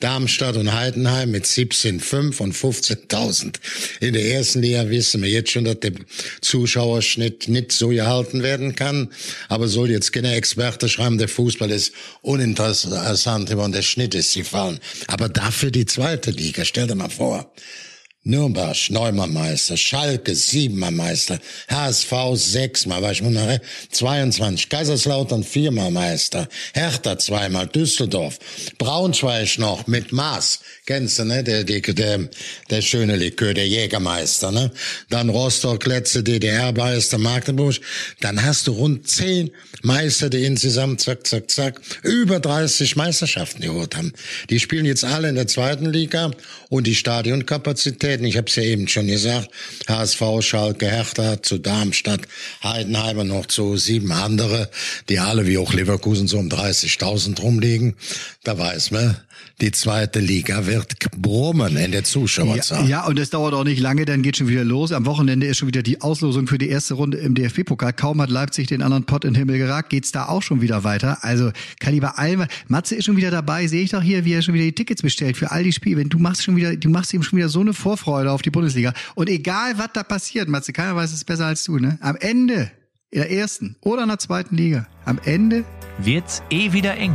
Darmstadt 0.00 0.56
und 0.56 0.72
Heidenheim 0.72 1.30
mit 1.30 1.44
17,5 1.44 2.40
und 2.40 2.54
15.000. 2.54 3.56
In 4.00 4.12
der 4.12 4.24
ersten 4.24 4.62
Liga 4.62 4.88
wissen 4.88 5.22
wir 5.22 5.30
jetzt 5.30 5.50
schon, 5.50 5.64
dass 5.64 5.80
der 5.80 5.92
Zuschauerschnitt 6.40 7.48
nicht 7.48 7.72
so 7.72 7.88
gehalten 7.88 8.42
werden 8.42 8.74
kann. 8.74 9.08
Aber 9.48 9.68
soll 9.68 9.90
jetzt 9.90 10.12
keine 10.12 10.34
Experte 10.34 10.88
schreiben, 10.88 11.18
der 11.18 11.28
Fußball 11.28 11.70
ist 11.70 11.92
uninteressant, 12.20 13.50
wenn 13.56 13.72
der 13.72 13.82
Schnitt 13.82 14.14
ist 14.14 14.34
gefallen. 14.34 14.80
Aber 15.06 15.28
dafür 15.28 15.70
die 15.70 15.86
zweite 15.86 16.30
Liga, 16.30 16.64
stell 16.64 16.86
dir 16.86 16.94
mal 16.94 17.10
vor. 17.10 17.52
Nürnberg, 18.24 18.76
neunmal 18.90 19.26
Meister, 19.26 19.76
Schalke, 19.76 20.36
siebenmal 20.36 20.92
Meister, 20.92 21.40
HSV, 21.68 22.12
sechsmal, 22.34 23.02
war 23.02 23.10
ich 23.10 23.20
mal, 23.20 23.60
22, 23.90 24.68
Kaiserslautern, 24.68 25.42
viermal 25.42 25.90
Meister, 25.90 26.48
Hertha 26.72 27.18
zweimal, 27.18 27.66
Düsseldorf, 27.66 28.38
Braunschweig 28.78 29.58
noch 29.58 29.88
mit 29.88 30.12
Maß, 30.12 30.60
kennst 30.86 31.18
du, 31.18 31.24
ne, 31.24 31.42
der, 31.42 31.64
der, 31.64 31.80
der, 31.80 32.28
der 32.70 32.82
schöne 32.82 33.16
Likör, 33.16 33.54
der 33.54 33.66
Jägermeister, 33.66 34.52
ne, 34.52 34.70
dann 35.10 35.28
Rostock, 35.28 35.84
letzte 35.86 36.22
DDR-Meister, 36.22 37.18
Magdeburg, 37.18 37.80
dann 38.20 38.40
hast 38.44 38.68
du 38.68 38.72
rund 38.72 39.08
zehn 39.08 39.50
Meister, 39.82 40.30
die 40.30 40.44
insgesamt, 40.44 41.00
zack, 41.00 41.26
zack, 41.26 41.50
zack, 41.50 41.80
über 42.04 42.38
30 42.38 42.94
Meisterschaften 42.94 43.62
geholt 43.62 43.96
haben. 43.96 44.12
Die 44.48 44.60
spielen 44.60 44.84
jetzt 44.84 45.04
alle 45.04 45.28
in 45.28 45.34
der 45.34 45.48
zweiten 45.48 45.86
Liga 45.86 46.30
und 46.68 46.86
die 46.86 46.94
Stadionkapazitäten, 48.12 48.24
ich 48.26 48.36
habe 48.36 48.48
es 48.48 48.56
ja 48.56 48.62
eben 48.62 48.88
schon 48.88 49.06
gesagt, 49.06 49.50
HSV, 49.88 50.22
Schalke, 50.40 50.90
Hertha 50.90 51.42
zu 51.42 51.58
Darmstadt, 51.58 52.22
Heidenheimer 52.62 53.24
noch 53.24 53.46
zu 53.46 53.76
sieben 53.76 54.12
andere, 54.12 54.70
die 55.08 55.18
alle 55.18 55.46
wie 55.46 55.58
auch 55.58 55.72
Leverkusen 55.72 56.28
so 56.28 56.38
um 56.38 56.48
30.000 56.48 57.40
rumliegen. 57.40 57.94
Da 58.44 58.58
weiß 58.58 58.90
man, 58.90 59.16
die 59.60 59.70
zweite 59.70 60.18
Liga 60.18 60.66
wird 60.66 60.94
brummen 61.16 61.76
in 61.76 61.92
der 61.92 62.04
Zuschauerzahl. 62.04 62.82
Ja, 62.82 63.02
ja, 63.02 63.06
und 63.06 63.18
es 63.18 63.30
dauert 63.30 63.54
auch 63.54 63.64
nicht 63.64 63.80
lange, 63.80 64.04
dann 64.04 64.22
geht 64.22 64.36
schon 64.36 64.48
wieder 64.48 64.64
los. 64.64 64.92
Am 64.92 65.06
Wochenende 65.06 65.46
ist 65.46 65.58
schon 65.58 65.68
wieder 65.68 65.82
die 65.82 66.00
Auslosung 66.00 66.46
für 66.46 66.58
die 66.58 66.68
erste 66.68 66.94
Runde 66.94 67.18
im 67.18 67.34
DFB-Pokal. 67.34 67.92
Kaum 67.92 68.20
hat 68.20 68.30
Leipzig 68.30 68.66
den 68.66 68.82
anderen 68.82 69.04
Pott 69.04 69.24
in 69.24 69.34
den 69.34 69.38
Himmel 69.38 69.58
geragt, 69.58 69.90
geht's 69.90 70.12
da 70.12 70.26
auch 70.26 70.42
schon 70.42 70.60
wieder 70.60 70.84
weiter. 70.84 71.18
Also 71.22 71.52
Kaliber 71.80 72.18
Alma, 72.18 72.46
Matze 72.68 72.94
ist 72.94 73.04
schon 73.04 73.16
wieder 73.16 73.30
dabei, 73.30 73.66
sehe 73.66 73.82
ich 73.82 73.90
doch 73.90 74.02
hier, 74.02 74.24
wie 74.24 74.32
er 74.32 74.42
schon 74.42 74.54
wieder 74.54 74.64
die 74.64 74.74
Tickets 74.74 75.02
bestellt 75.02 75.36
für 75.36 75.50
all 75.50 75.62
die 75.62 75.72
Spiele. 75.72 75.98
Wenn 75.98 76.08
du 76.08 76.18
machst 76.18 76.42
schon 76.42 76.56
wieder, 76.56 76.74
du 76.76 76.88
machst 76.88 77.12
ihm 77.12 77.22
schon 77.22 77.36
wieder 77.36 77.48
so 77.48 77.60
eine 77.60 77.74
Vorfreude 77.74 78.30
auf 78.30 78.42
die 78.42 78.50
Bundesliga. 78.50 78.92
Und 79.14 79.28
egal, 79.28 79.78
was 79.78 79.88
da 79.92 80.02
passiert, 80.02 80.48
Matze, 80.48 80.72
keiner 80.72 80.96
weiß 80.96 81.12
es 81.12 81.24
besser 81.24 81.46
als 81.46 81.64
du, 81.64 81.78
ne? 81.78 81.98
Am 82.00 82.16
Ende, 82.16 82.70
in 83.10 83.20
der 83.20 83.30
ersten 83.30 83.76
oder 83.80 84.02
in 84.02 84.08
der 84.08 84.18
zweiten 84.18 84.56
Liga, 84.56 84.86
am 85.04 85.18
Ende 85.24 85.64
Wird's 85.98 86.42
eh 86.50 86.72
wieder 86.72 86.96
eng. 86.96 87.14